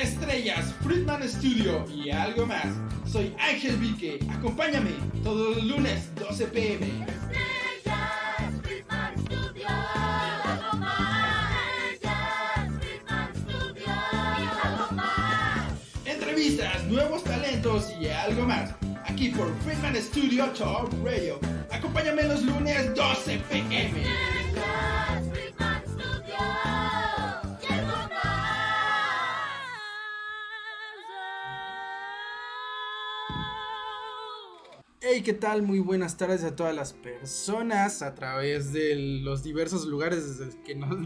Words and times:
estrellas, 0.00 0.74
Friedman 0.82 1.28
Studio 1.28 1.84
y 1.90 2.10
algo 2.10 2.46
más. 2.46 2.66
Soy 3.10 3.34
Ángel 3.38 3.76
Vique. 3.76 4.18
Acompáñame 4.30 4.90
todos 5.22 5.56
los 5.56 5.64
lunes 5.64 6.14
12 6.16 6.46
pm. 6.46 6.86
Estrellas, 6.86 8.52
Friedman 8.62 9.18
Studio, 9.18 9.66
algo 9.68 10.78
más. 10.78 11.52
Estrellas, 11.92 12.72
Friedman 12.80 13.34
Studio, 13.34 13.86
algo 14.62 14.92
más. 14.92 15.72
Entrevistas, 16.04 16.84
nuevos 16.84 17.24
talentos 17.24 17.92
y 18.00 18.08
algo 18.08 18.44
más. 18.46 18.74
Aquí 19.04 19.30
por 19.30 19.48
Friedman 19.60 19.96
Studio 19.96 20.46
Talk 20.50 20.92
Radio. 21.04 21.40
Acompáñame 21.70 22.24
los 22.24 22.42
lunes 22.42 22.94
12 22.94 23.38
pm. 23.50 24.35
¿Qué 35.22 35.32
tal? 35.32 35.62
Muy 35.62 35.78
buenas 35.78 36.18
tardes 36.18 36.44
a 36.44 36.54
todas 36.54 36.74
las 36.74 36.92
personas 36.92 38.02
a 38.02 38.14
través 38.14 38.74
de 38.74 38.94
los 38.96 39.42
diversos 39.42 39.86
lugares 39.86 40.38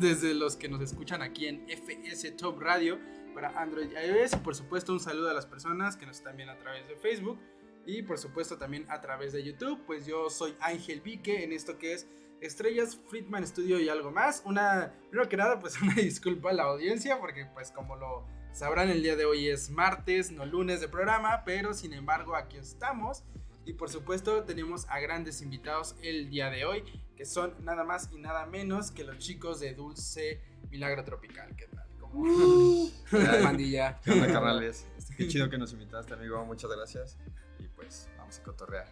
desde 0.01 0.35
los 0.35 0.57
que 0.57 0.69
nos 0.69 0.81
escuchan 0.81 1.23
aquí 1.23 1.47
en 1.47 1.65
FS 1.69 2.33
Top 2.33 2.61
Radio 2.61 2.99
para 3.35 3.51
Android 3.51 3.89
y 3.93 3.95
iOS. 3.95 4.33
Y 4.33 4.37
por 4.39 4.57
supuesto, 4.57 4.93
un 4.93 4.99
saludo 4.99 5.31
a 5.31 5.33
las 5.33 5.47
personas 5.47 5.97
que 5.97 6.07
nos 6.07 6.17
están 6.17 6.37
viendo 6.37 6.53
a 6.53 6.59
través 6.59 6.89
de 6.89 6.97
Facebook 6.97 7.39
y 7.87 8.03
por 8.03 8.19
supuesto 8.19 8.59
también 8.59 8.85
a 8.91 9.01
través 9.01 9.33
de 9.33 9.45
YouTube. 9.45 9.81
Pues 9.87 10.07
yo 10.07 10.29
soy 10.29 10.57
Ángel 10.61 11.03
Vique 11.03 11.45
en 11.45 11.53
esto 11.53 11.79
que 11.79 11.93
es 11.93 12.09
Estrellas 12.41 12.99
Friedman 13.09 13.47
Studio 13.47 13.79
y 13.79 13.89
algo 13.89 14.11
más. 14.11 14.43
Una, 14.45 14.93
primero 15.09 15.29
que 15.29 15.37
nada, 15.37 15.61
pues 15.61 15.81
una 15.83 15.95
disculpa 15.95 16.51
a 16.51 16.53
la 16.53 16.65
audiencia 16.65 17.21
porque 17.21 17.47
pues 17.55 17.71
como 17.71 17.95
lo 17.95 18.27
sabrán 18.53 18.89
el 18.89 19.05
día 19.05 19.15
de 19.15 19.25
hoy 19.25 19.49
es 19.49 19.71
martes, 19.71 20.33
no 20.33 20.47
lunes 20.47 20.81
de 20.81 20.89
programa, 20.89 21.45
pero 21.45 21.75
sin 21.75 21.93
embargo 21.93 22.35
aquí 22.35 22.57
estamos. 22.57 23.23
Y 23.71 23.74
por 23.74 23.88
supuesto 23.88 24.43
tenemos 24.43 24.85
a 24.88 24.99
grandes 24.99 25.43
invitados 25.43 25.95
el 26.02 26.29
día 26.29 26.51
de 26.51 26.65
hoy, 26.65 26.82
que 27.16 27.24
son 27.24 27.54
nada 27.65 27.85
más 27.85 28.10
y 28.10 28.18
nada 28.18 28.45
menos 28.45 28.90
que 28.90 29.04
los 29.04 29.18
chicos 29.18 29.60
de 29.60 29.74
Dulce 29.74 30.40
Milagro 30.73 31.04
Tropical. 31.04 31.54
¿Qué 31.54 31.68
tal? 31.68 31.87
¿Cómo? 32.01 32.90
Hola, 33.12 33.38
pandilla. 33.40 34.01
¿Qué 34.02 34.10
onda, 34.10 34.27
carnales? 34.27 34.88
Este, 34.99 35.15
Qué 35.15 35.29
chido 35.29 35.49
que 35.49 35.57
nos 35.57 35.73
invitaste, 35.73 36.15
amigo. 36.15 36.45
Muchas 36.45 36.68
gracias. 36.68 37.16
Y 37.60 37.68
pues, 37.68 38.09
vamos 38.18 38.40
a 38.40 38.43
cotorrear. 38.43 38.88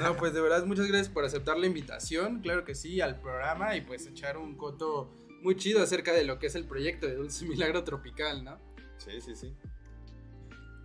No, 0.00 0.16
pues 0.16 0.32
de 0.32 0.40
verdad 0.40 0.64
muchas 0.66 0.86
gracias 0.86 1.08
por 1.08 1.24
aceptar 1.24 1.58
la 1.58 1.66
invitación, 1.66 2.42
claro 2.42 2.64
que 2.64 2.76
sí, 2.76 3.00
al 3.00 3.20
programa 3.20 3.74
y 3.74 3.80
pues 3.80 4.06
echar 4.06 4.38
un 4.38 4.56
coto 4.56 5.10
muy 5.40 5.56
chido 5.56 5.82
acerca 5.82 6.12
de 6.12 6.22
lo 6.22 6.38
que 6.38 6.46
es 6.46 6.54
el 6.54 6.64
proyecto 6.64 7.08
de 7.08 7.16
Dulce 7.16 7.44
Milagro 7.44 7.82
Tropical, 7.82 8.44
¿no? 8.44 8.60
Sí, 8.98 9.20
sí, 9.20 9.34
sí. 9.34 9.52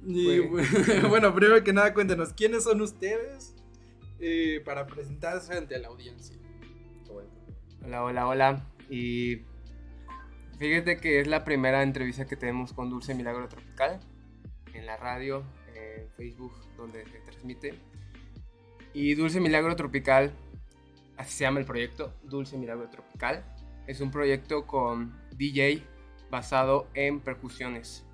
Y 0.09 0.39
bueno, 1.09 1.35
primero 1.35 1.61
que 1.65 1.73
nada 1.73 1.93
cuéntenos, 1.93 2.31
¿quiénes 2.31 2.63
son 2.63 2.79
ustedes? 2.79 3.53
Eh, 4.19 4.61
para 4.63 4.87
presentarse 4.87 5.53
ante 5.53 5.77
la 5.77 5.89
audiencia. 5.89 6.37
Hola, 7.83 8.03
hola, 8.03 8.27
hola. 8.27 8.65
Y 8.89 9.41
fíjate 10.57 10.97
que 10.97 11.19
es 11.19 11.27
la 11.27 11.43
primera 11.43 11.83
entrevista 11.83 12.25
que 12.25 12.37
tenemos 12.37 12.71
con 12.71 12.89
Dulce 12.89 13.13
Milagro 13.15 13.49
Tropical 13.49 13.99
en 14.73 14.85
la 14.85 14.95
radio, 14.95 15.43
en 15.75 16.09
Facebook, 16.15 16.53
donde 16.77 17.05
se 17.05 17.19
transmite. 17.19 17.77
Y 18.93 19.13
Dulce 19.15 19.41
Milagro 19.41 19.75
Tropical, 19.75 20.31
así 21.17 21.33
se 21.33 21.43
llama 21.43 21.59
el 21.59 21.65
proyecto, 21.65 22.13
Dulce 22.23 22.57
Milagro 22.57 22.89
Tropical. 22.89 23.43
Es 23.87 23.99
un 23.99 24.09
proyecto 24.09 24.65
con 24.65 25.13
DJ 25.35 25.83
basado 26.31 26.87
en 26.93 27.19
percusiones, 27.19 28.05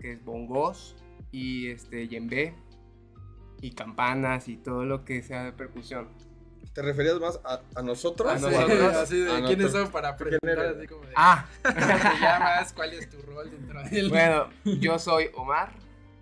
que 0.00 0.12
es 0.12 0.24
bongos 0.24 0.96
y 1.30 1.68
este 1.68 2.08
yembe 2.08 2.54
y 3.60 3.72
campanas 3.72 4.48
y 4.48 4.56
todo 4.56 4.84
lo 4.84 5.04
que 5.04 5.22
sea 5.22 5.44
de 5.44 5.52
percusión. 5.52 6.08
¿Te 6.72 6.82
referías 6.82 7.18
más 7.18 7.40
a, 7.44 7.60
a 7.74 7.82
nosotros? 7.82 8.30
A 8.30 8.38
nosotros. 8.38 8.94
Así 8.94 9.18
de 9.18 9.40
no, 9.40 9.46
quiénes 9.46 9.72
son 9.72 9.90
para 9.90 10.10
así 10.10 10.86
como 10.86 11.04
de 11.04 11.12
Ah, 11.16 11.48
¿Cómo 11.62 11.74
te 11.74 12.20
llamas? 12.20 12.72
¿Cuál 12.72 12.92
es 12.92 13.08
tu 13.08 13.20
rol 13.22 13.50
dentro 13.50 13.82
del 13.82 14.08
Bueno, 14.08 14.48
yo 14.64 14.98
soy 14.98 15.30
Omar, 15.34 15.72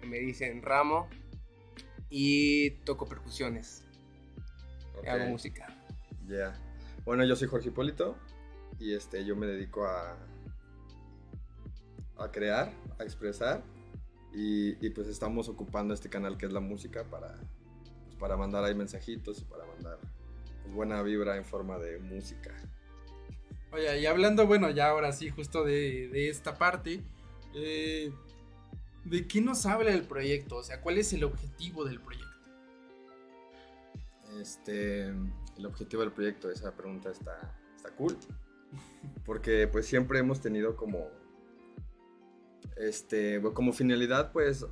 me 0.03 0.19
dicen 0.19 0.63
Ramo 0.63 1.09
y 2.09 2.71
toco 2.85 3.07
percusiones, 3.07 3.85
hago 5.07 5.27
música. 5.27 5.67
Ya. 6.27 6.59
Bueno, 7.05 7.25
yo 7.25 7.37
soy 7.37 7.49
Jorge 7.49 7.69
Hipólito. 7.69 8.17
Y 8.79 8.95
este, 8.95 9.25
yo 9.25 9.37
me 9.37 9.47
dedico 9.47 9.87
a. 9.87 10.17
a 12.19 12.31
crear, 12.31 12.73
a 12.99 13.05
expresar. 13.05 13.63
Y, 14.37 14.77
y, 14.87 14.91
pues 14.91 15.09
estamos 15.09 15.49
ocupando 15.49 15.95
este 15.95 16.11
canal 16.11 16.37
que 16.37 16.45
es 16.45 16.53
la 16.53 16.61
música 16.61 17.05
para. 17.05 17.35
pues, 18.05 18.17
para 18.19 18.37
mandar 18.37 18.65
ahí 18.65 18.75
mensajitos 18.75 19.41
y 19.41 19.45
para 19.45 19.65
mandar 19.65 19.99
pues, 20.63 20.75
buena 20.75 21.01
vibra 21.03 21.39
en 21.39 21.45
forma 21.47 21.79
de 21.79 21.99
música. 21.99 22.55
Oye, 23.73 23.99
y 24.01 24.05
hablando, 24.05 24.47
bueno, 24.47 24.69
ya 24.71 24.91
ahora 24.91 25.13
sí, 25.13 25.31
justo 25.31 25.65
de, 25.65 26.09
de 26.09 26.29
esta 26.29 26.59
parte, 26.59 27.03
eh, 27.55 28.13
¿de 29.05 29.27
qué 29.27 29.41
nos 29.41 29.65
habla 29.65 29.91
el 29.91 30.03
proyecto? 30.03 30.57
O 30.57 30.63
sea, 30.63 30.83
¿cuál 30.83 30.99
es 30.99 31.15
el 31.15 31.25
objetivo 31.25 31.87
del 31.87 32.01
proyecto? 32.01 32.27
Este, 34.39 35.07
el 35.07 35.67
objetivo 35.67 36.03
del 36.03 36.13
proyecto, 36.13 36.51
esa 36.51 36.77
pregunta 36.77 37.11
está, 37.11 37.59
está 37.75 37.91
cool. 37.97 38.17
Porque 39.25 39.67
pues 39.67 39.87
siempre 39.87 40.19
hemos 40.19 40.41
tenido 40.41 40.77
como, 40.77 41.09
este, 42.77 43.41
como 43.55 43.73
finalidad 43.73 44.33
pues 44.33 44.65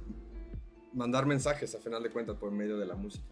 mandar 0.93 1.27
mensajes 1.27 1.75
a 1.75 1.79
final 1.81 2.03
de 2.03 2.11
cuentas 2.11 2.37
por 2.37 2.51
medio 2.51 2.79
de 2.79 2.87
la 2.87 2.95
música. 2.95 3.25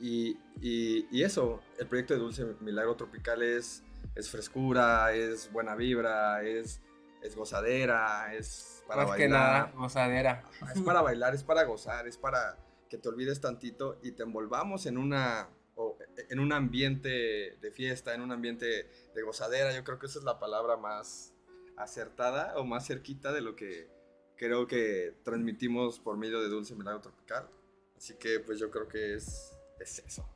Y, 0.00 0.36
y- 0.60 1.06
y 1.10 1.22
eso, 1.22 1.60
el 1.78 1.86
proyecto 1.86 2.14
de 2.14 2.20
Dulce 2.20 2.56
Milagro 2.60 2.96
Tropical 2.96 3.42
es, 3.42 3.82
es 4.16 4.28
frescura, 4.30 5.12
es 5.14 5.50
buena 5.52 5.74
vibra, 5.76 6.42
es, 6.42 6.80
es 7.22 7.36
gozadera, 7.36 8.34
es 8.34 8.82
para 8.88 9.02
Más 9.02 9.10
bailar. 9.10 9.26
que 9.28 9.32
nada, 9.32 9.72
gozadera. 9.76 10.42
Ajá, 10.60 10.72
Es 10.72 10.80
para 10.82 11.02
bailar, 11.02 11.34
es 11.34 11.44
para 11.44 11.62
gozar, 11.64 12.08
es 12.08 12.16
para 12.18 12.58
que 12.90 12.98
te 12.98 13.08
olvides 13.08 13.40
tantito 13.40 13.98
y 14.02 14.12
te 14.12 14.22
envolvamos 14.24 14.86
en 14.86 14.98
una 14.98 15.48
o 15.76 15.96
en 16.28 16.38
un 16.40 16.52
ambiente 16.52 17.56
de 17.60 17.70
fiesta, 17.72 18.14
en 18.14 18.20
un 18.22 18.32
ambiente 18.32 18.90
de 19.14 19.22
gozadera. 19.22 19.72
Yo 19.74 19.84
creo 19.84 19.98
que 19.98 20.06
esa 20.06 20.18
es 20.18 20.24
la 20.24 20.38
palabra 20.38 20.76
más 20.76 21.31
acertada 21.76 22.56
o 22.56 22.64
más 22.64 22.86
cerquita 22.86 23.32
de 23.32 23.40
lo 23.40 23.56
que 23.56 23.88
creo 24.36 24.66
que 24.66 25.14
transmitimos 25.22 26.00
por 26.00 26.16
medio 26.16 26.40
de 26.40 26.48
Dulce 26.48 26.74
Milagro 26.74 27.00
Tropical. 27.00 27.48
Así 27.96 28.14
que 28.14 28.40
pues 28.40 28.58
yo 28.58 28.70
creo 28.70 28.88
que 28.88 29.14
es, 29.14 29.56
es 29.78 30.00
eso. 30.00 30.28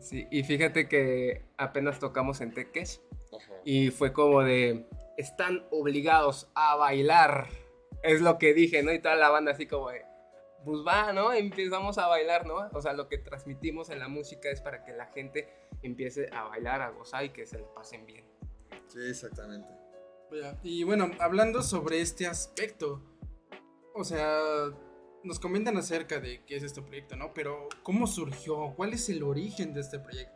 Sí, 0.00 0.26
y 0.30 0.42
fíjate 0.42 0.88
que 0.88 1.44
apenas 1.56 2.00
tocamos 2.00 2.40
en 2.40 2.52
Teques 2.52 3.00
Ajá. 3.32 3.52
y 3.64 3.90
fue 3.90 4.12
como 4.12 4.42
de, 4.42 4.86
están 5.16 5.64
obligados 5.70 6.50
a 6.54 6.74
bailar. 6.76 7.48
Es 8.02 8.20
lo 8.20 8.38
que 8.38 8.52
dije, 8.52 8.82
¿no? 8.82 8.92
Y 8.92 9.00
toda 9.00 9.14
la 9.14 9.28
banda 9.28 9.52
así 9.52 9.66
como 9.66 9.90
de, 9.90 10.04
pues 10.64 10.80
va, 10.86 11.12
¿no? 11.12 11.32
Empezamos 11.32 11.98
a 11.98 12.08
bailar, 12.08 12.46
¿no? 12.46 12.68
O 12.72 12.82
sea, 12.82 12.92
lo 12.92 13.08
que 13.08 13.18
transmitimos 13.18 13.90
en 13.90 14.00
la 14.00 14.08
música 14.08 14.50
es 14.50 14.60
para 14.60 14.84
que 14.84 14.92
la 14.92 15.06
gente 15.06 15.48
empiece 15.82 16.28
a 16.32 16.48
bailar, 16.48 16.82
a 16.82 16.90
gozar 16.90 17.24
y 17.24 17.30
que 17.30 17.46
se 17.46 17.58
lo 17.58 17.72
pasen 17.72 18.04
bien. 18.06 18.24
Sí, 18.88 18.98
exactamente. 19.08 19.68
Y 20.62 20.84
bueno, 20.84 21.10
hablando 21.20 21.62
sobre 21.62 22.00
este 22.00 22.26
aspecto, 22.26 23.02
o 23.94 24.04
sea, 24.04 24.38
nos 25.24 25.40
comentan 25.40 25.76
acerca 25.76 26.20
de 26.20 26.44
qué 26.44 26.56
es 26.56 26.62
este 26.62 26.82
proyecto, 26.82 27.16
¿no? 27.16 27.32
Pero, 27.34 27.68
¿cómo 27.82 28.06
surgió? 28.06 28.74
¿Cuál 28.76 28.92
es 28.92 29.08
el 29.08 29.22
origen 29.22 29.72
de 29.72 29.80
este 29.80 29.98
proyecto? 29.98 30.34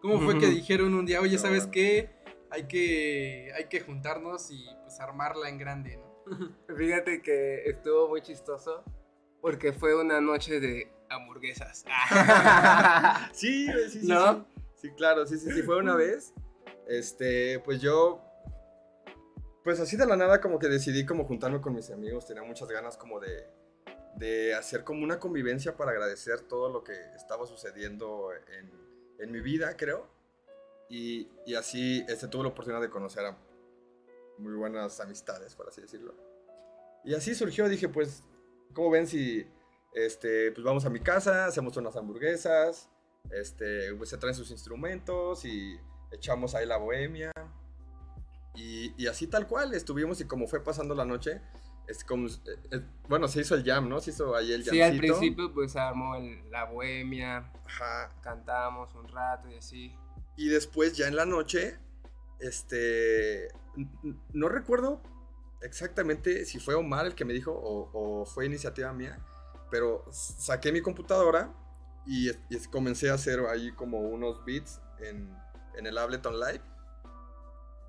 ¿Cómo 0.00 0.20
fue 0.20 0.38
que 0.38 0.46
dijeron 0.46 0.94
un 0.94 1.04
día, 1.04 1.20
oye, 1.20 1.38
¿sabes 1.38 1.66
qué? 1.66 2.10
Hay 2.50 2.66
que, 2.66 3.52
hay 3.54 3.68
que 3.68 3.80
juntarnos 3.80 4.50
y 4.50 4.66
pues 4.82 4.98
armarla 4.98 5.48
en 5.48 5.58
grande, 5.58 5.98
¿no? 5.98 6.10
Fíjate 6.76 7.22
que 7.22 7.64
estuvo 7.66 8.08
muy 8.08 8.22
chistoso 8.22 8.84
porque 9.40 9.72
fue 9.72 9.94
una 9.94 10.20
noche 10.20 10.60
de 10.60 10.90
hamburguesas. 11.08 11.84
Sí, 13.32 13.66
sí, 13.90 14.00
sí, 14.00 14.06
¿No? 14.06 14.34
sí. 14.34 14.60
Sí, 14.80 14.90
claro, 14.96 15.26
sí, 15.26 15.38
sí, 15.38 15.50
sí, 15.52 15.62
fue 15.62 15.76
una 15.76 15.94
vez. 15.94 16.32
Este, 16.88 17.58
pues 17.60 17.82
yo, 17.82 18.22
pues 19.64 19.80
así 19.80 19.96
de 19.96 20.06
la 20.06 20.16
nada 20.16 20.40
como 20.40 20.58
que 20.58 20.68
decidí 20.68 21.04
como 21.04 21.24
juntarme 21.24 21.60
con 21.60 21.74
mis 21.74 21.90
amigos, 21.90 22.26
tenía 22.26 22.42
muchas 22.42 22.68
ganas 22.68 22.96
como 22.96 23.20
de, 23.20 23.46
de 24.16 24.54
hacer 24.54 24.84
como 24.84 25.04
una 25.04 25.18
convivencia 25.18 25.76
para 25.76 25.90
agradecer 25.92 26.40
todo 26.40 26.70
lo 26.70 26.82
que 26.84 26.94
estaba 27.14 27.46
sucediendo 27.46 28.30
en, 28.58 28.70
en 29.18 29.30
mi 29.30 29.40
vida, 29.40 29.76
creo. 29.76 30.08
Y, 30.88 31.28
y 31.46 31.54
así 31.54 32.04
este, 32.08 32.26
tuve 32.28 32.42
la 32.44 32.48
oportunidad 32.48 32.80
de 32.80 32.90
conocer 32.90 33.24
a 33.24 33.36
muy 34.38 34.54
buenas 34.54 34.98
amistades, 35.00 35.54
por 35.54 35.68
así 35.68 35.82
decirlo. 35.82 36.14
Y 37.04 37.14
así 37.14 37.34
surgió, 37.34 37.68
dije, 37.68 37.88
pues, 37.88 38.24
¿cómo 38.74 38.90
ven 38.90 39.06
si 39.06 39.46
este, 39.94 40.52
pues 40.52 40.64
vamos 40.64 40.84
a 40.84 40.90
mi 40.90 41.00
casa, 41.00 41.46
hacemos 41.46 41.76
unas 41.76 41.96
hamburguesas, 41.96 42.88
este, 43.30 43.94
pues 43.94 44.10
se 44.10 44.18
traen 44.18 44.34
sus 44.34 44.50
instrumentos 44.50 45.44
y 45.44 45.78
echamos 46.10 46.54
ahí 46.54 46.66
la 46.66 46.76
bohemia. 46.76 47.32
Y, 48.54 48.94
y 49.02 49.06
así 49.06 49.26
tal 49.26 49.46
cual 49.46 49.74
estuvimos 49.74 50.20
y 50.20 50.24
como 50.24 50.46
fue 50.46 50.62
pasando 50.62 50.94
la 50.94 51.04
noche, 51.04 51.40
es 51.86 52.04
como, 52.04 52.28
eh, 52.28 52.32
eh, 52.72 52.80
bueno, 53.08 53.26
se 53.28 53.40
hizo 53.40 53.54
el 53.54 53.64
jam, 53.64 53.88
¿no? 53.88 54.00
Se 54.00 54.10
hizo 54.10 54.34
ahí 54.34 54.52
el 54.52 54.64
Sí, 54.64 54.80
al 54.80 54.96
principio 54.96 55.52
pues 55.52 55.76
armó 55.76 56.16
el- 56.16 56.48
la 56.50 56.64
bohemia, 56.64 57.50
Ajá. 57.66 58.10
cantamos 58.22 58.94
un 58.94 59.08
rato 59.08 59.48
y 59.48 59.56
así. 59.56 59.94
Y 60.36 60.48
después 60.48 60.96
ya 60.96 61.08
en 61.08 61.16
la 61.16 61.26
noche, 61.26 61.78
este, 62.38 63.48
no 64.32 64.48
recuerdo 64.48 65.00
exactamente 65.62 66.44
si 66.46 66.58
fue 66.58 66.74
Omar 66.74 67.06
el 67.06 67.14
que 67.14 67.24
me 67.24 67.32
dijo 67.32 67.52
o, 67.52 67.90
o 67.92 68.24
fue 68.26 68.46
iniciativa 68.46 68.92
mía, 68.92 69.18
pero 69.70 70.04
saqué 70.10 70.72
mi 70.72 70.80
computadora 70.80 71.52
y, 72.06 72.30
y 72.30 72.58
comencé 72.70 73.10
a 73.10 73.14
hacer 73.14 73.40
ahí 73.46 73.72
como 73.72 74.00
unos 74.00 74.44
beats 74.44 74.80
en, 75.00 75.30
en 75.76 75.86
el 75.86 75.98
Ableton 75.98 76.38
Live 76.40 76.62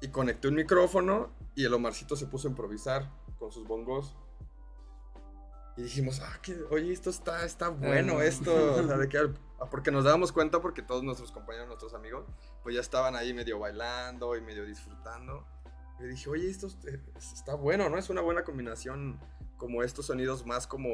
y 0.02 0.10
conecté 0.10 0.48
un 0.48 0.56
micrófono 0.56 1.32
y 1.56 1.66
el 1.66 1.74
Omarcito 1.74 2.16
se 2.16 2.26
puso 2.28 2.48
a 2.48 2.52
improvisar 2.52 3.12
con 3.38 3.52
sus 3.52 3.68
bongos. 3.68 4.16
Y 5.78 5.84
dijimos, 5.84 6.20
ah, 6.22 6.38
que, 6.42 6.60
oye, 6.70 6.92
esto 6.92 7.10
está, 7.10 7.46
está 7.46 7.70
bueno, 7.70 8.16
Ah. 8.20 8.26
esto, 8.26 8.54
o 8.76 8.88
sea, 8.88 8.98
de 8.98 9.08
que, 9.10 9.18
ah, 9.18 9.70
porque 9.70 9.92
nos 9.92 10.04
dábamos 10.04 10.32
cuenta 10.32 10.62
porque 10.62 10.82
todos 10.82 11.04
nuestros 11.04 11.32
compañeros, 11.32 11.68
nuestros 11.68 11.94
amigos, 11.94 12.26
pues 12.64 12.76
ya 12.76 12.82
estaban 12.82 13.16
ahí 13.16 13.34
medio 13.34 13.58
bailando 13.60 14.36
y 14.36 14.42
medio 14.42 14.66
disfrutando. 14.66 15.46
Y 16.00 16.06
dije, 16.06 16.30
oye, 16.30 16.50
esto 16.50 16.68
es- 16.68 16.78
es- 17.16 17.34
está 17.34 17.54
bueno, 17.56 17.88
¿no? 17.90 17.98
Es 17.98 18.10
una 18.10 18.22
buena 18.22 18.44
combinación 18.44 19.20
como 19.58 19.84
estos 19.84 20.08
sonidos 20.08 20.46
más 20.46 20.66
como 20.68 20.90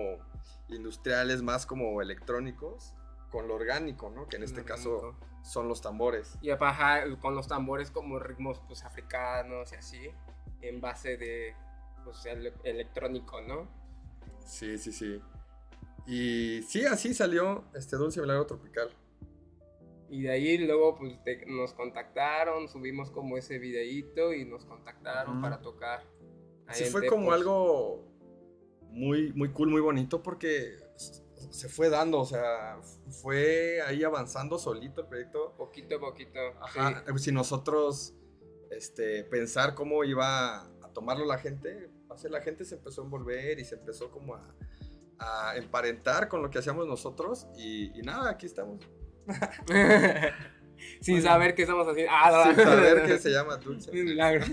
industriales, 0.67 1.41
más 1.41 1.65
como 1.65 2.01
electrónicos, 2.01 2.93
con 3.31 3.47
lo 3.47 3.55
orgánico, 3.55 4.09
¿no? 4.09 4.27
Que 4.27 4.37
en 4.37 4.43
este 4.43 4.63
caso 4.63 5.15
son 5.43 5.67
los 5.67 5.81
tambores. 5.81 6.37
Y 6.41 6.49
aparte 6.49 7.17
con 7.19 7.35
los 7.35 7.47
tambores 7.47 7.91
como 7.91 8.19
ritmos 8.19 8.59
pues 8.67 8.83
africanos 8.83 9.71
y 9.73 9.75
así, 9.75 10.09
en 10.61 10.81
base 10.81 11.17
de 11.17 11.53
pues 12.03 12.25
el- 12.25 12.53
electrónico, 12.63 13.41
¿no? 13.41 13.67
Sí, 14.45 14.77
sí, 14.77 14.91
sí. 14.91 15.21
Y 16.05 16.61
sí, 16.63 16.85
así 16.85 17.13
salió 17.13 17.65
este 17.73 17.97
Dulce 17.97 18.21
Milagro 18.21 18.45
Tropical. 18.45 18.89
Y 20.09 20.21
de 20.21 20.31
ahí 20.31 20.57
luego 20.57 20.95
pues 20.95 21.21
te- 21.25 21.45
nos 21.47 21.73
contactaron, 21.73 22.69
subimos 22.69 23.11
como 23.11 23.37
ese 23.37 23.59
videíto 23.59 24.33
y 24.33 24.45
nos 24.45 24.63
contactaron 24.63 25.41
para 25.41 25.59
tocar. 25.59 26.03
Sí, 26.71 26.85
fue 26.85 27.07
como 27.07 27.33
algo 27.33 28.05
muy, 28.89 29.33
muy 29.33 29.49
cool, 29.51 29.69
muy 29.69 29.81
bonito 29.81 30.23
porque 30.23 30.77
se 31.49 31.69
fue 31.69 31.89
dando, 31.89 32.19
o 32.19 32.25
sea, 32.25 32.77
fue 33.21 33.81
ahí 33.81 34.03
avanzando 34.03 34.57
solito 34.57 35.01
el 35.01 35.07
proyecto. 35.07 35.53
Poquito 35.57 35.95
a 35.95 35.99
poquito. 35.99 36.39
Ajá, 36.61 37.03
sí. 37.15 37.19
si 37.19 37.31
nosotros 37.31 38.13
este, 38.71 39.23
pensar 39.23 39.75
cómo 39.75 40.03
iba 40.03 40.61
a 40.63 40.89
tomarlo 40.93 41.25
la 41.25 41.37
gente, 41.37 41.89
así 42.09 42.27
la 42.29 42.41
gente 42.41 42.65
se 42.65 42.75
empezó 42.75 43.01
a 43.01 43.05
envolver 43.05 43.59
y 43.59 43.65
se 43.65 43.75
empezó 43.75 44.11
como 44.11 44.35
a, 44.35 44.55
a 45.19 45.55
emparentar 45.57 46.27
con 46.27 46.41
lo 46.41 46.49
que 46.49 46.59
hacíamos 46.59 46.87
nosotros 46.87 47.47
y, 47.55 47.97
y 47.97 48.01
nada, 48.03 48.29
aquí 48.31 48.45
estamos. 48.45 48.81
Sin 51.01 51.15
Bueno. 51.15 51.29
saber 51.29 51.55
qué 51.55 51.63
estamos 51.63 51.87
haciendo. 51.87 52.11
Ah, 52.15 52.53
Sin 52.55 52.63
saber 52.63 53.05
que 53.05 53.17
se 53.17 53.31
llama 53.31 53.57
Dulce. 53.57 53.91
Milagro. 53.93 54.45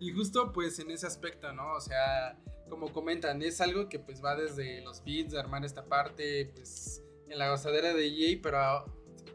Y 0.00 0.12
justo 0.12 0.52
pues 0.52 0.78
en 0.80 0.90
ese 0.90 1.06
aspecto, 1.06 1.52
¿no? 1.52 1.74
O 1.74 1.80
sea, 1.80 2.36
como 2.72 2.90
comentan, 2.90 3.42
es 3.42 3.60
algo 3.60 3.90
que 3.90 3.98
pues 3.98 4.24
va 4.24 4.34
desde 4.34 4.80
los 4.80 5.04
beats, 5.04 5.32
de 5.32 5.38
armar 5.38 5.62
esta 5.62 5.84
parte, 5.84 6.50
pues 6.56 7.02
en 7.28 7.38
la 7.38 7.50
gozadera 7.50 7.92
de 7.92 8.00
DJ, 8.02 8.40
pero 8.42 8.56
a- 8.60 8.84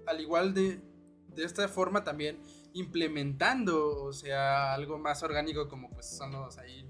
al 0.08 0.20
igual 0.20 0.56
de, 0.56 0.82
de 1.36 1.44
esta 1.44 1.68
forma 1.68 2.04
también 2.04 2.40
implementando, 2.74 4.04
o 4.06 4.12
sea, 4.12 4.74
algo 4.74 4.98
más 4.98 5.22
orgánico 5.22 5.68
como 5.70 5.92
pues 5.92 6.10
son 6.18 6.32
los 6.32 6.58
ahí, 6.58 6.84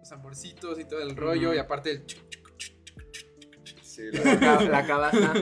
los 0.00 0.08
tamborcitos 0.08 0.76
y 0.80 0.84
todo 0.86 1.00
el 1.02 1.14
rollo, 1.14 1.54
y 1.54 1.58
aparte 1.58 1.92
el... 1.92 2.04
chuc, 2.06 2.28
chuc, 2.28 2.56
chuc, 2.58 2.76
Sí, 3.82 4.02
La, 4.10 4.24
la- 4.24 4.40
ca- 4.40 4.62
la 4.62 4.86
cabaza. 4.86 5.34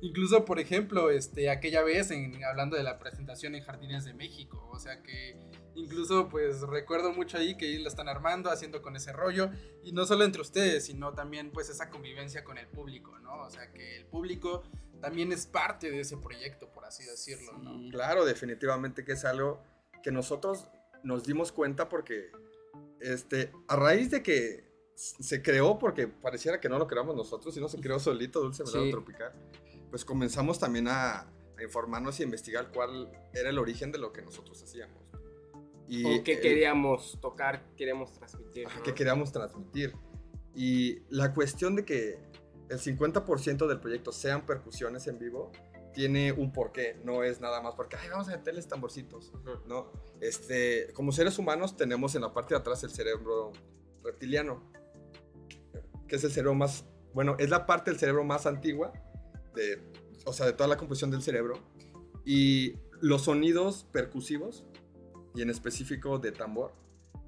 Incluso, 0.00 0.44
por 0.44 0.58
ejemplo, 0.58 1.10
este, 1.10 1.50
aquella 1.50 1.82
vez 1.82 2.10
en, 2.10 2.42
hablando 2.44 2.76
de 2.76 2.82
la 2.82 2.98
presentación 2.98 3.54
en 3.54 3.62
Jardines 3.62 4.04
de 4.04 4.14
México, 4.14 4.68
o 4.72 4.78
sea 4.80 5.02
que 5.02 5.36
incluso 5.78 6.28
pues 6.28 6.60
recuerdo 6.62 7.12
mucho 7.12 7.38
ahí 7.38 7.56
que 7.56 7.66
ahí 7.66 7.78
lo 7.78 7.88
están 7.88 8.08
armando, 8.08 8.50
haciendo 8.50 8.82
con 8.82 8.96
ese 8.96 9.12
rollo, 9.12 9.50
y 9.82 9.92
no 9.92 10.04
solo 10.06 10.24
entre 10.24 10.42
ustedes, 10.42 10.86
sino 10.86 11.12
también 11.12 11.50
pues 11.50 11.68
esa 11.68 11.88
convivencia 11.88 12.44
con 12.44 12.58
el 12.58 12.66
público, 12.66 13.18
¿no? 13.20 13.42
O 13.42 13.50
sea 13.50 13.72
que 13.72 13.96
el 13.96 14.06
público 14.06 14.62
también 15.00 15.32
es 15.32 15.46
parte 15.46 15.90
de 15.90 16.00
ese 16.00 16.16
proyecto, 16.16 16.70
por 16.72 16.84
así 16.84 17.04
decirlo, 17.04 17.52
¿no? 17.58 17.78
Sí. 17.78 17.90
Claro, 17.90 18.24
definitivamente 18.24 19.04
que 19.04 19.12
es 19.12 19.24
algo 19.24 19.62
que 20.02 20.10
nosotros 20.10 20.68
nos 21.02 21.24
dimos 21.24 21.52
cuenta 21.52 21.88
porque 21.88 22.30
este, 23.00 23.52
a 23.68 23.76
raíz 23.76 24.10
de 24.10 24.22
que 24.22 24.68
se 24.94 25.42
creó, 25.42 25.78
porque 25.78 26.08
pareciera 26.08 26.60
que 26.60 26.68
no 26.68 26.78
lo 26.78 26.88
creamos 26.88 27.14
nosotros, 27.14 27.54
sino 27.54 27.68
se 27.68 27.78
creó 27.80 28.00
solito 28.00 28.40
Dulce 28.40 28.64
Melado 28.64 28.84
Sí. 28.84 28.90
Tropical, 28.90 29.32
pues 29.90 30.04
comenzamos 30.04 30.58
también 30.58 30.88
a, 30.88 31.20
a 31.20 31.62
informarnos 31.62 32.18
y 32.18 32.24
investigar 32.24 32.72
cuál 32.72 33.08
era 33.32 33.50
el 33.50 33.58
origen 33.58 33.92
de 33.92 33.98
lo 33.98 34.12
que 34.12 34.22
nosotros 34.22 34.60
hacíamos. 34.60 35.07
Y 35.88 36.04
o 36.04 36.22
qué 36.22 36.38
queríamos 36.38 37.18
tocar, 37.20 37.64
queríamos 37.76 38.12
transmitir. 38.12 38.68
¿no? 38.68 38.82
que 38.82 38.94
queríamos 38.94 39.32
transmitir. 39.32 39.94
Y 40.54 41.00
la 41.08 41.32
cuestión 41.32 41.76
de 41.76 41.84
que 41.84 42.18
el 42.68 42.78
50% 42.78 43.66
del 43.66 43.80
proyecto 43.80 44.12
sean 44.12 44.44
percusiones 44.44 45.06
en 45.06 45.18
vivo 45.18 45.50
tiene 45.92 46.32
un 46.32 46.52
porqué, 46.52 47.00
no 47.04 47.22
es 47.22 47.40
nada 47.40 47.60
más 47.60 47.74
porque, 47.74 47.96
ay, 47.96 48.08
vamos 48.10 48.28
a 48.28 48.32
meterles 48.32 48.68
tamborcitos, 48.68 49.32
Ujú. 49.34 49.66
¿no? 49.66 49.90
Este, 50.20 50.92
como 50.92 51.12
seres 51.12 51.38
humanos 51.38 51.76
tenemos 51.76 52.14
en 52.14 52.22
la 52.22 52.32
parte 52.32 52.54
de 52.54 52.60
atrás 52.60 52.84
el 52.84 52.90
cerebro 52.90 53.52
reptiliano, 54.04 54.62
que 56.06 56.16
es 56.16 56.24
el 56.24 56.30
cerebro 56.30 56.54
más, 56.54 56.84
bueno, 57.14 57.36
es 57.38 57.50
la 57.50 57.66
parte 57.66 57.90
del 57.90 57.98
cerebro 57.98 58.24
más 58.24 58.46
antigua, 58.46 58.92
de, 59.54 59.82
o 60.24 60.32
sea, 60.32 60.46
de 60.46 60.52
toda 60.52 60.68
la 60.68 60.76
composición 60.76 61.10
del 61.10 61.22
cerebro, 61.22 61.54
y 62.24 62.74
los 63.00 63.22
sonidos 63.22 63.86
percusivos, 63.90 64.64
y 65.38 65.42
en 65.42 65.50
específico 65.50 66.18
de 66.18 66.32
tambor, 66.32 66.72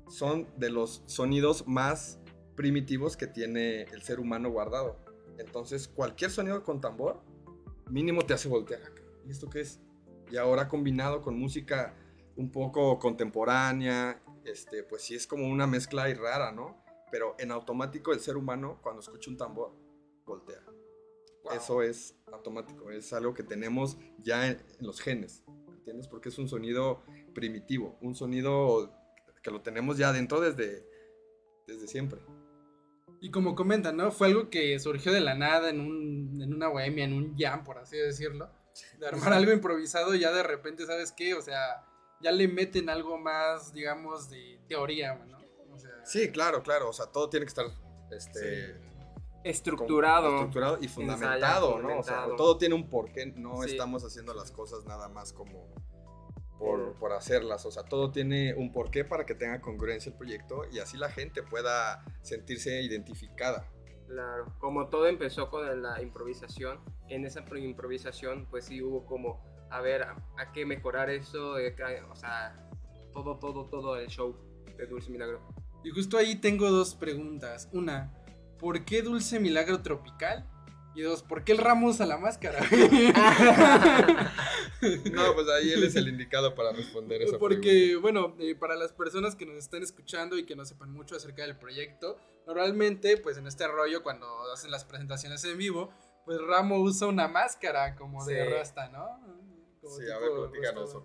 son 0.09 0.49
de 0.57 0.69
los 0.69 1.05
sonidos 1.07 1.69
más 1.69 2.19
primitivos 2.57 3.17
que 3.17 3.29
tiene 3.29 3.83
el 3.83 4.03
ser 4.03 4.19
humano 4.19 4.51
guardado. 4.51 4.99
Entonces, 5.39 5.87
cualquier 5.87 6.33
sonido 6.33 6.65
con 6.65 6.81
tambor, 6.81 7.23
mínimo 7.89 8.23
te 8.23 8.35
hace 8.35 8.49
voltear. 8.49 8.81
¿Y 9.25 9.31
esto 9.31 9.49
qué 9.49 9.61
es? 9.61 9.81
Y 10.29 10.37
ahora 10.37 10.69
combinado 10.69 11.23
con 11.23 11.39
música 11.39 11.95
un 12.35 12.51
poco 12.51 12.99
contemporánea, 12.99 14.21
este, 14.45 14.83
pues 14.83 15.03
sí 15.03 15.15
es 15.15 15.29
como 15.29 15.47
una 15.47 15.69
mezcla 15.69 16.11
y 16.11 16.15
rara, 16.15 16.51
¿no? 16.51 16.83
Pero 17.13 17.37
en 17.39 17.53
automático 17.53 18.13
el 18.13 18.19
ser 18.19 18.37
humano, 18.37 18.81
cuando 18.83 19.03
escucha 19.03 19.31
un 19.31 19.37
tambor, 19.37 19.73
voltea. 20.27 20.65
Wow. 21.45 21.53
Eso 21.53 21.83
es 21.83 22.17
automático, 22.33 22.91
es 22.91 23.13
algo 23.13 23.35
que 23.35 23.45
tenemos 23.45 23.97
ya 24.19 24.49
en, 24.49 24.61
en 24.81 24.87
los 24.87 25.01
genes, 25.01 25.45
¿entiendes? 25.91 26.09
Porque 26.09 26.29
es 26.29 26.39
un 26.39 26.49
sonido 26.49 27.03
primitivo, 27.35 27.99
un 28.01 28.15
sonido 28.15 28.95
que 29.43 29.51
lo 29.51 29.61
tenemos 29.61 29.99
ya 29.99 30.13
dentro 30.13 30.41
desde, 30.41 30.87
desde 31.67 31.89
siempre. 31.89 32.21
Y 33.21 33.31
como 33.31 33.55
comentan, 33.55 33.97
¿no? 33.97 34.11
Fue 34.13 34.29
algo 34.29 34.49
que 34.51 34.79
surgió 34.79 35.13
de 35.13 35.21
la 35.21 35.35
nada 35.35 35.69
en, 35.69 35.81
un, 35.81 36.41
en 36.41 36.55
una 36.55 36.69
bohemia, 36.69 37.05
en 37.05 37.13
un 37.13 37.37
jam, 37.37 37.65
por 37.65 37.79
así 37.79 37.97
decirlo. 37.97 38.51
De 38.99 39.09
armar 39.09 39.33
algo 39.33 39.53
improvisado 39.53 40.15
y 40.15 40.21
ya 40.21 40.33
de 40.33 40.43
repente, 40.43 40.87
¿sabes 40.87 41.13
qué? 41.13 41.35
O 41.35 41.43
sea, 41.43 41.85
ya 42.21 42.31
le 42.31 42.49
meten 42.49 42.89
algo 42.89 43.19
más, 43.19 43.73
digamos, 43.73 44.31
de 44.31 44.61
teoría, 44.69 45.15
¿no? 45.15 45.39
O 45.73 45.79
sea, 45.79 45.91
Sí, 46.05 46.31
claro, 46.31 46.63
claro, 46.63 46.89
o 46.89 46.93
sea, 46.93 47.07
todo 47.07 47.29
tiene 47.29 47.45
que 47.45 47.51
estar 47.51 47.67
este, 48.11 48.67
sí. 48.67 48.73
Estructurado. 49.45 50.29
estructurado 50.35 50.79
y 50.81 50.89
fundamentado, 50.89 51.35
Ensayado, 51.35 51.79
¿no? 51.79 51.89
O 51.99 52.03
sea, 52.03 52.15
fundamentado. 52.15 52.37
todo 52.37 52.59
tiene 52.59 52.75
un 52.75 52.89
porqué, 52.91 53.27
no 53.27 53.63
Sí. 53.63 53.71
estamos 53.73 54.05
haciendo 54.05 54.35
las 54.35 54.51
cosas 54.53 54.85
nada 54.85 55.09
más 55.09 55.33
como 55.33 55.67
por, 56.59 56.93
por 56.99 57.13
hacerlas, 57.13 57.65
o 57.65 57.71
sea, 57.71 57.85
todo 57.85 58.11
tiene 58.11 58.53
un 58.55 58.71
porqué 58.71 59.03
para 59.05 59.25
que 59.25 59.35
tenga 59.35 59.61
congruencia 59.63 60.11
el 60.13 60.19
proyecto 60.19 60.65
y 60.71 60.79
así 60.79 60.99
la 60.99 61.09
gente 61.11 61.43
pueda 61.43 62.05
sentirse 62.21 62.83
identificada. 62.83 63.67
Claro, 64.07 64.45
como 64.59 64.89
todo 64.89 65.07
empezó 65.07 65.49
con 65.49 65.83
la 65.83 66.03
improvisación, 66.03 66.81
en 67.09 67.25
esa 67.25 67.45
pro- 67.47 67.57
improvisación 67.57 68.47
pues 68.51 68.67
sí 68.67 68.83
hubo 68.83 69.07
como, 69.07 69.43
a 69.71 69.81
ver, 69.81 70.03
a, 70.03 70.17
a 70.37 70.53
qué 70.53 70.67
mejorar 70.67 71.09
eso, 71.09 71.53
o 71.55 72.15
sea, 72.17 72.69
todo, 73.13 73.39
todo, 73.39 73.67
todo 73.71 73.97
el 73.97 74.09
show 74.09 74.37
de 74.77 74.87
Dulce 74.87 75.11
Milagro. 75.11 75.41
Y 75.83 75.91
justo 75.91 76.19
ahí 76.19 76.37
tengo 76.37 76.71
dos 76.71 76.95
preguntas. 76.95 77.71
Una, 77.73 78.13
¿por 78.61 78.85
qué 78.85 79.03
Dulce 79.03 79.41
Milagro 79.41 79.83
Tropical? 79.83 80.47
Y 80.95 81.03
dos, 81.03 81.23
¿por 81.23 81.45
qué 81.45 81.53
el 81.53 81.59
Ramos 81.59 82.01
a 82.01 82.07
la 82.07 82.19
máscara? 82.19 82.61
No, 85.13 85.35
pues 85.35 85.47
ahí 85.49 85.73
él 85.73 85.85
es 85.85 85.95
el 85.95 86.09
indicado 86.09 86.55
para 86.55 86.73
responder 86.73 87.21
esa 87.21 87.39
Porque, 87.39 87.97
bueno, 87.97 88.35
eh, 88.39 88.55
para 88.55 88.77
las 88.77 88.93
personas 88.93 89.37
que 89.37 89.45
nos 89.45 89.57
están 89.57 89.83
escuchando 89.83 90.39
y 90.39 90.47
que 90.47 90.57
no 90.57 90.65
sepan 90.65 90.91
mucho 90.91 91.15
acerca 91.17 91.43
del 91.43 91.59
proyecto, 91.59 92.17
normalmente, 92.47 93.19
pues 93.19 93.37
en 93.37 93.47
este 93.47 93.69
rollo, 93.69 94.03
cuando 94.03 94.27
hacen 94.51 94.71
las 94.71 94.87
presentaciones 94.87 95.45
en 95.45 95.59
vivo, 95.59 95.93
pues 96.25 96.41
Ramo 96.41 96.79
usa 96.79 97.09
una 97.09 97.29
máscara 97.29 97.95
como 97.95 98.25
de 98.25 98.43
rasta, 98.49 98.89
¿no? 98.89 99.21
Como 99.83 99.95
Sí, 99.95 100.03
tipo 100.03 100.15
a 100.15 100.19
ver, 100.19 100.31
platícanos. 100.51 100.97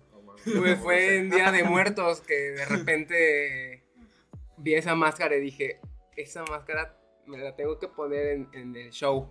Pues 0.58 0.78
fue 0.82 1.18
en 1.18 1.30
Día 1.30 1.52
de 1.52 1.64
Muertos 1.64 2.20
que 2.20 2.34
de 2.34 2.64
repente 2.64 3.84
vi 4.56 4.74
esa 4.74 4.94
máscara 4.94 5.36
y 5.36 5.40
dije, 5.40 5.80
esa 6.16 6.44
máscara 6.44 6.98
me 7.26 7.38
la 7.38 7.54
tengo 7.56 7.78
que 7.78 7.88
poner 7.88 8.26
en, 8.28 8.48
en 8.52 8.76
el 8.76 8.90
show 8.90 9.28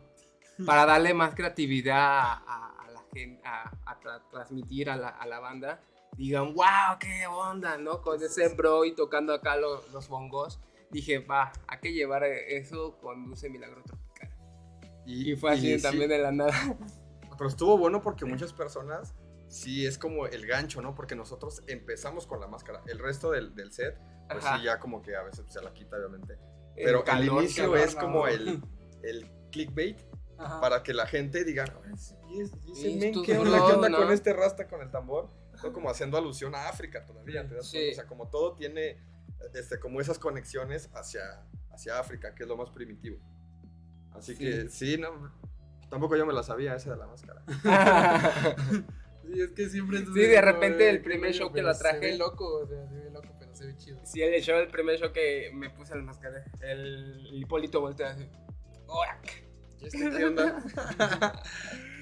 para 0.66 0.86
darle 0.86 1.14
más 1.14 1.36
creatividad 1.36 1.98
a, 1.98 2.34
a- 2.34 2.92
la 2.92 3.04
gente, 3.14 3.42
a, 3.46 3.70
a 3.86 4.00
tra- 4.00 4.22
transmitir 4.30 4.90
a 4.90 4.96
la, 4.98 5.10
a 5.10 5.26
la 5.26 5.40
banda. 5.40 5.82
Digan, 6.18 6.54
wow, 6.54 6.98
qué 7.00 7.28
onda, 7.28 7.78
¿no? 7.78 8.02
Con 8.02 8.22
ese 8.24 8.48
bro 8.50 8.86
y 8.86 8.94
tocando 8.96 9.34
acá 9.34 9.58
lo- 9.58 9.86
los 9.92 10.08
bongos. 10.08 10.60
Dije, 10.92 11.20
va, 11.20 11.52
hay 11.68 11.80
que 11.80 11.92
llevar 11.94 12.24
eso 12.24 12.98
con 13.02 13.26
Dulce 13.26 13.50
Milagro 13.50 13.82
Tropical. 13.84 14.30
Y 15.06 15.36
fue 15.36 15.52
así 15.54 15.74
y 15.74 15.78
sí, 15.78 15.84
también 15.84 16.10
de 16.10 16.20
la 16.20 16.32
nada. 16.32 16.54
Pero 17.38 17.50
estuvo 17.50 17.78
bueno 17.78 18.02
porque 18.02 18.24
muchas 18.24 18.54
personas 18.54 19.14
sí 19.50 19.86
es 19.86 19.98
como 19.98 20.26
el 20.26 20.46
gancho, 20.48 20.82
¿no? 20.82 20.96
Porque 20.96 21.16
nosotros 21.16 21.64
empezamos 21.68 22.26
con 22.28 22.40
la 22.40 22.48
máscara. 22.48 22.82
El 22.88 23.00
resto 23.00 23.32
del, 23.32 23.54
del 23.56 23.74
set, 23.74 23.98
pues 24.30 24.44
Ajá. 24.46 24.58
sí, 24.58 24.64
ya 24.64 24.80
como 24.80 25.02
que 25.02 25.16
a 25.16 25.24
veces 25.24 25.46
se 25.52 25.62
la 25.62 25.74
quita, 25.74 25.98
obviamente. 25.98 26.38
Pero 26.76 27.00
el 27.00 27.04
calor, 27.06 27.44
inicio 27.44 27.64
calor, 27.72 27.78
es 27.80 27.96
no. 27.96 28.02
como 28.02 28.28
el, 28.28 28.62
el 29.04 29.32
clickbait 29.52 29.98
Ajá. 30.38 30.60
para 30.62 30.84
que 30.84 30.94
la 30.94 31.06
gente 31.08 31.44
diga, 31.44 31.66
"Ay, 31.86 31.98
sí, 31.98 32.16
y 32.30 32.42
es- 32.42 32.52
y 32.66 32.72
ese 32.74 32.90
Y 32.90 32.96
men, 32.96 33.04
estos 33.10 33.24
¿qué 33.26 33.38
onda, 33.38 33.58
bro, 33.58 33.68
¿Qué 33.68 33.74
onda 33.74 33.90
¿no? 33.90 33.98
con 33.98 34.12
este 34.12 34.34
rasta 34.34 34.68
con 34.68 34.82
el 34.82 34.92
tambor? 34.92 35.30
Fue 35.56 35.72
como 35.72 35.90
haciendo 35.90 36.18
alusión 36.18 36.54
a 36.56 36.68
África 36.68 37.06
todavía, 37.06 37.48
¿te 37.48 37.56
das 37.56 37.68
Sí. 37.68 37.78
cuenta? 37.78 37.92
O 37.92 37.96
sea, 37.96 38.06
como 38.08 38.30
todo 38.30 38.56
tiene 38.56 38.98
este, 39.54 39.80
como 39.80 40.02
esas 40.02 40.20
conexiones 40.20 40.90
hacia, 40.94 41.22
hacia 41.72 41.98
África, 42.00 42.34
que 42.36 42.44
es 42.44 42.50
lo 42.50 42.58
más 42.58 42.70
primitivo. 42.72 43.18
Así 44.12 44.34
Sí. 44.36 44.40
que 44.44 44.70
sí, 44.70 44.98
no, 44.98 45.32
tampoco 45.90 46.16
yo 46.18 46.26
me 46.26 46.34
la 46.34 46.44
sabía 46.44 46.76
esa 46.76 46.92
de 46.92 46.98
la 46.98 47.08
máscara. 47.08 47.44
Sí, 49.26 49.42
es 49.42 49.52
que 49.54 49.70
siempre 49.70 50.00
Sí, 50.06 50.20
de 50.20 50.40
repente 50.40 50.88
el 50.88 51.02
primer 51.02 51.34
show 51.34 51.52
que 51.52 51.64
la 51.64 51.76
traje- 51.76 52.16
loco, 52.16 52.60
o 52.60 52.68
sea, 52.68 52.78
se 53.56 53.66
ve 53.68 53.76
chido. 53.78 54.00
Sí, 54.04 54.22
el 54.22 54.42
show, 54.42 54.58
el 54.60 54.68
primer 54.68 55.00
show 55.00 55.12
que 55.12 55.52
me 55.54 55.70
puse 55.70 55.96
la 55.96 56.02
máscara, 56.04 56.44
el 56.62 57.30
Hipólito 57.34 57.82
voltea 57.82 58.12
así. 58.12 58.28
¡Ora! 58.88 59.20
¿Y 59.80 59.86
este 59.88 60.10
qué 60.18 60.26
onda? 60.26 60.62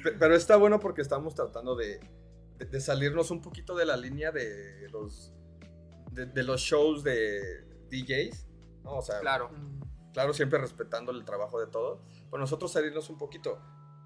Pe- 0.04 0.12
Pero 0.14 0.36
está 0.36 0.56
bueno 0.58 0.80
porque 0.80 1.02
estamos 1.02 1.34
tratando 1.36 1.76
de, 1.76 2.00
de- 2.58 2.66
de 2.66 2.82
salirnos 2.82 3.32
un 3.32 3.42
poquito 3.42 3.76
de 3.76 3.86
la 3.86 3.98
línea 3.98 4.32
de 4.32 4.88
los, 4.92 5.34
de, 6.12 6.26
de 6.28 6.44
los 6.44 6.62
shows 6.62 7.04
de 7.04 7.64
DJs, 7.90 8.48
¿no? 8.84 8.98
O 8.98 9.02
sea, 9.02 9.20
Claro. 9.22 9.50
claro, 10.14 10.34
siempre 10.34 10.60
respetando 10.60 11.12
el 11.12 11.24
trabajo 11.26 11.60
de 11.60 11.68
todos, 11.68 12.02
pero 12.30 12.40
nosotros 12.40 12.72
salirnos 12.72 13.10
un 13.10 13.18
poquito. 13.18 13.60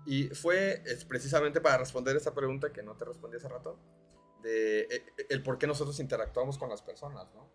Y 0.06 0.30
fue 0.30 0.82
es 0.86 1.04
precisamente 1.04 1.60
para 1.60 1.80
responder 1.80 2.16
esa 2.16 2.34
pregunta 2.34 2.72
que 2.72 2.82
no 2.84 2.96
te 2.96 3.04
respondí 3.06 3.36
hace 3.38 3.50
rato, 3.50 3.78
de 4.42 4.82
eh, 4.82 5.06
el 5.30 5.44
por 5.44 5.58
qué 5.58 5.68
nosotros 5.68 6.00
interactuamos 6.00 6.58
con 6.58 6.70
las 6.70 6.82
personas, 6.82 7.28
¿no? 7.34 7.50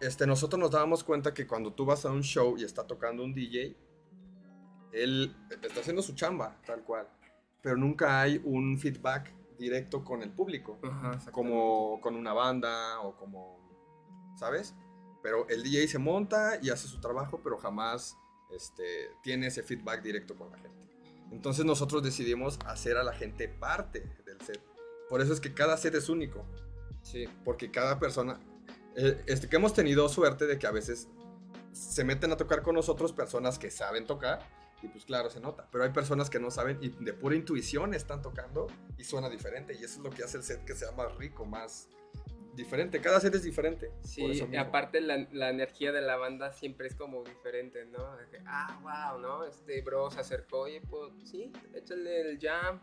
Este, 0.00 0.26
nosotros 0.26 0.60
nos 0.60 0.70
dábamos 0.70 1.02
cuenta 1.02 1.34
que 1.34 1.46
cuando 1.46 1.72
tú 1.72 1.84
vas 1.84 2.04
a 2.04 2.10
un 2.10 2.22
show 2.22 2.56
y 2.56 2.64
está 2.64 2.86
tocando 2.86 3.24
un 3.24 3.34
DJ, 3.34 3.76
él 4.92 5.36
está 5.62 5.80
haciendo 5.80 6.02
su 6.02 6.14
chamba, 6.14 6.60
tal 6.64 6.84
cual, 6.84 7.08
pero 7.60 7.76
nunca 7.76 8.20
hay 8.20 8.40
un 8.44 8.78
feedback 8.78 9.32
directo 9.58 10.02
con 10.04 10.22
el 10.22 10.30
público 10.30 10.78
Ajá, 10.82 11.18
como 11.32 12.00
con 12.00 12.16
una 12.16 12.32
banda 12.32 13.00
o 13.00 13.16
como, 13.16 13.58
¿sabes? 14.38 14.74
Pero 15.22 15.48
el 15.48 15.62
DJ 15.62 15.86
se 15.88 15.98
monta 15.98 16.58
y 16.62 16.70
hace 16.70 16.88
su 16.88 17.00
trabajo, 17.00 17.40
pero 17.42 17.58
jamás 17.58 18.16
este, 18.50 19.10
tiene 19.22 19.48
ese 19.48 19.62
feedback 19.62 20.02
directo 20.02 20.36
con 20.36 20.50
la 20.50 20.58
gente. 20.58 20.80
Entonces 21.30 21.64
nosotros 21.64 22.02
decidimos 22.02 22.58
hacer 22.66 22.96
a 22.96 23.04
la 23.04 23.12
gente 23.12 23.48
parte 23.48 24.00
del 24.24 24.40
set. 24.40 24.60
Por 25.10 25.20
eso 25.20 25.34
es 25.34 25.40
que 25.40 25.52
cada 25.52 25.76
set 25.76 25.94
es 25.96 26.08
único, 26.08 26.46
Sí. 27.02 27.26
porque 27.44 27.70
cada 27.70 27.98
persona, 27.98 28.40
eh, 28.96 29.22
este, 29.26 29.48
que 29.48 29.56
hemos 29.56 29.74
tenido 29.74 30.08
suerte 30.08 30.46
de 30.46 30.58
que 30.58 30.66
a 30.66 30.70
veces 30.70 31.08
se 31.72 32.04
meten 32.04 32.30
a 32.32 32.36
tocar 32.36 32.62
con 32.62 32.74
nosotros 32.76 33.12
personas 33.12 33.58
que 33.58 33.70
saben 33.70 34.06
tocar 34.06 34.38
y 34.82 34.88
pues 34.88 35.04
claro, 35.04 35.28
se 35.28 35.40
nota, 35.40 35.68
pero 35.70 35.84
hay 35.84 35.90
personas 35.90 36.30
que 36.30 36.38
no 36.40 36.50
saben 36.50 36.78
y 36.80 36.88
de 36.88 37.12
pura 37.12 37.34
intuición 37.36 37.92
están 37.92 38.22
tocando 38.22 38.66
y 38.96 39.04
suena 39.04 39.28
diferente 39.28 39.74
y 39.74 39.84
eso 39.84 39.98
es 39.98 40.04
lo 40.04 40.10
que 40.10 40.22
hace 40.24 40.38
el 40.38 40.42
set 40.42 40.64
que 40.64 40.74
sea 40.74 40.92
más 40.92 41.14
rico, 41.16 41.44
más 41.44 41.88
diferente. 42.54 43.00
Cada 43.00 43.20
set 43.20 43.34
es 43.34 43.42
diferente. 43.44 43.92
Sí, 44.02 44.22
y 44.50 44.56
aparte 44.56 45.00
la, 45.00 45.26
la 45.32 45.50
energía 45.50 45.92
de 45.92 46.00
la 46.00 46.16
banda 46.16 46.52
siempre 46.52 46.88
es 46.88 46.94
como 46.94 47.22
diferente, 47.24 47.84
¿no? 47.86 48.04
Ah, 48.46 49.10
wow, 49.12 49.20
¿no? 49.20 49.44
Este 49.44 49.82
bro 49.82 50.10
se 50.10 50.20
acercó, 50.20 50.60
oye, 50.62 50.80
pues 50.88 51.12
sí, 51.24 51.52
échale 51.74 52.20
el 52.22 52.38
jam. 52.40 52.80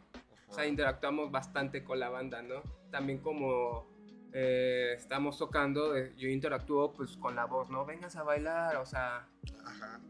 O 0.48 0.54
sea, 0.54 0.66
interactuamos 0.66 1.32
bastante 1.32 1.84
con 1.84 2.00
la 2.00 2.10
banda, 2.10 2.42
¿no? 2.42 2.64
También 2.90 3.20
como 3.20 3.88
eh, 4.34 4.94
estamos 4.96 5.38
tocando, 5.38 5.96
eh, 5.96 6.14
yo 6.18 6.30
interactúo 6.30 6.94
pues 6.94 7.18
con 7.18 7.36
la 7.36 7.46
voz, 7.46 7.70
¿no? 7.70 7.86
Vengas 7.86 8.16
a 8.16 8.24
bailar, 8.24 8.78
o 8.78 8.86
sea, 8.86 9.28
Ajá. 9.66 10.02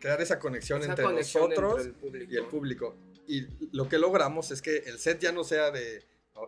Crear 0.00 0.20
esa 0.20 0.38
conexión 0.38 0.80
esa 0.80 0.90
entre 0.90 1.04
conexión 1.04 1.50
nosotros 1.50 1.86
entre 1.86 1.90
el 1.90 1.94
público. 1.94 2.32
y 2.32 2.36
el 2.36 2.44
público. 2.46 2.96
Y 3.26 3.76
lo 3.76 3.88
que 3.88 3.98
logramos 3.98 4.50
es 4.50 4.62
que 4.62 4.78
el 4.78 4.98
set 4.98 5.20
ya 5.20 5.32
no 5.32 5.44
sea 5.44 5.70
de, 5.70 6.04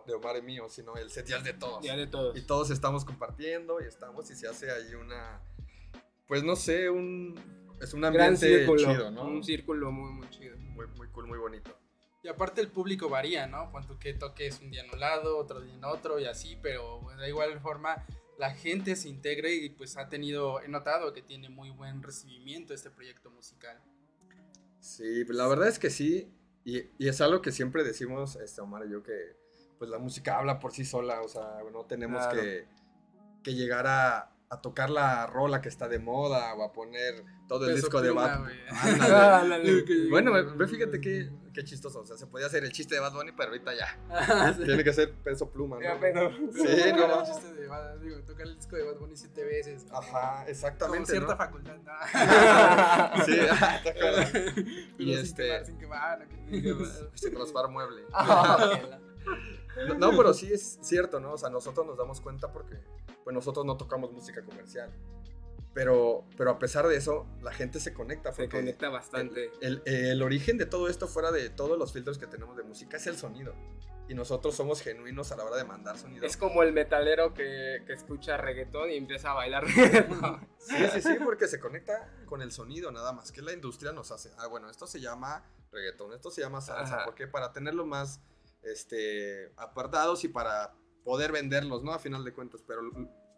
de 0.07 0.13
Omar 0.13 0.37
y 0.37 0.41
mío, 0.41 0.69
sino 0.69 0.95
el 0.95 1.11
set 1.11 1.27
ya 1.27 1.37
es 1.37 1.43
de 1.43 1.53
todos. 1.53 1.83
Ya 1.83 1.95
de 1.95 2.07
todos. 2.07 2.35
Y 2.37 2.41
todos 2.41 2.71
estamos 2.71 3.05
compartiendo 3.05 3.81
y 3.81 3.85
estamos 3.85 4.29
y 4.31 4.35
se 4.35 4.47
hace 4.47 4.71
ahí 4.71 4.95
una, 4.95 5.41
pues 6.27 6.43
no 6.43 6.55
sé, 6.55 6.89
un, 6.89 7.35
es 7.81 7.93
un 7.93 8.01
Gran 8.01 8.15
ambiente 8.15 8.57
círculo, 8.57 8.93
chido, 8.93 9.11
¿no? 9.11 9.25
un 9.25 9.43
círculo 9.43 9.91
muy, 9.91 10.13
muy 10.13 10.29
chido. 10.29 10.57
Muy, 10.57 10.87
muy 10.87 11.07
cool, 11.09 11.27
muy 11.27 11.37
bonito. 11.37 11.77
Y 12.23 12.27
aparte 12.27 12.61
el 12.61 12.67
público 12.67 13.09
varía, 13.09 13.47
¿no? 13.47 13.71
Cuanto 13.71 13.97
que 13.97 14.13
toques 14.13 14.59
un 14.61 14.69
día 14.71 14.83
en 14.83 14.91
un 14.93 14.99
lado, 14.99 15.37
otro 15.37 15.59
día 15.59 15.73
en 15.73 15.83
otro 15.83 16.19
y 16.19 16.25
así, 16.25 16.57
pero 16.61 16.99
pues, 17.01 17.17
de 17.17 17.29
igual 17.29 17.59
forma 17.59 18.05
la 18.37 18.51
gente 18.51 18.95
se 18.95 19.09
integra 19.09 19.49
y 19.49 19.69
pues 19.69 19.97
ha 19.97 20.07
tenido, 20.09 20.61
he 20.61 20.67
notado 20.67 21.13
que 21.13 21.21
tiene 21.21 21.49
muy 21.49 21.69
buen 21.71 22.03
recibimiento 22.03 22.73
este 22.73 22.89
proyecto 22.91 23.31
musical. 23.31 23.79
Sí, 24.79 25.23
pues, 25.25 25.37
la 25.37 25.47
verdad 25.47 25.67
es 25.67 25.79
que 25.79 25.89
sí, 25.89 26.31
y, 26.63 26.79
y 26.97 27.07
es 27.07 27.21
algo 27.21 27.41
que 27.41 27.51
siempre 27.51 27.83
decimos, 27.83 28.35
este, 28.35 28.61
Omar 28.61 28.85
y 28.85 28.91
yo, 28.91 29.03
que 29.03 29.35
pues 29.79 29.89
la 29.89 29.97
música 29.97 30.37
habla 30.37 30.59
por 30.59 30.73
sí 30.73 30.85
sola, 30.85 31.21
o 31.21 31.27
sea, 31.27 31.57
no 31.71 31.85
tenemos 31.85 32.21
Claro. 32.27 32.39
que, 32.41 32.67
que 33.43 33.55
llegar 33.55 33.87
a, 33.87 34.31
a 34.49 34.61
tocar 34.61 34.91
la 34.91 35.25
rola 35.25 35.59
que 35.61 35.69
está 35.69 35.87
de 35.87 35.97
moda 35.97 36.53
o 36.53 36.63
a 36.63 36.71
poner 36.71 37.23
todo 37.47 37.65
el 37.65 37.73
Peso 37.73 37.87
disco 37.87 38.01
de. 38.01 38.09
Ándale. 38.69 40.09
Bueno, 40.09 40.33
fíjate 40.67 41.01
qué, 41.01 41.31
qué 41.53 41.63
chistoso, 41.63 42.01
o 42.01 42.05
sea, 42.05 42.17
se 42.17 42.27
podía 42.27 42.45
hacer 42.47 42.63
el 42.63 42.71
chiste 42.71 42.95
de 42.95 43.01
Bad 43.01 43.13
Bunny, 43.13 43.31
pero 43.31 43.49
ahorita 43.49 43.73
ya, 43.73 43.99
Ah, 44.09 44.53
sí. 44.55 44.63
tiene 44.63 44.83
que 44.83 44.93
ser 44.93 45.13
peso 45.13 45.49
pluma, 45.49 45.77
¿no? 45.77 45.81
Ya, 45.83 45.97
pero- 45.99 46.31
Sí, 46.53 46.63
Era 46.67 46.95
no. 47.07 47.19
un 47.19 47.25
chiste 47.25 47.53
de 47.53 47.67
Bad- 47.67 47.99
digo, 47.99 48.19
tocar 48.21 48.47
el 48.47 48.55
disco 48.55 48.75
de 48.75 48.83
Bad 48.83 48.95
Bunny 48.97 49.15
siete 49.17 49.43
veces. 49.43 49.85
Ajá, 49.91 50.39
Con 50.43 50.49
exactamente, 50.49 51.11
cierta 51.11 51.31
¿no? 51.33 51.37
facultad. 51.37 51.75
¿no? 51.77 51.91
Sí, 53.25 53.37
¿te 53.83 53.89
acuerdas? 53.89 54.31
Pero 54.31 54.53
Y 54.97 55.05
sin 55.15 55.19
este- 55.19 55.43
quemar, 55.43 55.65
sin 55.65 55.77
quemar, 55.77 56.19
no, 56.19 56.27
que- 56.29 57.17
Sin 57.17 57.35
raspar 57.37 57.67
mueble. 57.69 58.03
Ah, 58.13 58.79
No, 59.87 59.93
no, 59.95 60.17
pero 60.17 60.33
sí 60.33 60.51
es 60.51 60.79
cierto, 60.81 61.19
¿no? 61.19 61.33
O 61.33 61.37
sea, 61.37 61.49
nosotros 61.49 61.85
nos 61.85 61.97
damos 61.97 62.19
cuenta 62.21 62.51
porque 62.51 62.75
pues 63.23 63.33
nosotros 63.33 63.65
no 63.65 63.77
tocamos 63.77 64.11
música 64.11 64.43
comercial. 64.43 64.89
Pero, 65.73 66.25
pero 66.37 66.51
a 66.51 66.59
pesar 66.59 66.87
de 66.87 66.97
eso, 66.97 67.25
la 67.41 67.53
gente 67.53 67.79
se 67.79 67.93
conecta. 67.93 68.33
Se 68.33 68.49
conecta 68.49 68.89
bastante. 68.89 69.51
El, 69.61 69.81
el 69.85 70.21
origen 70.21 70.57
de 70.57 70.65
todo 70.65 70.89
esto, 70.89 71.07
fuera 71.07 71.31
de 71.31 71.49
todos 71.49 71.77
los 71.77 71.93
filtros 71.93 72.17
que 72.17 72.27
tenemos 72.27 72.57
de 72.57 72.63
música, 72.63 72.97
es 72.97 73.07
el 73.07 73.17
sonido. 73.17 73.55
Y 74.09 74.13
nosotros 74.13 74.53
somos 74.53 74.81
genuinos 74.81 75.31
a 75.31 75.37
la 75.37 75.45
hora 75.45 75.55
de 75.55 75.63
mandar 75.63 75.97
sonido. 75.97 76.25
Es 76.25 76.35
como 76.35 76.63
el 76.63 76.73
metalero 76.73 77.33
que, 77.33 77.83
que 77.87 77.93
escucha 77.93 78.35
reggaetón 78.35 78.89
y 78.91 78.97
empieza 78.97 79.31
a 79.31 79.35
bailar 79.35 79.63
reggaetón. 79.75 80.45
Sí, 80.57 80.75
sí, 80.91 81.01
sí, 81.01 81.15
porque 81.23 81.47
se 81.47 81.61
conecta 81.61 82.13
con 82.25 82.41
el 82.41 82.51
sonido 82.51 82.91
nada 82.91 83.13
más, 83.13 83.31
que 83.31 83.41
la 83.41 83.53
industria 83.53 83.93
nos 83.93 84.11
hace. 84.11 84.31
Ah, 84.37 84.47
bueno, 84.47 84.69
esto 84.69 84.85
se 84.85 84.99
llama 84.99 85.45
reggaetón, 85.71 86.13
esto 86.13 86.29
se 86.29 86.41
llama 86.41 86.59
salsa, 86.59 86.95
Ajá. 86.95 87.05
porque 87.05 87.27
para 87.27 87.53
tenerlo 87.53 87.85
más 87.85 88.19
este, 88.63 89.53
apartados 89.55 90.25
y 90.25 90.27
para 90.27 90.73
poder 91.05 91.31
venderlos, 91.31 91.81
¿no? 91.81 91.93
A 91.93 91.99
final 91.99 92.25
de 92.25 92.33
cuentas, 92.33 92.61
pero 92.67 92.81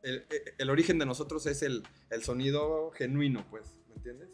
el, 0.04 0.26
el- 0.58 0.70
origen 0.70 1.00
de 1.00 1.06
nosotros 1.06 1.46
es 1.48 1.62
el, 1.64 1.84
el 2.10 2.24
sonido 2.24 2.92
genuino, 2.92 3.46
pues, 3.50 3.82
¿me 3.90 3.96
entiendes? 3.96 4.30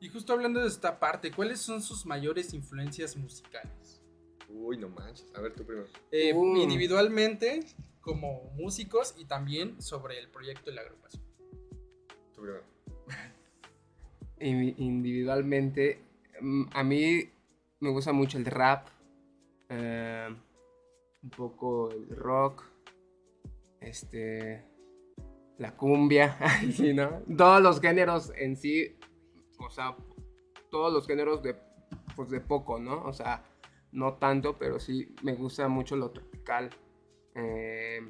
Y 0.00 0.08
justo 0.08 0.32
hablando 0.32 0.60
de 0.60 0.68
esta 0.68 0.98
parte, 0.98 1.30
¿cuáles 1.30 1.60
son 1.60 1.82
sus 1.82 2.06
mayores 2.06 2.52
influencias 2.54 3.16
musicales? 3.16 4.02
Uy, 4.48 4.76
no 4.78 4.88
manches. 4.88 5.30
A 5.34 5.40
ver, 5.40 5.54
tú 5.54 5.64
primero. 5.64 5.86
Eh, 6.10 6.32
Uh. 6.34 6.56
Individualmente, 6.56 7.60
como 8.00 8.50
músicos 8.56 9.14
y 9.18 9.26
también 9.26 9.80
sobre 9.80 10.18
el 10.18 10.28
proyecto 10.28 10.70
y 10.70 10.74
la 10.74 10.80
agrupación. 10.82 11.22
Tú 12.34 12.42
primero. 12.42 12.62
Indi- 14.40 14.74
Individualmente, 14.78 16.00
mm, 16.40 16.64
a 16.72 16.82
mí 16.82 17.30
me 17.80 17.90
gusta 17.90 18.12
mucho 18.12 18.38
el 18.38 18.46
rap, 18.46 18.88
eh, 19.68 20.28
un 21.22 21.30
poco 21.30 21.90
el 21.90 22.08
rock, 22.16 22.64
este, 23.80 24.64
la 25.60 25.76
cumbia, 25.76 26.38
sí, 26.72 26.94
¿no? 26.94 27.22
Todos 27.36 27.62
los 27.62 27.80
géneros 27.80 28.32
en 28.34 28.56
sí, 28.56 28.96
o 29.58 29.68
sea, 29.70 29.94
todos 30.70 30.90
los 30.90 31.06
géneros 31.06 31.42
de, 31.42 31.54
pues 32.16 32.30
de 32.30 32.40
poco, 32.40 32.80
¿no? 32.80 33.04
O 33.04 33.12
sea, 33.12 33.44
no 33.92 34.14
tanto, 34.14 34.56
pero 34.56 34.80
sí 34.80 35.14
me 35.22 35.34
gusta 35.34 35.68
mucho 35.68 35.96
lo 35.96 36.10
tropical, 36.10 36.70
eh, 37.34 38.00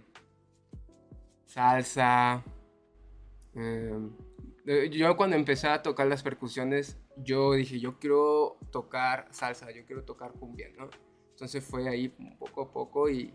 salsa, 1.47 2.45
Eh, 3.57 3.99
Yo 4.93 5.17
cuando 5.17 5.35
empecé 5.35 5.67
a 5.67 5.83
tocar 5.83 6.07
las 6.07 6.23
percusiones, 6.23 7.01
yo 7.17 7.55
dije, 7.55 7.81
yo 7.81 7.99
quiero 7.99 8.59
tocar 8.71 9.27
salsa, 9.33 9.73
yo 9.73 9.85
quiero 9.87 10.05
tocar 10.05 10.33
cumbia, 10.35 10.69
¿no? 10.79 10.89
Entonces 11.31 11.65
fue 11.65 11.89
ahí 11.89 12.11
poco 12.39 12.63
a 12.63 12.73
poco 12.73 13.11
y, 13.11 13.35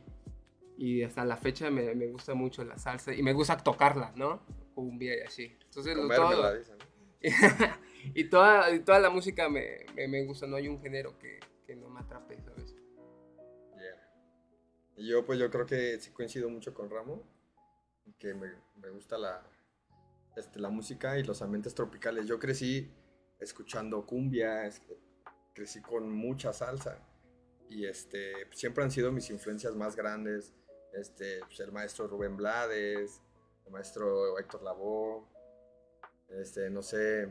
y 0.78 1.04
hasta 1.04 1.24
la 1.26 1.38
fecha 1.38 1.70
me, 1.70 1.94
me 1.96 2.08
gusta 2.08 2.34
mucho 2.34 2.64
la 2.64 2.78
salsa 2.78 3.14
y 3.14 3.22
me 3.24 3.34
gusta 3.34 3.58
tocarla, 3.58 4.12
¿no? 4.16 4.42
Cumbia 4.74 5.18
y 5.18 5.22
así. 5.22 5.58
Entonces 5.66 5.96
lo- 5.96 6.08
todo, 6.10 6.58
dicen. 6.58 6.78
y, 8.14 8.30
toda, 8.30 8.72
y 8.72 8.80
toda 8.80 9.00
la 9.00 9.10
música 9.10 9.50
me, 9.50 9.86
me, 9.96 10.08
me 10.08 10.26
gusta, 10.26 10.46
no 10.48 10.58
hay 10.58 10.68
un 10.68 10.82
género 10.82 11.18
que, 11.18 11.40
que 11.66 11.76
no 11.76 11.90
me 11.90 12.02
atrape, 12.02 12.40
¿sabes? 12.42 12.76
Yeah. 13.78 14.12
Y 14.98 15.08
yo, 15.10 15.26
pues 15.26 15.40
yo 15.40 15.50
creo 15.50 15.66
que 15.66 16.00
sí 16.00 16.12
coincido 16.12 16.50
mucho 16.50 16.74
con 16.74 16.90
Ramo, 16.90 17.24
que 18.20 18.34
me, 18.34 18.52
me 18.76 18.90
gusta 18.90 19.18
la, 19.18 19.42
este, 20.36 20.60
la 20.60 20.70
música 20.70 21.18
y 21.18 21.24
los 21.24 21.42
ambientes 21.42 21.74
tropicales. 21.74 22.28
Yo 22.28 22.38
crecí 22.38 22.92
escuchando 23.40 24.06
cumbia, 24.06 24.70
crecí 25.54 25.82
con 25.82 26.12
mucha 26.12 26.54
salsa 26.54 27.00
y 27.70 27.86
este, 27.86 28.34
siempre 28.52 28.84
han 28.84 28.92
sido 28.92 29.12
mis 29.12 29.30
influencias 29.30 29.74
más 29.76 29.96
grandes. 29.96 30.54
Este, 31.00 31.40
pues, 31.46 31.60
el 31.60 31.72
maestro 31.72 32.08
Rubén 32.08 32.38
Blades, 32.38 33.22
el 33.66 33.72
maestro 33.72 34.38
Héctor 34.40 34.64
Lavoe, 34.64 35.26
este, 36.30 36.70
no 36.70 36.82
sé, 36.82 37.30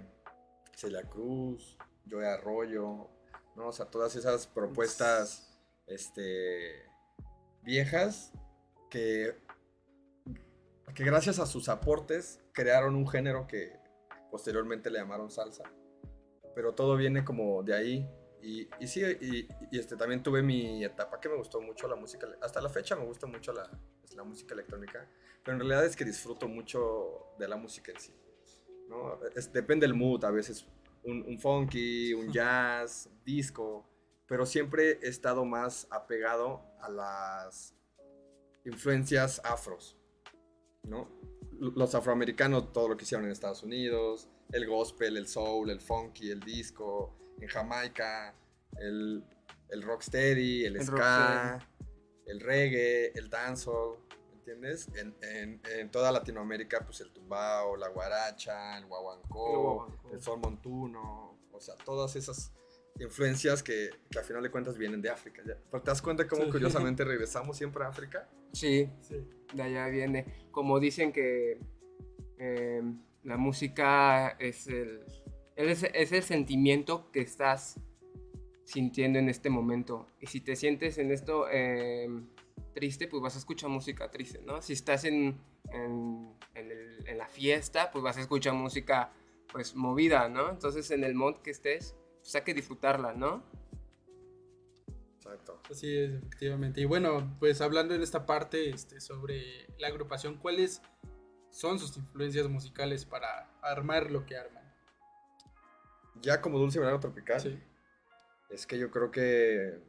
Celia 0.76 1.02
Cruz, 1.02 1.76
Joey 2.10 2.26
Arroyo, 2.26 3.08
¿no? 3.56 3.68
O 3.68 3.72
sea, 3.72 3.86
todas 3.86 4.16
esas 4.16 4.46
propuestas 4.46 5.58
este, 5.86 6.84
viejas 7.62 8.32
que, 8.90 9.36
que 10.94 11.04
gracias 11.04 11.38
a 11.38 11.46
sus 11.46 11.68
aportes 11.68 12.40
crearon 12.52 12.94
un 12.94 13.08
género 13.08 13.46
que 13.46 13.78
posteriormente 14.30 14.90
le 14.90 14.98
llamaron 14.98 15.30
salsa. 15.30 15.64
Pero 16.54 16.74
todo 16.74 16.96
viene 16.96 17.24
como 17.24 17.62
de 17.62 17.74
ahí. 17.74 18.10
Y, 18.44 18.68
y 18.78 18.86
sí, 18.86 19.02
y, 19.20 19.48
y, 19.70 19.78
este, 19.78 19.96
también 19.96 20.22
tuve 20.22 20.42
mi 20.42 20.84
etapa 20.84 21.18
que 21.18 21.28
me 21.28 21.36
gustó 21.36 21.60
mucho 21.60 21.88
la 21.88 21.96
música. 21.96 22.28
Hasta 22.42 22.60
la 22.60 22.68
fecha 22.68 22.94
me 22.94 23.04
gusta 23.06 23.26
mucho 23.26 23.52
la, 23.52 23.70
pues, 24.00 24.14
la 24.14 24.22
música 24.22 24.52
electrónica. 24.54 25.08
Pero 25.42 25.54
en 25.54 25.60
realidad 25.60 25.86
es 25.86 25.96
que 25.96 26.04
disfruto 26.04 26.46
mucho 26.46 27.28
de 27.38 27.48
la 27.48 27.56
música 27.56 27.92
en 27.92 28.00
sí. 28.00 28.12
¿no? 28.88 29.18
Es- 29.34 29.52
depende 29.52 29.86
del 29.86 29.94
mood. 29.94 30.24
A 30.24 30.30
veces 30.30 30.66
un, 31.04 31.22
un 31.26 31.38
funky, 31.38 32.12
un 32.12 32.30
jazz, 32.32 33.08
disco 33.24 33.88
pero 34.26 34.46
siempre 34.46 34.98
he 35.02 35.08
estado 35.08 35.44
más 35.44 35.86
apegado 35.90 36.62
a 36.80 36.88
las 36.88 37.74
influencias 38.64 39.40
afros, 39.44 39.96
¿no? 40.84 41.08
Los 41.60 41.94
afroamericanos, 41.94 42.72
todo 42.72 42.88
lo 42.88 42.96
que 42.96 43.04
hicieron 43.04 43.26
en 43.26 43.32
Estados 43.32 43.62
Unidos, 43.62 44.28
el 44.50 44.66
gospel, 44.66 45.16
el 45.16 45.28
soul, 45.28 45.70
el 45.70 45.80
funky, 45.80 46.30
el 46.30 46.40
disco, 46.40 47.14
en 47.40 47.48
Jamaica, 47.48 48.34
el, 48.78 49.24
el 49.70 49.82
rocksteady, 49.82 50.64
el, 50.64 50.76
El 50.76 50.84
ska, 50.84 51.58
el 52.26 52.40
reggae, 52.40 53.12
el 53.14 53.28
dancehall, 53.28 53.98
¿entiendes? 54.34 54.88
En, 54.96 55.14
en- 55.22 55.60
en 55.78 55.90
toda 55.90 56.10
Latinoamérica, 56.12 56.80
pues 56.84 57.00
el 57.00 57.10
tumbao, 57.12 57.76
la 57.76 57.88
guaracha, 57.88 58.78
el 58.78 58.86
guaguancó, 58.86 59.86
El 60.12 60.20
sol 60.22 60.38
montuno, 60.40 61.38
o 61.52 61.60
sea, 61.60 61.74
todas 61.84 62.16
esas 62.16 62.52
influencias 63.00 63.62
que, 63.62 63.90
que 64.10 64.18
a 64.18 64.22
final 64.22 64.42
de 64.42 64.50
cuentas 64.50 64.78
vienen 64.78 65.02
de 65.02 65.10
África. 65.10 65.42
¿ya? 65.46 65.56
Pero 65.70 65.82
te 65.82 65.90
das 65.90 66.00
cuenta 66.00 66.26
cómo 66.28 66.44
Sí. 66.44 66.50
curiosamente 66.50 67.04
regresamos 67.04 67.56
siempre 67.56 67.84
a 67.84 67.88
África. 67.88 68.28
Sí, 68.52 68.88
Sí. 69.00 69.28
de 69.52 69.62
allá 69.62 69.88
viene. 69.88 70.46
Como 70.52 70.78
dicen 70.78 71.12
que 71.12 71.58
eh, 72.38 72.82
la 73.24 73.36
música 73.36 74.30
es 74.38 74.66
el, 74.68 75.04
es, 75.56 75.82
es 75.82 76.12
el 76.12 76.22
sentimiento 76.22 77.10
que 77.12 77.20
estás 77.20 77.78
sintiendo 78.64 79.18
en 79.18 79.28
este 79.28 79.50
momento. 79.50 80.06
Y 80.20 80.26
si 80.26 80.40
te 80.40 80.56
sientes 80.56 80.98
en 80.98 81.10
esto 81.12 81.46
eh, 81.50 82.08
triste, 82.74 83.08
pues 83.08 83.22
vas 83.22 83.36
a 83.36 83.38
escuchar 83.38 83.70
música 83.70 84.10
triste, 84.10 84.40
¿no? 84.42 84.62
Si 84.62 84.72
estás 84.72 85.04
en, 85.04 85.38
en, 85.72 86.34
en 86.54 86.70
el- 86.70 87.06
en 87.06 87.18
la 87.18 87.28
fiesta, 87.28 87.90
pues 87.92 88.02
vas 88.02 88.16
a 88.16 88.20
escuchar 88.22 88.54
música 88.54 89.12
pues 89.52 89.74
movida, 89.74 90.28
¿no? 90.28 90.50
Entonces 90.50 90.90
en 90.90 91.04
el 91.04 91.14
mod 91.14 91.36
que 91.42 91.50
estés, 91.50 91.94
pues 92.20 92.34
hay 92.34 92.42
que 92.42 92.54
disfrutarla, 92.54 93.12
¿no? 93.12 93.44
Exacto. 95.16 95.60
Así 95.70 95.96
es, 95.96 96.14
efectivamente. 96.14 96.80
Y 96.80 96.84
bueno, 96.84 97.36
pues 97.38 97.60
hablando 97.60 97.94
en 97.94 98.02
esta 98.02 98.26
parte 98.26 98.70
este, 98.70 99.00
sobre 99.00 99.66
la 99.78 99.88
agrupación, 99.88 100.36
¿cuáles 100.36 100.82
son 101.50 101.78
sus 101.78 101.96
influencias 101.96 102.48
musicales 102.48 103.04
para 103.04 103.50
armar 103.62 104.10
lo 104.10 104.26
que 104.26 104.36
arman? 104.36 104.63
Ya 106.20 106.40
como 106.40 106.58
dulce 106.58 106.78
verano 106.78 107.00
tropical, 107.00 107.40
Sí. 107.40 107.58
es 108.50 108.66
que 108.66 108.78
yo 108.78 108.90
creo 108.90 109.10
que 109.10 109.80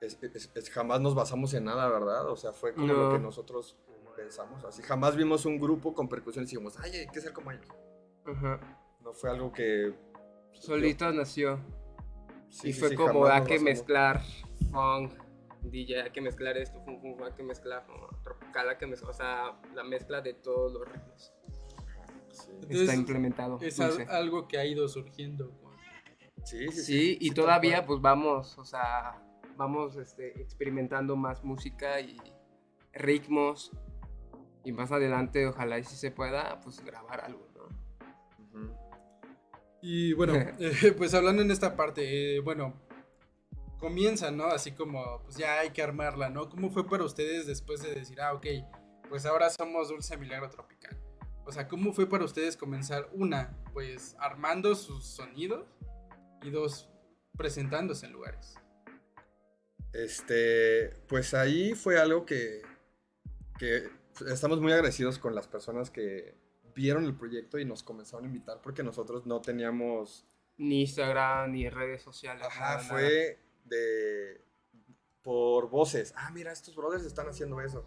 es- 0.00 0.18
es- 0.22 0.50
es- 0.54 0.70
jamás 0.70 1.00
nos 1.00 1.14
basamos 1.14 1.52
en 1.54 1.64
nada, 1.64 1.88
¿verdad? 1.88 2.28
O 2.28 2.36
sea, 2.36 2.52
fue 2.52 2.74
como 2.74 2.86
lo 2.86 3.04
No. 3.08 3.12
que 3.12 3.18
nosotros 3.18 3.76
pensamos. 4.16 4.64
Así 4.64 4.82
jamás 4.82 5.16
vimos 5.16 5.44
un 5.46 5.58
grupo 5.60 5.94
con 5.94 6.08
percusiones 6.08 6.50
y 6.52 6.56
dijimos, 6.56 6.76
ay, 6.80 6.90
hay 6.92 7.06
que 7.08 7.20
ser 7.20 7.32
como 7.32 7.50
ellos. 7.52 7.66
Ajá. 8.26 8.60
No 9.02 9.12
fue 9.12 9.30
algo 9.30 9.52
que... 9.52 9.94
Solito 10.52 11.10
nació. 11.12 11.58
sí, 12.50 12.70
y 12.70 12.72
sí, 12.72 12.80
fue 12.80 12.94
como, 12.96 13.26
hay 13.26 13.40
nos 13.40 13.48
que 13.48 13.58
mezclar 13.60 14.20
funk, 14.72 15.12
DJ, 15.62 16.02
hay 16.02 16.10
que 16.10 16.20
mezclar 16.20 16.56
esto, 16.56 16.80
funk, 16.82 17.00
funk, 17.00 17.20
hay 17.22 17.32
que 17.32 17.42
mezclar 17.42 17.86
tropical, 18.24 18.70
hay 18.70 18.76
que 18.78 18.86
mezclar, 18.86 19.10
o 19.10 19.14
sea, 19.14 19.60
la 19.74 19.84
mezcla 19.84 20.20
de 20.22 20.32
todos 20.34 20.72
los 20.72 20.88
ritmos. 20.90 21.32
Entonces, 22.48 22.80
está 22.82 22.94
implementado. 22.94 23.58
Es 23.60 23.76
dulce. 23.76 24.02
al- 24.02 24.10
algo 24.10 24.46
que 24.48 24.58
ha 24.58 24.64
ido 24.66 24.88
surgiendo. 24.88 25.50
sí, 26.44 26.68
sí. 26.70 26.82
Sí, 26.82 27.18
y 27.20 27.28
sí, 27.28 27.34
todavía 27.34 27.84
pues 27.86 28.00
vamos, 28.00 28.56
o 28.58 28.64
sea, 28.64 29.22
vamos 29.56 29.96
este, 29.96 30.40
experimentando 30.40 31.16
más 31.16 31.42
música 31.44 32.00
y 32.00 32.16
ritmos. 32.92 33.72
Y 34.64 34.72
más 34.72 34.92
adelante, 34.92 35.46
ojalá 35.46 35.78
y 35.78 35.84
si 35.84 35.96
se 35.96 36.10
pueda, 36.10 36.60
pues 36.60 36.84
grabar 36.84 37.22
algo, 37.22 37.48
¿no? 37.54 37.64
Ujú. 38.60 38.74
Y 39.80 40.12
bueno, 40.12 40.34
eh, 40.58 40.92
pues 40.96 41.14
hablando 41.14 41.40
en 41.42 41.50
esta 41.50 41.74
parte, 41.76 42.36
eh, 42.36 42.40
bueno, 42.40 42.74
comienza, 43.78 44.30
¿no? 44.30 44.46
Así 44.46 44.72
como, 44.72 45.22
pues 45.22 45.36
ya 45.36 45.60
hay 45.60 45.70
que 45.70 45.80
armarla, 45.82 46.28
¿no? 46.28 46.48
¿Cómo 46.50 46.70
fue 46.70 46.86
para 46.86 47.04
ustedes 47.04 47.46
después 47.46 47.80
de 47.82 47.94
decir, 47.94 48.20
ah, 48.20 48.34
ok, 48.34 48.46
pues 49.08 49.24
ahora 49.24 49.48
somos 49.48 49.88
Dulce 49.88 50.16
Milagro 50.18 50.50
Tropical? 50.50 50.98
O 51.48 51.52
sea, 51.52 51.66
¿cómo 51.66 51.94
fue 51.94 52.06
para 52.06 52.26
ustedes 52.26 52.58
comenzar? 52.58 53.08
Una, 53.14 53.56
pues 53.72 54.14
armando 54.18 54.74
sus 54.74 55.02
sonidos 55.02 55.66
y 56.42 56.50
dos, 56.50 56.90
presentándose 57.38 58.04
en 58.04 58.12
lugares. 58.12 58.54
Este, 59.94 60.90
pues 61.08 61.32
ahí 61.32 61.72
fue 61.72 61.98
algo 61.98 62.26
que, 62.26 62.60
que 63.58 63.88
estamos 64.30 64.60
muy 64.60 64.72
agradecidos 64.72 65.18
con 65.18 65.34
las 65.34 65.48
personas 65.48 65.90
que 65.90 66.36
vieron 66.74 67.06
el 67.06 67.16
proyecto 67.16 67.58
y 67.58 67.64
nos 67.64 67.82
comenzaron 67.82 68.26
a 68.26 68.28
invitar 68.28 68.60
porque 68.60 68.82
nosotros 68.82 69.24
no 69.24 69.40
teníamos, 69.40 70.26
Ni 70.58 70.82
Instagram, 70.82 71.52
ni 71.52 71.70
redes 71.70 72.02
sociales. 72.02 72.46
ajá, 72.46 72.60
nada, 72.60 72.76
nada. 72.76 72.88
fue 72.90 73.38
de, 73.64 74.44
por 75.22 75.70
voces, 75.70 76.12
ah, 76.14 76.30
mira, 76.30 76.52
estos 76.52 76.76
brothers 76.76 77.06
están 77.06 77.26
haciendo 77.26 77.58
eso. 77.62 77.86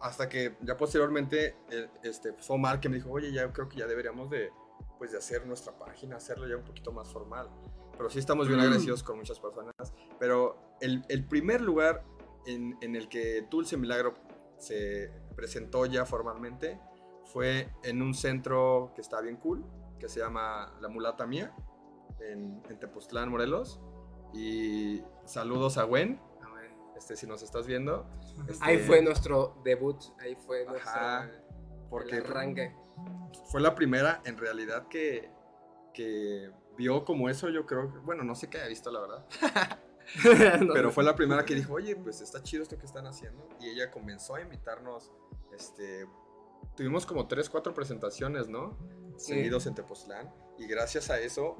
Hasta 0.00 0.28
que 0.28 0.56
ya 0.62 0.76
posteriormente, 0.76 1.56
eh, 1.70 1.88
este, 2.02 2.32
fue 2.34 2.56
Omar 2.56 2.80
que 2.80 2.88
me 2.88 2.96
dijo, 2.96 3.10
oye, 3.10 3.32
ya 3.32 3.52
creo 3.52 3.68
que 3.68 3.76
ya 3.78 3.86
deberíamos 3.86 4.30
de, 4.30 4.50
pues, 4.98 5.12
de 5.12 5.18
hacer 5.18 5.46
nuestra 5.46 5.78
página, 5.78 6.16
hacerlo 6.16 6.46
ya 6.48 6.56
un 6.56 6.64
poquito 6.64 6.92
más 6.92 7.08
formal. 7.12 7.48
Pero 7.96 8.10
sí 8.10 8.18
estamos 8.18 8.46
bien 8.46 8.60
Mm. 8.60 8.62
agradecidos 8.64 9.02
con 9.02 9.16
muchas 9.16 9.40
personas. 9.40 9.74
Pero 10.18 10.58
el, 10.80 11.04
el 11.08 11.24
primer 11.26 11.60
lugar 11.62 12.04
en, 12.46 12.76
en 12.82 12.94
el 12.94 13.08
que 13.08 13.46
Dulce 13.50 13.76
Milagro 13.76 14.14
se 14.58 15.10
presentó 15.34 15.86
ya 15.86 16.04
formalmente 16.06 16.78
fue 17.24 17.68
en 17.82 18.02
un 18.02 18.14
centro 18.14 18.92
que 18.94 19.00
está 19.00 19.20
bien 19.20 19.36
cool, 19.36 19.64
que 19.98 20.08
se 20.08 20.20
llama 20.20 20.74
La 20.80 20.88
Mulata 20.88 21.26
Mía, 21.26 21.54
en, 22.20 22.62
en 22.68 22.78
Tepoztlán, 22.78 23.30
Morelos. 23.30 23.80
Y 24.34 25.02
saludos 25.24 25.78
a 25.78 25.84
Gwen. 25.84 26.20
Este, 26.96 27.16
si 27.16 27.26
nos 27.26 27.42
estás 27.42 27.66
viendo. 27.66 28.06
Este, 28.48 28.64
Ahí 28.64 28.78
fue 28.78 29.02
nuestro 29.02 29.60
debut, 29.64 29.96
ahí 30.20 30.34
fue 30.36 30.64
nuestro 30.64 30.90
Ajá, 30.90 31.30
porque 31.90 32.16
el 32.16 32.24
arranque. 32.26 32.74
fue 33.50 33.60
la 33.60 33.74
primera 33.74 34.20
en 34.24 34.36
realidad 34.38 34.88
que, 34.88 35.30
que 35.94 36.50
vio 36.76 37.04
como 37.04 37.28
eso, 37.28 37.48
yo 37.48 37.66
creo. 37.66 37.92
que- 37.92 37.98
Bueno, 38.00 38.24
no 38.24 38.34
sé 38.34 38.48
qué 38.48 38.58
haya 38.58 38.68
visto, 38.68 38.90
la 38.90 39.00
verdad. 39.00 39.26
No, 40.64 40.72
Pero 40.72 40.92
fue 40.92 41.02
la 41.02 41.16
primera 41.16 41.44
que 41.44 41.54
dijo, 41.54 41.72
oye, 41.74 41.96
pues 41.96 42.20
está 42.20 42.40
chido 42.42 42.62
esto 42.62 42.78
que 42.78 42.86
están 42.86 43.06
haciendo. 43.06 43.48
Y 43.60 43.68
ella 43.70 43.90
comenzó 43.90 44.36
a 44.36 44.40
invitarnos, 44.40 45.10
este, 45.52 46.06
tuvimos 46.76 47.04
como 47.04 47.26
tres, 47.26 47.50
cuatro 47.50 47.74
presentaciones, 47.74 48.48
¿no? 48.48 48.78
Sí. 49.16 49.32
Seguidos 49.34 49.66
en 49.66 49.74
Tepoztlán. 49.74 50.32
Y 50.58 50.66
gracias 50.68 51.10
a 51.10 51.18
eso, 51.18 51.56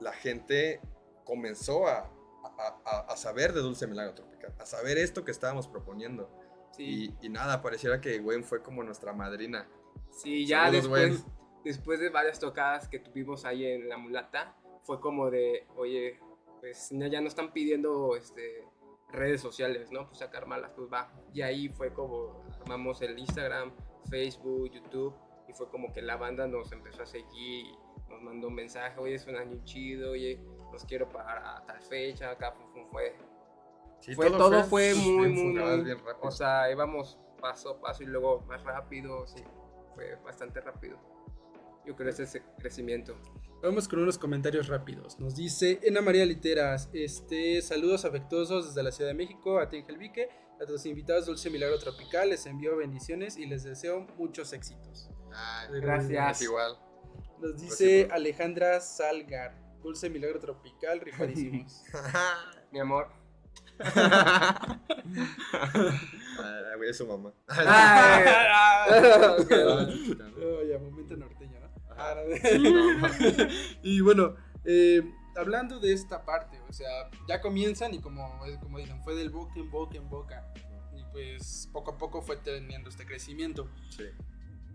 la 0.00 0.12
gente 0.14 0.80
comenzó 1.24 1.86
a, 1.88 2.10
a- 2.44 2.80
a- 2.84 3.00
a 3.12 3.16
saber 3.16 3.52
de 3.52 3.60
Dulce 3.60 3.86
Milagro 3.86 4.14
Tropical, 4.14 4.54
a 4.58 4.66
saber 4.66 4.98
esto 4.98 5.24
que 5.24 5.30
estábamos 5.30 5.68
proponiendo. 5.68 6.30
Sí, 6.72 7.14
Y, 7.20 7.26
y 7.26 7.28
nada, 7.28 7.60
pareciera 7.62 8.00
que 8.00 8.18
Gwen 8.20 8.44
fue 8.44 8.62
como 8.62 8.82
nuestra 8.82 9.12
madrina. 9.12 9.68
sí, 10.10 10.46
ya 10.46 10.64
Saludos, 10.66 10.82
después, 10.82 11.24
después 11.64 12.00
de 12.00 12.08
varias 12.10 12.38
tocadas 12.38 12.88
que 12.88 12.98
tuvimos 13.00 13.44
ahí 13.44 13.64
en 13.66 13.88
La 13.88 13.96
Mulata, 13.98 14.56
fue 14.84 15.00
como 15.00 15.30
de, 15.30 15.66
oye, 15.76 16.18
pues 16.60 16.90
ya 16.90 17.20
no 17.20 17.28
están 17.28 17.52
pidiendo 17.52 18.16
este, 18.16 18.64
redes 19.10 19.40
sociales, 19.40 19.90
¿no? 19.90 20.06
Pues 20.06 20.18
sacar 20.18 20.46
malas, 20.46 20.70
pues 20.76 20.88
va. 20.92 21.12
Y 21.32 21.42
ahí 21.42 21.68
fue 21.68 21.92
como 21.92 22.44
armamos 22.60 23.00
el 23.02 23.18
Instagram, 23.18 23.72
Facebook, 24.08 24.70
YouTube, 24.70 25.14
y 25.48 25.52
fue 25.52 25.68
como 25.68 25.92
que 25.92 26.02
la 26.02 26.16
banda 26.16 26.46
nos 26.46 26.70
empezó 26.72 27.02
a 27.02 27.06
seguir, 27.06 27.66
y 27.66 27.78
nos 28.08 28.22
mandó 28.22 28.48
un 28.48 28.54
mensaje, 28.54 28.98
oye, 29.00 29.14
es 29.14 29.26
un 29.26 29.36
año 29.36 29.60
chido, 29.64 30.12
oye, 30.12 30.40
los 30.72 30.84
quiero 30.84 31.08
para 31.08 31.62
tal 31.66 31.80
fecha, 31.82 32.30
acá 32.30 32.52
fue, 32.52 32.66
fue- 32.72 32.86
fue 32.90 33.14
Sí, 34.00 34.14
fue, 34.14 34.30
todo, 34.30 34.64
fue, 34.64 34.92
bien 34.94 34.98
muy, 35.16 35.28
muy, 35.28 35.52
muy- 35.52 35.82
bien 35.84 35.98
rápido. 35.98 36.18
O 36.22 36.30
sea, 36.30 36.70
íbamos 36.70 37.18
paso 37.40 37.70
a 37.70 37.80
paso 37.80 38.02
y 38.02 38.06
luego 38.06 38.40
más 38.48 38.62
rápido, 38.64 39.26
sí, 39.26 39.42
fue 39.94 40.14
bastante 40.24 40.60
rápido. 40.60 40.98
Yo 41.86 41.96
creo 41.96 42.10
ese 42.10 42.22
es 42.24 42.34
el 42.36 42.42
crecimiento. 42.58 43.16
Vamos 43.62 43.88
con 43.88 43.98
unos 44.00 44.16
comentarios 44.18 44.68
rápidos. 44.68 45.18
Nos 45.18 45.34
dice 45.36 45.80
Ena 45.82 46.00
María 46.00 46.24
Literas, 46.24 46.88
este, 46.94 47.60
saludos 47.60 48.04
afectuosos 48.06 48.68
desde 48.68 48.82
la 48.82 48.90
Ciudad 48.92 49.10
de 49.10 49.14
México, 49.14 49.58
a 49.58 49.68
ti 49.68 49.82
Vique, 49.98 50.28
a 50.62 50.66
tus 50.66 50.86
invitados 50.86 51.26
Dulce 51.26 51.50
Milagro 51.50 51.78
Tropical, 51.78 52.30
les 52.30 52.46
envío 52.46 52.76
bendiciones 52.76 53.36
y 53.36 53.46
les 53.46 53.64
deseo 53.64 54.06
muchos 54.16 54.52
éxitos. 54.52 55.10
Ay, 55.32 55.68
Gracias. 55.80 56.42
Igual. 56.42 56.78
Nos 57.38 57.58
dice 57.60 57.84
Recíproco. 57.84 58.14
Alejandra 58.14 58.80
Salgar, 58.80 59.54
Dulce 59.82 60.10
Milagro 60.10 60.38
Tropical, 60.40 61.00
rifadísimos. 61.00 61.82
Mi 62.72 62.78
amor. 62.80 63.08
Ah, 66.42 66.72
güey, 66.76 66.90
es 66.90 66.96
su 66.96 67.06
mamá. 67.06 67.32
Oh, 70.42 70.62
ya, 70.62 70.78
momento 70.78 71.16
norteño, 71.16 71.60
¿no? 71.60 71.68
Ah, 71.90 72.14
no. 72.16 73.46
y 73.82 74.00
bueno, 74.00 74.36
eh, 74.64 75.02
hablando 75.36 75.80
de 75.80 75.92
esta 75.92 76.24
parte, 76.24 76.60
o 76.68 76.72
sea, 76.72 77.10
ya 77.28 77.40
comienzan 77.40 77.94
y 77.94 78.00
como, 78.00 78.38
como 78.60 78.78
dicen, 78.78 79.02
fue 79.02 79.14
del 79.14 79.30
boca 79.30 79.54
en 79.56 79.70
boca 79.70 79.96
en 79.96 80.08
boca. 80.08 80.52
Y 80.96 81.04
pues 81.12 81.68
poco 81.72 81.92
a 81.92 81.98
poco 81.98 82.22
fue 82.22 82.36
teniendo 82.36 82.90
este 82.90 83.06
crecimiento. 83.06 83.68
Sí. 83.90 84.04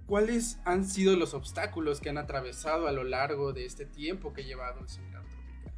¿Cuáles 0.08 0.60
han 0.66 0.86
sido 0.86 1.16
los 1.16 1.34
obstáculos 1.34 2.00
que 2.00 2.10
han 2.10 2.18
atravesado 2.18 2.88
a 2.88 2.92
lo 2.92 3.04
largo 3.04 3.54
de 3.54 3.66
este 3.66 3.86
tiempo 3.86 4.34
que 4.34 4.44
lleva 4.44 4.72
Dulce 4.74 5.02
Milagro 5.02 5.30
Tropical? 5.30 5.74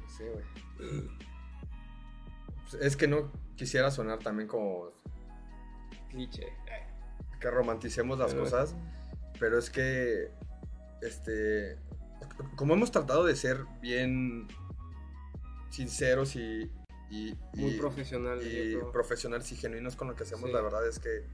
No 0.00 0.08
sé, 0.08 0.30
güey. 0.30 0.44
Pues 2.70 2.82
Es 2.82 2.96
que 2.96 3.06
no 3.06 3.30
quisiera 3.56 3.90
sonar 3.90 4.18
también 4.18 4.48
como 4.48 4.90
Cliché. 6.08 6.52
que 7.40 7.50
romanticemos 7.50 8.18
las 8.18 8.34
cosas, 8.34 8.74
pero 9.38 9.58
es 9.58 9.70
que, 9.70 10.30
este, 11.00 11.78
como 12.56 12.74
hemos 12.74 12.90
tratado 12.90 13.24
de 13.24 13.36
ser 13.36 13.64
bien 13.80 14.48
sinceros 15.70 16.34
y, 16.34 16.70
y- 17.10 17.34
Muy 17.54 17.72
y- 17.72 17.78
profesional. 17.78 18.40
y 18.46 18.76
profesionales 18.92 19.50
y 19.52 19.56
genuinos 19.56 19.96
con 19.96 20.08
lo 20.08 20.14
que 20.14 20.22
hacemos, 20.22 20.46
Sí. 20.48 20.52
la 20.54 20.60
verdad 20.62 20.86
es 20.88 20.98
que, 20.98 21.26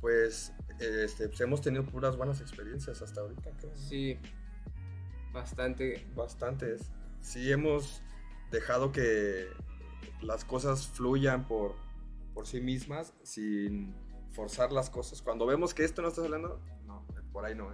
pues, 0.00 0.52
este, 0.78 1.28
pues, 1.28 1.40
hemos 1.42 1.60
tenido 1.60 1.84
puras 1.84 2.16
buenas 2.16 2.40
experiencias 2.40 3.02
hasta 3.02 3.20
ahorita, 3.20 3.50
creo. 3.58 3.76
Sí, 3.76 4.18
bastante. 5.32 6.06
Bastantes. 6.14 6.90
Sí 7.20 7.50
hemos 7.52 8.02
dejado 8.50 8.92
que 8.92 9.46
las 10.22 10.44
cosas 10.44 10.86
fluyan 10.88 11.46
por, 11.46 11.74
por 12.34 12.46
sí 12.46 12.60
mismas 12.60 13.12
sin 13.22 13.94
forzar 14.32 14.72
las 14.72 14.88
cosas. 14.90 15.22
Cuando 15.22 15.46
vemos 15.46 15.74
que 15.74 15.84
esto 15.84 16.02
no 16.02 16.08
está 16.08 16.22
saliendo, 16.22 16.60
no, 16.86 17.06
por 17.32 17.44
ahí 17.44 17.54
no. 17.54 17.70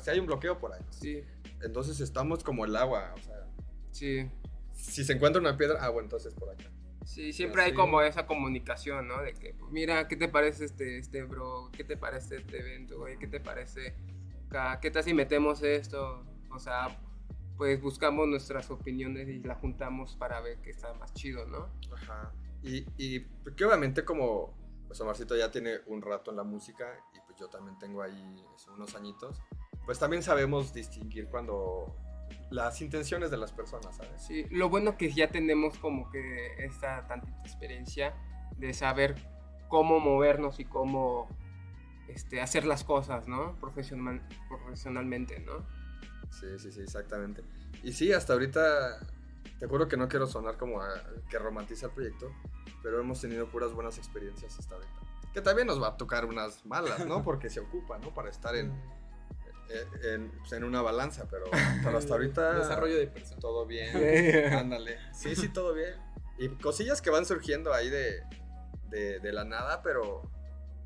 Si 0.00 0.10
hay 0.10 0.18
un 0.18 0.26
bloqueo, 0.26 0.58
por 0.58 0.72
ahí. 0.72 0.82
Sí, 0.90 1.22
Entonces 1.62 2.00
estamos 2.00 2.44
como 2.44 2.64
el 2.64 2.76
agua. 2.76 3.14
O 3.16 3.22
sea, 3.22 3.46
sí. 3.90 4.30
Si 4.78 5.04
se 5.04 5.12
encuentra 5.12 5.40
una 5.40 5.56
piedra, 5.56 5.78
ah, 5.80 5.88
bueno, 5.90 6.06
entonces 6.06 6.34
por 6.34 6.50
acá. 6.50 6.70
Sí, 7.04 7.32
siempre 7.32 7.62
hay 7.62 7.74
como 7.74 8.00
esa 8.02 8.26
comunicación, 8.26 9.08
¿no? 9.08 9.22
De 9.22 9.32
que, 9.32 9.54
pues, 9.54 9.72
mira, 9.72 10.08
¿qué 10.08 10.16
te 10.16 10.28
parece 10.28 10.66
este, 10.66 10.98
este 10.98 11.24
bro? 11.24 11.70
¿Qué 11.72 11.82
te 11.82 11.96
parece 11.96 12.36
este 12.36 12.60
evento, 12.60 12.98
güey? 12.98 13.18
¿Qué 13.18 13.26
te 13.26 13.40
parece 13.40 13.94
acá? 14.46 14.78
¿Qué 14.80 14.90
tal 14.90 15.02
si 15.04 15.14
metemos 15.14 15.62
esto? 15.62 16.24
O 16.50 16.58
sea, 16.58 17.00
pues 17.56 17.80
buscamos 17.80 18.28
nuestras 18.28 18.70
opiniones 18.70 19.28
y 19.28 19.40
las 19.40 19.58
juntamos 19.58 20.16
para 20.16 20.40
ver 20.40 20.58
qué 20.60 20.70
está 20.70 20.92
más 20.94 21.12
chido, 21.14 21.46
¿no? 21.46 21.70
Ajá. 21.92 22.32
Y, 22.62 22.86
y 22.98 23.24
que 23.56 23.64
obviamente 23.64 24.04
como 24.04 24.54
pues 24.86 25.00
Omarcito 25.02 25.36
ya 25.36 25.50
tiene 25.50 25.76
un 25.86 26.00
rato 26.02 26.30
en 26.30 26.38
la 26.38 26.44
música 26.44 26.86
y 27.14 27.20
pues 27.26 27.38
yo 27.38 27.48
también 27.48 27.78
tengo 27.78 28.02
ahí 28.02 28.44
este, 28.56 28.70
unos 28.70 28.94
añitos, 28.94 29.40
pues 29.84 29.98
también 29.98 30.22
sabemos 30.22 30.72
distinguir 30.72 31.28
cuando 31.28 31.94
las 32.50 32.80
intenciones 32.80 33.30
de 33.30 33.36
las 33.36 33.52
personas, 33.52 33.96
¿sabes? 33.96 34.22
Sí, 34.22 34.46
lo 34.50 34.68
bueno 34.68 34.96
que 34.96 35.12
ya 35.12 35.28
tenemos 35.30 35.78
como 35.78 36.10
que 36.10 36.54
esta 36.64 37.06
tantita 37.06 37.38
experiencia 37.40 38.14
de 38.56 38.72
saber 38.74 39.14
cómo 39.68 40.00
movernos 40.00 40.60
y 40.60 40.64
cómo 40.64 41.28
este, 42.08 42.40
hacer 42.40 42.64
las 42.64 42.84
cosas, 42.84 43.28
¿no? 43.28 43.54
Profesional, 43.60 44.26
profesionalmente, 44.48 45.40
¿no? 45.40 45.66
Sí, 46.30 46.58
sí, 46.58 46.72
sí, 46.72 46.80
exactamente. 46.80 47.42
Y 47.82 47.92
sí, 47.92 48.12
hasta 48.12 48.32
ahorita, 48.32 48.98
te 49.58 49.66
juro 49.66 49.88
que 49.88 49.96
no 49.96 50.08
quiero 50.08 50.26
sonar 50.26 50.56
como 50.56 50.80
a- 50.80 51.02
que 51.28 51.38
romantiza 51.38 51.86
el 51.86 51.92
proyecto, 51.92 52.30
pero 52.82 53.00
hemos 53.00 53.20
tenido 53.20 53.46
puras 53.48 53.72
buenas 53.72 53.98
experiencias 53.98 54.58
hasta 54.58 54.74
ahorita. 54.74 54.92
Que 55.34 55.42
también 55.42 55.66
nos 55.66 55.80
va 55.82 55.88
a 55.88 55.96
tocar 55.96 56.24
unas 56.24 56.64
malas, 56.64 57.06
¿no? 57.06 57.22
Porque 57.24 57.50
se 57.50 57.60
ocupa, 57.60 57.98
¿no? 57.98 58.14
Para 58.14 58.30
estar 58.30 58.56
en, 58.56 58.72
en, 59.70 60.04
en- 60.22 60.30
pues, 60.38 60.52
en 60.52 60.64
una 60.64 60.82
balanza, 60.82 61.26
pero, 61.30 61.44
pero 61.84 61.98
hasta 61.98 62.14
ahorita... 62.14 62.58
Desarrollo 62.58 62.96
de 62.96 63.06
personas. 63.06 63.40
Todo 63.40 63.66
bien. 63.66 63.92
Sí. 63.92 64.38
Ándale. 64.54 64.98
Sí, 65.12 65.34
sí, 65.36 65.48
todo 65.48 65.74
bien. 65.74 65.94
Y 66.38 66.48
cosillas 66.48 67.02
que 67.02 67.10
van 67.10 67.26
surgiendo 67.26 67.72
ahí 67.74 67.90
de, 67.90 68.22
de, 68.90 69.18
de 69.20 69.32
la 69.32 69.44
nada, 69.44 69.82
pero, 69.82 70.22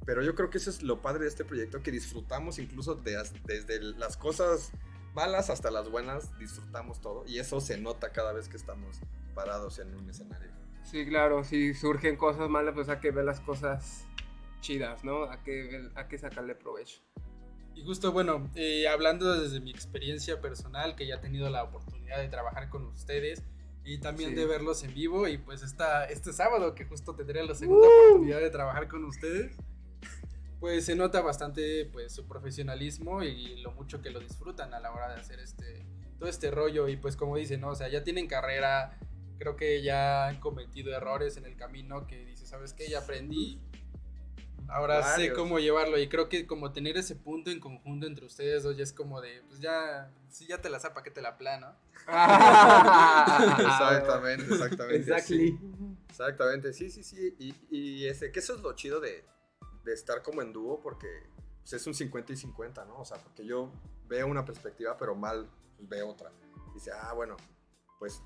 pero 0.07 0.23
yo 0.23 0.35
creo 0.35 0.49
que 0.51 0.59
eso 0.59 0.71
es 0.71 0.83
lo 0.83 1.03
padre 1.03 1.25
de 1.25 1.29
este 1.29 1.45
proyecto, 1.45 1.83
que 1.83 1.91
disfrutamos 1.91 2.59
incluso 2.59 2.95
de 2.95 3.17
as- 3.19 3.35
desde 3.45 3.81
las 3.81 4.17
cosas 4.17 4.73
malas 5.15 5.51
hasta 5.51 5.71
las 5.71 5.91
buenas, 5.91 6.37
disfrutamos 6.39 7.01
todo. 7.01 7.25
Y 7.27 7.39
eso 7.39 7.61
se 7.61 7.77
nota 7.79 8.11
cada 8.13 8.33
vez 8.33 8.49
que 8.49 8.57
estamos 8.57 8.99
parados 9.35 9.79
en 9.79 9.95
un 9.95 10.09
escenario. 10.09 10.51
Sí, 10.85 11.07
claro, 11.07 11.45
si 11.45 11.75
surgen 11.75 12.17
cosas 12.17 12.49
malas, 12.49 12.75
pues 12.75 12.89
hay 12.89 12.99
que 12.99 13.11
ver 13.11 13.25
las 13.27 13.41
cosas 13.41 14.07
chidas, 14.61 15.05
¿no? 15.05 15.31
Hay 15.31 15.39
que, 15.45 15.63
ver- 15.69 15.91
hay 15.95 16.07
que 16.09 16.19
sacarle 16.19 16.55
provecho. 16.55 17.01
Y 17.75 17.83
justo, 17.85 18.13
bueno, 18.13 18.51
eh, 18.55 18.87
hablando 18.89 19.41
desde 19.41 19.61
mi 19.61 19.71
experiencia 19.71 20.41
personal, 20.41 20.95
que 20.95 21.07
ya 21.07 21.17
he 21.17 21.19
tenido 21.19 21.49
la 21.51 21.65
oportunidad 21.65 22.19
de 22.19 22.29
trabajar 22.29 22.69
con 22.69 22.85
ustedes 22.87 23.43
y 23.85 23.99
también 23.99 24.31
Sí. 24.31 24.37
de 24.37 24.47
verlos 24.47 24.85
en 24.85 24.95
vivo, 24.95 25.27
y 25.27 25.39
pues 25.39 25.63
esta, 25.63 26.05
este 26.05 26.33
sábado 26.33 26.75
que 26.75 26.85
justo 26.85 27.15
tendré 27.15 27.45
la 27.45 27.55
segunda 27.55 27.89
oportunidad 27.89 28.39
de 28.41 28.51
trabajar 28.51 28.87
con 28.89 29.05
ustedes, 29.05 29.57
pues 30.61 30.85
se 30.85 30.95
nota 30.95 31.21
bastante 31.23 31.87
pues 31.87 32.13
su 32.13 32.29
profesionalismo 32.29 33.25
y 33.25 33.61
lo 33.63 33.73
mucho 33.73 34.01
que 34.01 34.11
lo 34.11 34.21
disfrutan 34.21 34.73
a 34.75 34.79
la 34.79 34.93
hora 34.93 35.13
de 35.13 35.21
hacer 35.21 35.41
este 35.41 35.85
todo 36.21 36.29
este 36.31 36.53
rollo 36.53 36.87
y 36.87 36.97
pues 36.97 37.17
como 37.17 37.37
dicen, 37.37 37.61
¿no? 37.63 37.71
o 37.71 37.75
sea, 37.75 37.89
ya 37.89 38.05
tienen 38.05 38.29
carrera, 38.29 38.97
creo 39.39 39.57
que 39.57 39.83
ya 39.83 40.29
han 40.29 40.39
cometido 40.39 40.95
errores 40.95 41.37
en 41.37 41.47
el 41.47 41.57
camino 41.57 42.07
que 42.07 42.25
dice, 42.27 42.47
¿sabes 42.47 42.73
qué? 42.75 42.89
Ya 42.89 43.01
aprendí. 43.01 43.61
Ahora 44.73 45.03
sé 45.03 45.11
Varios. 45.29 45.39
cómo 45.39 45.59
llevarlo 45.59 45.99
y 45.99 46.09
creo 46.09 46.29
que 46.29 46.47
como 46.47 46.73
tener 46.73 46.97
ese 46.97 47.15
punto 47.15 47.51
en 47.51 47.61
conjunto 47.61 48.07
entre 48.07 48.25
ustedes 48.27 48.63
dos 48.63 48.77
ya 48.77 48.85
es 48.85 48.93
como 48.93 49.21
de, 49.21 49.43
pues 49.49 49.61
ya, 49.61 50.11
si 50.29 50.47
ya 50.47 50.61
te 50.61 50.71
la 50.71 50.81
zapa, 50.81 51.03
que 51.03 51.11
te 51.11 51.21
la 51.21 51.37
plano. 51.37 51.75
exactamente, 53.59 54.45
exactamente. 54.45 54.97
Exactly. 54.97 55.49
sí. 55.49 55.59
Exactamente, 56.09 56.73
sí, 56.73 56.91
sí, 56.91 57.03
sí. 57.03 57.35
Y, 57.39 57.55
y 57.71 58.07
ese, 58.07 58.33
que 58.33 58.41
eso 58.41 58.55
es 58.55 58.61
lo 58.61 58.75
chido 58.75 59.01
de, 59.01 59.25
de 59.85 59.93
estar 59.93 60.23
como 60.23 60.43
en 60.43 60.53
dúo, 60.53 60.81
porque 60.81 61.09
pues, 61.61 61.73
es 61.73 61.87
un 61.87 61.95
50 61.95 62.33
y 62.33 62.37
50, 62.37 62.85
¿no? 62.85 62.99
O 62.99 63.05
sea, 63.05 63.19
porque 63.19 63.45
yo 63.45 63.73
veo 64.09 64.27
una 64.27 64.45
perspectiva, 64.45 64.97
pero 64.97 65.15
mal 65.15 65.49
pues, 65.77 65.89
veo 65.89 66.09
otra. 66.09 66.31
Dice, 66.75 66.91
ah, 66.93 67.13
bueno, 67.13 67.37
pues 67.99 68.23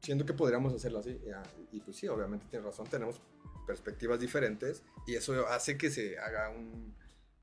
siento 0.00 0.24
que 0.24 0.32
podríamos 0.32 0.72
hacerlo 0.72 1.00
así. 1.00 1.20
Y, 1.24 1.30
ah, 1.30 1.42
y, 1.72 1.80
pues 1.80 1.96
sí, 1.96 2.08
obviamente 2.08 2.46
tienes 2.48 2.66
razón, 2.66 2.86
tenemos 2.86 3.20
perspectivas 3.66 4.20
diferentes 4.20 4.82
y 5.06 5.14
eso 5.16 5.46
hace 5.48 5.76
que 5.76 5.90
se 5.90 6.18
haga 6.18 6.50
un, 6.50 6.94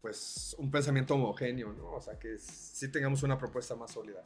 pues, 0.02 0.56
un 0.58 0.72
pensamiento 0.72 1.16
homogéneo, 1.16 1.74
¿no? 1.74 1.92
O 1.92 2.02
sea, 2.02 2.18
que 2.18 2.38
sí 2.40 2.90
tengamos 2.92 3.24
una 3.24 3.38
propuesta 3.38 3.76
más 3.76 3.92
sólida. 3.92 4.24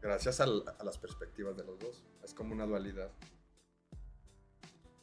Gracias 0.00 0.40
al- 0.40 0.64
a 0.78 0.84
las 0.84 0.98
perspectivas 0.98 1.56
de 1.56 1.64
los 1.64 1.78
dos. 1.78 2.02
Es 2.24 2.34
como 2.34 2.52
una 2.52 2.66
dualidad. 2.66 3.10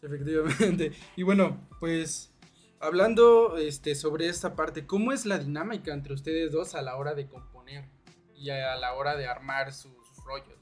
Efectivamente. 0.01 0.91
Y 1.15 1.23
bueno, 1.23 1.67
pues 1.79 2.31
hablando 2.79 3.57
este, 3.57 3.95
sobre 3.95 4.27
esta 4.29 4.55
parte, 4.55 4.85
¿cómo 4.85 5.11
es 5.11 5.25
la 5.25 5.37
dinámica 5.39 5.93
entre 5.93 6.13
ustedes 6.13 6.51
dos 6.51 6.75
a 6.75 6.81
la 6.81 6.95
hora 6.95 7.13
de 7.13 7.27
componer 7.27 7.89
y 8.35 8.49
a 8.51 8.75
la 8.77 8.93
hora 8.93 9.15
de 9.17 9.27
armar 9.27 9.73
sus 9.73 9.93
rollos? 10.25 10.57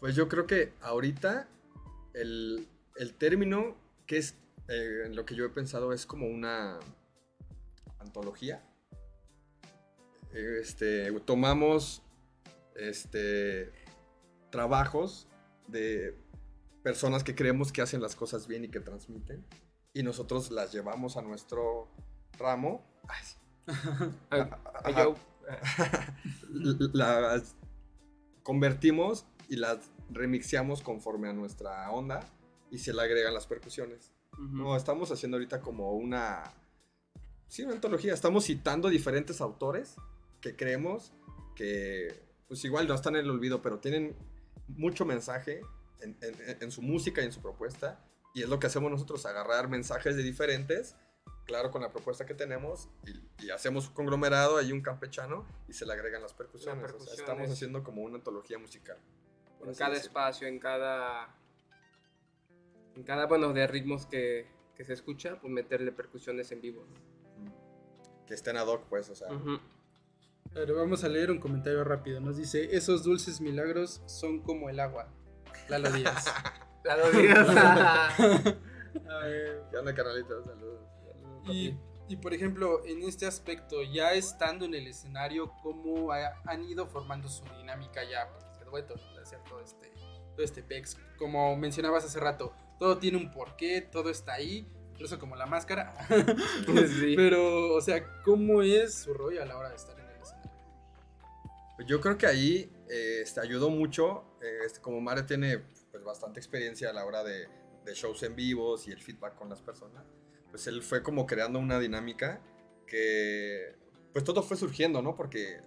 Pues 0.00 0.14
yo 0.14 0.28
creo 0.28 0.46
que 0.46 0.72
ahorita 0.82 1.48
el, 2.14 2.68
el 2.96 3.14
término 3.14 3.76
que 4.06 4.18
es 4.18 4.36
eh, 4.68 5.02
en 5.06 5.16
lo 5.16 5.24
que 5.24 5.34
yo 5.34 5.44
he 5.44 5.50
pensado 5.50 5.92
es 5.92 6.06
como 6.06 6.26
una 6.26 6.78
antología. 7.98 8.62
Este, 10.32 11.12
tomamos 11.20 12.02
este, 12.74 13.72
trabajos 14.50 15.28
de 15.68 16.18
personas 16.82 17.22
que 17.24 17.34
creemos 17.34 17.72
que 17.72 17.82
hacen 17.82 18.02
las 18.02 18.16
cosas 18.16 18.46
bien 18.46 18.64
y 18.64 18.68
que 18.68 18.80
transmiten. 18.80 19.44
Y 19.92 20.02
nosotros 20.02 20.50
las 20.50 20.72
llevamos 20.72 21.16
a 21.16 21.22
nuestro 21.22 21.88
ramo. 22.38 22.84
Ay, 24.30 24.94
yo- 24.96 25.16
las 26.92 27.54
convertimos 28.42 29.26
y 29.48 29.56
las 29.56 29.90
remixeamos 30.10 30.82
conforme 30.82 31.28
a 31.28 31.32
nuestra 31.32 31.90
onda 31.90 32.20
y 32.70 32.78
se 32.78 32.92
le 32.92 33.02
agregan 33.02 33.34
las 33.34 33.46
percusiones. 33.46 34.12
Ujú. 34.32 34.42
No, 34.44 34.76
estamos 34.76 35.10
haciendo 35.10 35.36
ahorita 35.36 35.60
como 35.60 35.92
una... 35.92 36.44
Sí, 37.48 37.62
una 37.62 37.74
antología. 37.74 38.12
Estamos 38.14 38.44
citando 38.44 38.88
diferentes 38.88 39.40
autores 39.40 39.94
que 40.40 40.56
creemos 40.56 41.12
que, 41.54 42.20
pues 42.48 42.64
igual 42.64 42.88
no 42.88 42.94
están 42.94 43.14
en 43.16 43.24
el 43.24 43.30
olvido, 43.30 43.62
pero 43.62 43.78
tienen 43.78 44.16
mucho 44.66 45.04
mensaje 45.04 45.60
en, 46.00 46.16
en- 46.20 46.58
en 46.62 46.70
su 46.72 46.82
música 46.82 47.22
y 47.22 47.26
en 47.26 47.32
su 47.32 47.40
propuesta. 47.40 48.04
Y 48.34 48.42
es 48.42 48.48
lo 48.48 48.58
que 48.58 48.66
hacemos 48.66 48.90
nosotros, 48.90 49.24
agarrar 49.26 49.68
mensajes 49.68 50.16
de 50.16 50.24
diferentes, 50.24 50.96
claro, 51.46 51.70
con 51.70 51.82
la 51.82 51.92
propuesta 51.92 52.26
que 52.26 52.34
tenemos, 52.34 52.88
y, 53.06 53.44
y 53.46 53.50
hacemos 53.50 53.86
un 53.88 53.94
conglomerado, 53.94 54.56
hay 54.56 54.72
un 54.72 54.80
campechano, 54.80 55.46
y 55.68 55.72
se 55.74 55.86
le 55.86 55.92
agregan 55.92 56.20
las 56.22 56.32
percusiones. 56.32 56.82
Las 56.82 56.92
O 56.92 56.98
sea, 56.98 56.98
percusiones. 57.06 57.20
estamos 57.30 57.50
haciendo 57.52 57.84
como 57.84 58.02
una 58.02 58.16
antología 58.16 58.58
musical. 58.58 58.96
en 59.64 59.74
cada 59.74 59.90
decirlo. 59.90 59.94
espacio, 60.08 60.48
en 60.48 60.58
cada. 60.58 61.32
En 62.96 63.02
cada, 63.02 63.26
bueno, 63.26 63.52
de 63.52 63.66
ritmos 63.66 64.06
que, 64.06 64.46
que 64.76 64.84
se 64.84 64.92
escucha, 64.92 65.38
pues 65.40 65.52
meterle 65.52 65.92
percusiones 65.92 66.50
en 66.52 66.60
vivo. 66.60 66.84
Que 68.26 68.34
estén 68.34 68.56
ad 68.56 68.66
hoc, 68.66 68.84
pues, 68.88 69.08
o 69.10 69.14
sea. 69.14 69.30
Ujú. 69.32 69.58
A 70.54 70.58
ver, 70.60 70.72
vamos 70.72 71.02
a 71.04 71.08
leer 71.08 71.30
un 71.30 71.38
comentario 71.38 71.82
rápido. 71.84 72.20
Nos 72.20 72.36
dice, 72.36 72.76
esos 72.76 73.02
dulces 73.02 73.40
milagros 73.40 74.00
son 74.06 74.40
como 74.40 74.70
el 74.70 74.78
agua. 74.80 75.08
Lalo 75.68 75.90
Díaz. 75.90 76.26
La 76.84 76.96
dos 76.98 77.16
días. 77.16 77.48
A 77.48 79.18
ver, 79.24 79.62
¿Qué 79.70 79.76
onda, 79.76 79.94
carnalito? 79.94 80.44
Saludos. 80.44 80.80
y, 81.46 81.74
y, 82.08 82.16
por 82.16 82.32
ejemplo, 82.34 82.84
en 82.84 83.02
este 83.02 83.26
aspecto, 83.26 83.82
ya 83.82 84.12
estando 84.12 84.64
en 84.66 84.74
el 84.74 84.86
escenario, 84.86 85.50
¿cómo 85.62 86.12
ha- 86.12 86.40
han 86.46 86.62
ido 86.64 86.86
formando 86.86 87.28
su 87.28 87.44
dinámica 87.56 88.02
ya? 88.08 88.28
Porque 88.30 88.54
se 88.58 88.64
dueto, 88.64 88.94
¿no? 88.96 89.14
de 89.16 89.22
hacer 89.22 89.40
todo 89.48 89.60
este, 89.60 89.90
todo 90.36 90.44
este 90.44 90.62
pex. 90.62 90.96
Como 91.18 91.56
mencionabas 91.56 92.04
hace 92.04 92.20
rato, 92.20 92.52
todo 92.78 92.98
tiene 92.98 93.18
un 93.18 93.30
porqué, 93.30 93.80
todo 93.80 94.10
está 94.10 94.34
ahí, 94.34 94.66
incluso 94.92 95.18
como 95.18 95.36
la 95.36 95.46
máscara. 95.46 95.94
sí. 97.00 97.14
Pero, 97.16 97.74
o 97.74 97.80
sea, 97.80 98.22
¿cómo 98.22 98.62
es 98.62 98.94
su 98.94 99.14
rollo 99.14 99.42
a 99.42 99.46
la 99.46 99.56
hora 99.56 99.70
de 99.70 99.76
estar 99.76 99.98
en 99.98 100.06
el 100.06 100.20
escenario? 100.20 100.50
Yo 101.86 102.00
creo 102.00 102.16
que 102.16 102.26
ahí 102.26 102.72
eh, 102.88 103.20
este, 103.22 103.40
ayudó 103.40 103.70
mucho. 103.70 104.24
eh, 104.42 104.58
este, 104.66 104.80
como 104.80 105.00
Mario 105.00 105.26
tiene 105.26 105.58
pues, 105.90 106.04
bastante 106.04 106.40
experiencia 106.40 106.90
a 106.90 106.92
la 106.92 107.04
hora 107.04 107.24
de, 107.24 107.48
de 107.84 107.94
shows 107.94 108.22
en 108.22 108.34
vivos 108.36 108.88
y 108.88 108.92
el 108.92 109.02
feedback 109.02 109.34
con 109.36 109.48
las 109.48 109.60
personas, 109.60 110.04
pues 110.50 110.66
él 110.66 110.82
fue 110.82 111.02
como 111.02 111.26
creando 111.26 111.58
una 111.58 111.78
dinámica 111.78 112.40
que 112.86 113.76
pues 114.12 114.24
todo 114.24 114.42
fue 114.42 114.56
surgiendo, 114.56 115.02
¿no? 115.02 115.16
Porque, 115.16 115.60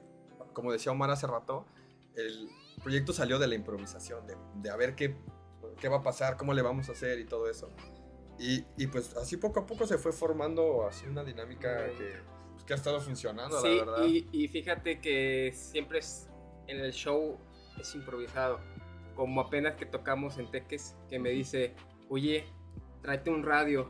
como 0.54 0.72
decía 0.72 0.93
Omar 0.93 1.12
hace 1.12 1.28
rato, 1.28 1.65
el 2.15 2.50
proyecto 2.82 3.12
salió 3.12 3.39
de 3.39 3.48
la 3.48 3.56
improvisación, 3.56 4.26
de, 4.26 4.38
de 4.56 4.70
a 4.70 4.78
ver 4.78 4.96
qué, 4.96 5.17
qué 5.77 5.87
va 5.89 5.97
a 5.97 6.01
pasar, 6.03 6.37
cómo 6.37 6.53
le 6.53 6.61
vamos 6.61 6.89
a 6.89 6.91
hacer 6.93 7.19
y 7.19 7.25
todo 7.25 7.49
eso. 7.49 7.69
Y, 8.39 8.65
y, 8.77 8.87
pues 8.87 9.15
así 9.17 9.37
poco 9.37 9.61
a 9.61 9.65
poco 9.65 9.87
se 9.87 9.97
fue 9.97 10.11
formando 10.11 10.85
así 10.87 11.07
una 11.07 11.23
dinámica 11.23 11.87
que, 11.97 12.13
pues, 12.53 12.63
que 12.65 12.73
ha 12.73 12.75
estado 12.75 12.99
funcionando, 13.01 13.59
Sí, 13.61 13.77
la 13.77 13.85
verdad. 13.85 14.05
y, 14.05 14.27
y 14.31 14.47
fíjate 14.47 14.99
que 15.01 15.51
siempre 15.55 15.99
es, 15.99 16.29
en 16.67 16.79
el 16.79 16.93
show 16.93 17.37
es 17.79 17.95
improvisado. 17.95 18.59
Como 19.15 19.41
apenas 19.41 19.75
que 19.75 19.87
tocamos 19.87 20.37
en 20.37 20.51
Teques, 20.51 20.95
que 21.09 21.17
me 21.17 21.31
dice, 21.31 21.73
oye, 22.09 22.45
tráete 23.01 23.31
un 23.31 23.43
radio. 23.43 23.89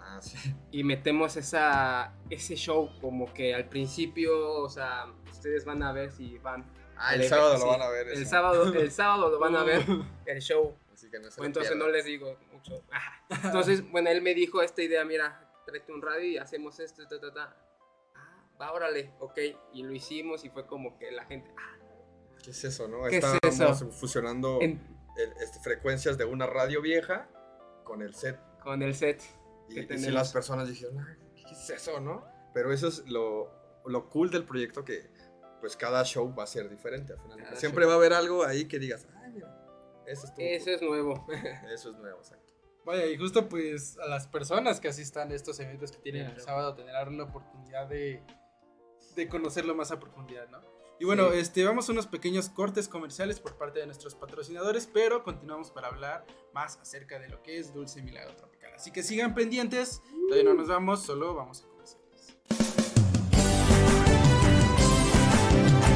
Ah, 0.00 0.18
sí. 0.20 0.36
Y 0.72 0.82
metemos 0.82 1.36
esa, 1.36 2.12
ese 2.30 2.56
show 2.56 2.90
como 3.00 3.32
que 3.32 3.54
al 3.54 3.68
principio, 3.68 4.52
o 4.62 4.68
sea, 4.68 5.06
ustedes 5.30 5.64
van 5.64 5.82
a 5.84 5.92
ver 5.92 6.10
si 6.10 6.38
van. 6.38 6.64
Ah, 6.96 7.14
el 7.14 7.22
al 7.22 7.28
sábado 7.28 7.58
lo 7.58 7.66
van 7.68 7.82
a 7.82 7.88
ver. 7.88 8.08
El 8.08 8.22
eso. 8.22 8.30
sábado, 8.30 8.72
el 8.72 8.90
sábado 8.90 9.30
lo 9.30 9.38
van 9.38 9.54
a 9.54 9.62
ver, 9.62 9.84
el 10.26 10.40
show. 10.40 10.74
Así 10.96 11.10
que 11.10 11.18
no 11.20 11.30
se 11.30 11.44
entonces 11.44 11.72
pierdan. 11.72 11.78
no 11.86 11.92
les 11.92 12.06
digo 12.06 12.38
mucho. 12.52 12.82
Entonces, 13.44 13.82
bueno, 13.92 14.08
él 14.08 14.22
me 14.22 14.32
dijo 14.34 14.62
esta 14.62 14.82
idea, 14.82 15.04
mira, 15.04 15.52
tráete 15.66 15.92
un 15.92 16.00
radio 16.00 16.24
y 16.26 16.38
hacemos 16.38 16.80
esto, 16.80 17.06
ta, 17.06 17.20
ta, 17.20 17.34
ta. 17.34 17.56
Ah, 18.14 18.48
va, 18.58 18.72
órale, 18.72 19.12
ok. 19.20 19.38
Y 19.74 19.82
lo 19.82 19.92
hicimos 19.92 20.42
y 20.46 20.48
fue 20.48 20.66
como 20.66 20.98
que 20.98 21.10
la 21.10 21.26
gente, 21.26 21.50
ah, 21.58 21.76
¿Qué 22.42 22.50
es 22.52 22.64
eso, 22.64 22.88
no? 22.88 23.02
¿Qué 23.02 23.18
es 23.18 23.24
Estábamos 23.24 23.76
eso? 23.82 23.90
fusionando 23.90 24.58
en- 24.62 24.80
el- 25.18 25.32
este, 25.42 25.58
frecuencias 25.60 26.16
de 26.16 26.24
una 26.24 26.46
radio 26.46 26.80
vieja 26.80 27.28
con 27.84 28.00
el 28.00 28.14
set. 28.14 28.38
con 28.62 28.82
el 28.82 28.94
set. 28.94 29.20
Y, 29.68 29.80
y 29.80 29.86
tenemos. 29.86 30.14
las 30.14 30.32
personas 30.32 30.66
dijeron, 30.68 30.98
"Ay, 30.98 31.16
¿qué 31.46 31.52
es 31.52 31.70
eso, 31.70 32.00
no? 32.00 32.24
Pero 32.54 32.72
eso 32.72 32.88
es 32.88 33.06
lo, 33.06 33.52
lo 33.84 34.08
cool 34.08 34.30
del 34.30 34.44
proyecto 34.44 34.82
que 34.84 35.10
pues 35.60 35.76
cada 35.76 36.04
show 36.04 36.34
va 36.34 36.44
a 36.44 36.46
ser 36.46 36.68
diferente 36.70 37.12
al 37.12 37.20
final. 37.20 37.56
Siempre 37.56 37.82
show. 37.82 37.88
va 37.90 37.94
a 37.94 37.96
haber 37.98 38.12
algo 38.14 38.44
ahí 38.44 38.66
que 38.66 38.78
digas, 38.78 39.06
eso, 40.06 40.26
estuvo 40.26 40.44
Eso 40.44 40.64
cool". 40.64 40.74
es 40.74 40.82
nuevo. 40.82 41.26
Eso 41.74 41.90
es 41.90 41.96
nuevo, 41.96 42.18
exacto. 42.18 42.52
Vaya, 42.84 43.06
y 43.06 43.16
justo 43.16 43.48
pues 43.48 43.98
a 43.98 44.06
las 44.06 44.28
personas 44.28 44.78
que 44.80 44.88
asistan 44.88 45.32
a 45.32 45.34
estos 45.34 45.58
eventos 45.60 45.90
que 45.90 45.98
tienen 45.98 46.22
el 46.26 46.28
Claro. 46.34 46.44
sábado 46.44 46.74
tendrán 46.74 47.16
la 47.18 47.24
oportunidad 47.24 47.88
de, 47.88 48.22
de 49.16 49.28
conocerlo 49.28 49.74
más 49.74 49.90
a 49.90 49.98
profundidad, 49.98 50.48
¿no? 50.48 50.62
Y 50.98 51.04
bueno, 51.04 51.30
Sí. 51.32 51.38
este, 51.40 51.64
vamos 51.64 51.88
a 51.88 51.92
unos 51.92 52.06
pequeños 52.06 52.48
cortes 52.48 52.88
comerciales 52.88 53.38
por 53.40 53.58
parte 53.58 53.80
de 53.80 53.86
nuestros 53.86 54.14
patrocinadores, 54.14 54.86
pero 54.86 55.24
continuamos 55.24 55.70
para 55.70 55.88
hablar 55.88 56.24
más 56.54 56.76
acerca 56.78 57.18
de 57.18 57.28
lo 57.28 57.42
que 57.42 57.58
es 57.58 57.74
Dulce 57.74 58.00
Milagro 58.02 58.34
Tropical. 58.36 58.72
Así 58.74 58.92
que 58.92 59.02
sigan 59.02 59.34
pendientes, 59.34 60.00
todavía 60.28 60.44
no 60.44 60.54
nos 60.54 60.68
vamos, 60.68 61.02
solo 61.02 61.34
vamos 61.34 61.64
a 61.64 61.75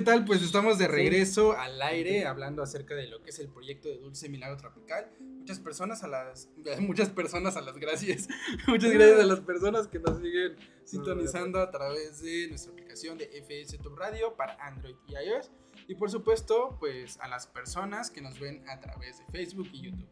¿Qué 0.00 0.06
tal? 0.06 0.24
Pues 0.24 0.40
estamos 0.40 0.78
de 0.78 0.88
regreso 0.88 1.52
al 1.52 1.82
aire 1.82 2.24
hablando 2.24 2.62
acerca 2.62 2.94
de 2.94 3.06
lo 3.06 3.20
que 3.20 3.28
es 3.28 3.38
el 3.38 3.50
proyecto 3.50 3.86
de 3.86 3.98
Dulce 3.98 4.30
Milagro 4.30 4.56
Tropical. 4.56 5.10
Muchas 5.20 5.60
personas 5.60 6.02
a 6.02 6.08
las 6.08 6.48
muchas 6.80 7.10
personas 7.10 7.58
a 7.58 7.60
las 7.60 7.76
gracias. 7.76 8.26
Muchas 8.66 8.92
gracias 8.92 9.20
a 9.20 9.26
las 9.26 9.40
personas 9.40 9.88
que 9.88 9.98
nos 9.98 10.16
siguen 10.22 10.56
sintonizando 10.84 11.60
a 11.60 11.70
través 11.70 12.22
de 12.22 12.48
nuestra 12.48 12.72
aplicación 12.72 13.18
de 13.18 13.26
FS 13.26 13.76
Top 13.76 13.98
Radio 13.98 14.34
para 14.36 14.54
Android 14.66 14.96
y 15.06 15.12
iOS. 15.12 15.50
Y 15.86 15.96
por 15.96 16.10
supuesto, 16.10 16.78
pues 16.80 17.18
a 17.20 17.28
las 17.28 17.46
personas 17.46 18.10
que 18.10 18.22
nos 18.22 18.40
ven 18.40 18.66
a 18.70 18.80
través 18.80 19.18
de 19.18 19.26
Facebook 19.26 19.68
y 19.70 19.82
YouTube. 19.82 20.08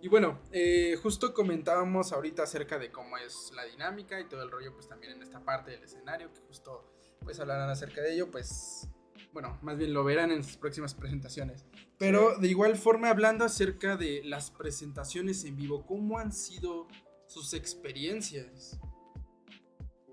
Y 0.00 0.08
bueno, 0.08 0.40
eh, 0.50 0.98
justo 1.00 1.32
comentábamos 1.32 2.12
ahorita 2.12 2.42
acerca 2.42 2.76
de 2.76 2.90
cómo 2.90 3.18
es 3.18 3.52
la 3.54 3.64
dinámica 3.66 4.18
y 4.18 4.28
todo 4.28 4.42
el 4.42 4.50
rollo, 4.50 4.74
pues 4.74 4.88
también 4.88 5.12
en 5.12 5.22
esta 5.22 5.44
parte 5.44 5.70
del 5.70 5.84
escenario, 5.84 6.32
que 6.32 6.40
justo 6.40 6.92
pues 7.22 7.38
hablarán 7.38 7.70
acerca 7.70 8.00
de 8.00 8.14
ello, 8.14 8.28
pues 8.28 8.88
bueno, 9.32 9.58
más 9.62 9.78
bien 9.78 9.94
lo 9.94 10.04
verán 10.04 10.30
en 10.30 10.44
sus 10.44 10.56
próximas 10.56 10.94
presentaciones. 10.94 11.64
Pero 11.98 12.36
de 12.38 12.48
igual 12.48 12.76
forma, 12.76 13.08
hablando 13.08 13.44
acerca 13.44 13.96
de 13.96 14.22
las 14.24 14.50
presentaciones 14.50 15.44
en 15.44 15.56
vivo, 15.56 15.86
¿cómo 15.86 16.18
han 16.18 16.32
sido 16.32 16.88
sus 17.26 17.54
experiencias 17.54 18.78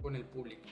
con 0.02 0.16
el 0.16 0.26
público? 0.26 0.70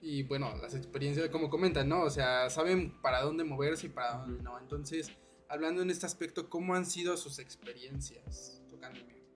Y 0.00 0.24
bueno, 0.24 0.54
las 0.60 0.74
experiencias, 0.74 1.28
como 1.30 1.48
comentan, 1.48 1.88
¿no? 1.88 2.02
O 2.02 2.10
sea, 2.10 2.50
saben 2.50 3.00
para 3.00 3.22
dónde 3.22 3.44
moverse 3.44 3.86
y 3.86 3.90
para 3.90 4.18
dónde 4.18 4.42
no. 4.42 4.58
Entonces, 4.58 5.10
hablando 5.48 5.82
en 5.82 5.90
este 5.90 6.06
aspecto, 6.06 6.50
¿cómo 6.50 6.74
han 6.74 6.84
sido 6.84 7.16
sus 7.16 7.38
experiencias 7.38 8.62
tocando 8.68 9.00
en 9.00 9.06
vivo? 9.06 9.26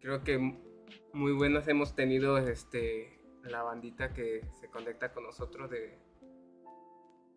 Creo 0.00 0.22
que 0.22 0.38
muy 1.12 1.32
buenas 1.32 1.66
hemos 1.68 1.94
tenido 1.94 2.38
este 2.38 3.20
la 3.44 3.62
bandita 3.62 4.12
que 4.12 4.46
se 4.60 4.68
conecta 4.68 5.12
con 5.12 5.24
nosotros 5.24 5.70
de 5.70 5.98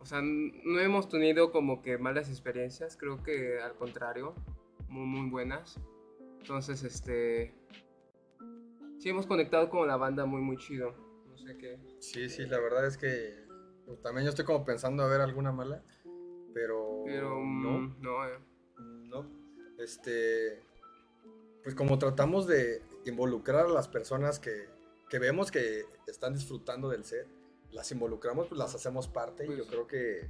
o 0.06 0.08
sea, 0.08 0.22
no 0.22 0.80
hemos 0.80 1.10
tenido 1.10 1.52
como 1.52 1.82
que 1.82 1.98
malas 1.98 2.30
experiencias, 2.30 2.96
creo 2.96 3.24
que 3.24 3.60
al 3.60 3.74
contrario, 3.74 4.36
muy 4.88 5.08
muy 5.08 5.32
buenas. 5.32 5.80
Entonces, 6.42 6.84
este 6.84 7.56
sí 9.00 9.10
hemos 9.10 9.26
conectado 9.26 9.68
con 9.72 9.88
la 9.88 9.98
banda 9.98 10.28
muy 10.28 10.44
muy 10.44 10.58
chido. 10.58 10.94
No 11.28 11.36
sé 11.36 11.58
qué. 11.58 11.80
Sí, 11.98 12.30
sí, 12.30 12.46
la 12.46 12.60
verdad 12.60 12.86
es 12.86 13.00
que 13.00 13.48
también 14.04 14.26
yo 14.26 14.30
estoy 14.30 14.46
como 14.46 14.64
pensando 14.64 15.02
a 15.02 15.08
ver 15.08 15.22
alguna 15.22 15.52
mala, 15.52 15.82
pero, 16.54 17.02
Pero 17.04 17.30
no, 17.44 17.80
mm, 17.80 17.96
no, 18.00 18.28
eh. 18.28 18.38
no. 19.08 19.28
Este, 19.80 20.62
pues 21.64 21.74
como 21.74 21.98
tratamos 21.98 22.46
de 22.46 22.84
involucrar 23.08 23.66
a 23.66 23.70
las 23.70 23.88
personas 23.88 24.38
que, 24.38 24.68
que 25.10 25.18
vemos 25.18 25.50
que 25.50 25.86
están 26.06 26.36
disfrutando 26.36 26.90
del 26.90 27.06
set, 27.06 27.28
las 27.72 27.92
involucramos, 27.92 28.48
pues 28.48 28.58
las 28.60 28.74
hacemos 28.76 29.08
parte 29.08 29.46
y 29.46 29.50
yo 29.50 29.58
Pues- 29.58 29.70
creo 29.70 29.88
que 29.88 30.30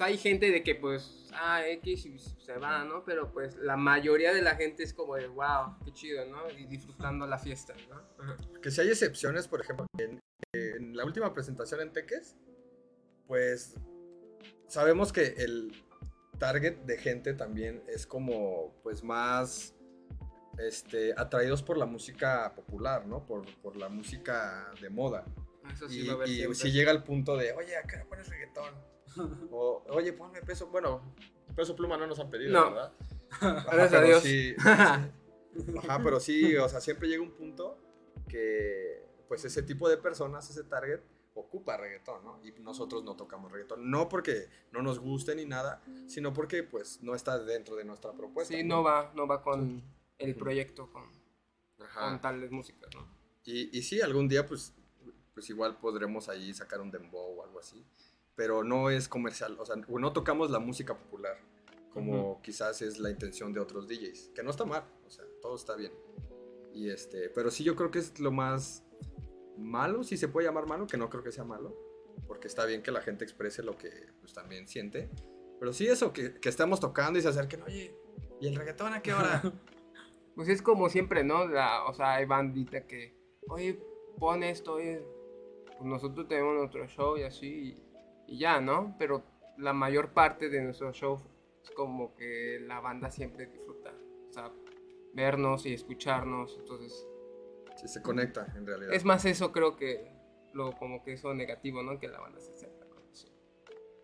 hay 0.00 0.16
gente 0.16 0.52
de 0.52 0.62
que 0.62 0.76
pues, 0.76 1.28
ah, 1.34 1.66
X 1.66 2.36
se 2.38 2.56
va, 2.58 2.84
¿no? 2.84 3.04
Pero 3.04 3.32
pues 3.32 3.56
la 3.56 3.76
mayoría 3.76 4.32
de 4.32 4.42
la 4.42 4.54
gente 4.54 4.84
es 4.84 4.94
como 4.94 5.16
de, 5.16 5.26
wow, 5.26 5.76
qué 5.84 5.92
chido, 5.92 6.24
¿no? 6.26 6.48
Y 6.50 6.66
disfrutando 6.66 7.26
la 7.26 7.36
fiesta, 7.38 7.74
¿no? 7.88 7.96
Ajá. 8.22 8.36
que 8.62 8.70
si 8.70 8.80
hay 8.80 8.88
excepciones, 8.90 9.48
por 9.48 9.60
ejemplo, 9.60 9.86
en, 9.98 10.20
en 10.52 10.96
la 10.96 11.04
última 11.04 11.32
presentación 11.34 11.80
en 11.80 11.92
Teques, 11.92 12.36
pues 13.26 13.74
sabemos 14.68 15.12
que 15.12 15.34
el 15.38 15.72
target 16.38 16.76
de 16.84 16.96
gente 16.98 17.34
también 17.34 17.82
es 17.88 18.06
como 18.06 18.72
pues 18.84 19.02
más 19.02 19.74
este, 20.58 21.12
atraídos 21.16 21.62
por 21.62 21.76
la 21.76 21.86
música 21.86 22.52
popular, 22.54 23.04
¿no? 23.06 23.26
Por, 23.26 23.46
por 23.62 23.76
la 23.76 23.88
música 23.88 24.72
de 24.80 24.90
moda. 24.90 25.24
Eso 25.72 25.88
sí 25.88 26.00
Y, 26.00 26.06
va 26.06 26.12
a 26.12 26.16
haber 26.16 26.28
y 26.28 26.54
si 26.54 26.70
llega 26.72 26.90
al 26.90 27.04
punto 27.04 27.36
de, 27.36 27.52
oye, 27.52 27.76
acá 27.76 28.04
pones 28.08 28.28
reggaetón. 28.28 28.74
o, 29.50 29.84
oye, 29.90 30.12
ponme 30.12 30.40
peso. 30.42 30.66
Bueno, 30.68 31.14
peso 31.56 31.74
pluma 31.76 31.96
no 31.96 32.06
nos 32.06 32.18
han 32.20 32.30
pedido, 32.30 32.52
No. 32.52 32.70
¿verdad? 32.72 32.92
Ajá, 33.30 33.66
Gracias 33.72 34.00
a 34.00 34.04
Dios. 34.04 34.22
sí- 34.22 34.54
sí. 35.56 35.74
Ajá, 35.78 36.00
pero 36.02 36.20
sí, 36.20 36.56
o 36.56 36.68
sea, 36.68 36.80
siempre 36.80 37.08
llega 37.08 37.22
un 37.22 37.32
punto 37.32 37.78
que, 38.28 39.04
pues, 39.28 39.44
ese 39.44 39.62
tipo 39.62 39.88
de 39.88 39.96
personas, 39.96 40.48
ese 40.50 40.64
target, 40.64 41.00
ocupa 41.34 41.76
reggaetón, 41.76 42.24
¿no? 42.24 42.40
Y 42.44 42.52
nosotros 42.60 43.04
no 43.04 43.14
tocamos 43.16 43.52
reggaetón. 43.52 43.90
No 43.90 44.08
porque 44.08 44.48
no 44.72 44.82
nos 44.82 44.98
guste 44.98 45.34
ni 45.36 45.44
nada, 45.46 45.82
sino 46.06 46.32
porque, 46.32 46.62
pues, 46.64 47.00
no 47.02 47.14
está 47.14 47.38
dentro 47.38 47.76
de 47.76 47.84
nuestra 47.84 48.12
propuesta. 48.12 48.54
Sí, 48.54 48.64
no 48.64 48.82
va, 48.82 49.12
no 49.14 49.26
va 49.26 49.40
con 49.42 49.82
el 50.18 50.34
proyecto, 50.34 50.90
con, 50.90 51.04
con 51.94 52.20
tales 52.20 52.50
músicas, 52.50 52.90
¿no? 52.94 53.06
Y, 53.44 53.76
y 53.76 53.82
sí, 53.82 54.00
algún 54.00 54.28
día, 54.28 54.44
pues, 54.46 54.74
pues 55.38 55.48
igual 55.50 55.78
podremos 55.78 56.28
ahí 56.28 56.52
sacar 56.52 56.80
un 56.80 56.90
dembow 56.90 57.38
o 57.38 57.44
algo 57.44 57.60
así. 57.60 57.86
Pero 58.34 58.64
no 58.64 58.90
es 58.90 59.08
comercial, 59.08 59.56
o 59.60 59.64
sea, 59.64 59.76
no 59.76 60.12
tocamos 60.12 60.50
la 60.50 60.58
música 60.58 60.98
popular, 60.98 61.36
como 61.92 62.42
quizás 62.42 62.82
es 62.82 62.98
la 62.98 63.08
intención 63.10 63.52
de 63.52 63.60
otros 63.60 63.86
DJs, 63.86 64.32
que 64.34 64.42
no 64.42 64.50
está 64.50 64.64
mal, 64.64 64.82
o 65.06 65.10
sea, 65.10 65.24
todo 65.40 65.54
está 65.54 65.76
bien. 65.76 65.92
Y 66.74 66.90
este, 66.90 67.28
pero 67.30 67.52
sí 67.52 67.62
yo 67.62 67.76
creo 67.76 67.92
que 67.92 68.00
es 68.00 68.18
lo 68.18 68.32
más 68.32 68.82
malo, 69.56 70.02
si 70.02 70.16
se 70.16 70.26
puede 70.26 70.48
llamar 70.48 70.66
malo, 70.66 70.88
que 70.88 70.96
no 70.96 71.08
creo 71.08 71.22
que 71.22 71.30
sea 71.30 71.44
malo, 71.44 71.72
porque 72.26 72.48
está 72.48 72.64
bien 72.64 72.82
que 72.82 72.90
la 72.90 73.00
gente 73.00 73.22
exprese 73.24 73.62
lo 73.62 73.78
que 73.78 73.90
pues 74.20 74.32
también 74.32 74.66
siente. 74.66 75.08
Pero 75.60 75.72
sí 75.72 75.86
eso, 75.86 76.12
que, 76.12 76.34
que 76.40 76.48
estamos 76.48 76.80
tocando 76.80 77.16
y 77.20 77.22
se 77.22 77.28
acerquen, 77.28 77.62
oye, 77.62 77.96
¿y 78.40 78.48
el 78.48 78.56
reggaetón 78.56 78.92
a 78.92 79.02
qué 79.02 79.12
hora? 79.14 79.40
Pues 80.34 80.48
es 80.48 80.62
como 80.62 80.88
siempre, 80.88 81.24
¿no? 81.24 81.48
La- 81.48 81.84
o 81.86 81.94
sea, 81.94 82.14
hay 82.14 82.24
bandita 82.24 82.86
que, 82.86 83.12
oye, 83.48 83.82
pon 84.20 84.44
esto, 84.44 84.74
oye, 84.74 85.04
nosotros 85.80 86.28
tenemos 86.28 86.54
nuestro 86.56 86.86
show 86.88 87.16
y 87.16 87.22
así, 87.22 87.78
y, 88.26 88.34
y 88.34 88.38
ya, 88.38 88.60
¿no? 88.60 88.96
Pero 88.98 89.22
la 89.56 89.72
mayor 89.72 90.12
parte 90.12 90.48
de 90.48 90.60
nuestro 90.62 90.92
show 90.92 91.20
es 91.62 91.70
como 91.70 92.14
que 92.14 92.60
la 92.66 92.80
banda 92.80 93.10
siempre 93.10 93.46
disfruta, 93.46 93.92
o 94.28 94.32
sea, 94.32 94.52
vernos 95.14 95.66
y 95.66 95.74
escucharnos, 95.74 96.56
entonces, 96.58 97.06
Sí, 97.76 97.86
se 97.86 98.02
conecta 98.02 98.52
en 98.56 98.66
realidad. 98.66 98.92
es 98.92 99.04
más 99.04 99.24
eso 99.24 99.52
creo 99.52 99.76
que 99.76 100.10
lo 100.52 100.72
como 100.72 101.04
que 101.04 101.12
eso 101.12 101.32
negativo, 101.32 101.82
¿no? 101.82 102.00
Que 102.00 102.08
la 102.08 102.18
banda 102.18 102.40
se 102.40 102.50
acerca 102.52 102.84
con 102.86 103.04
eso. 103.12 103.28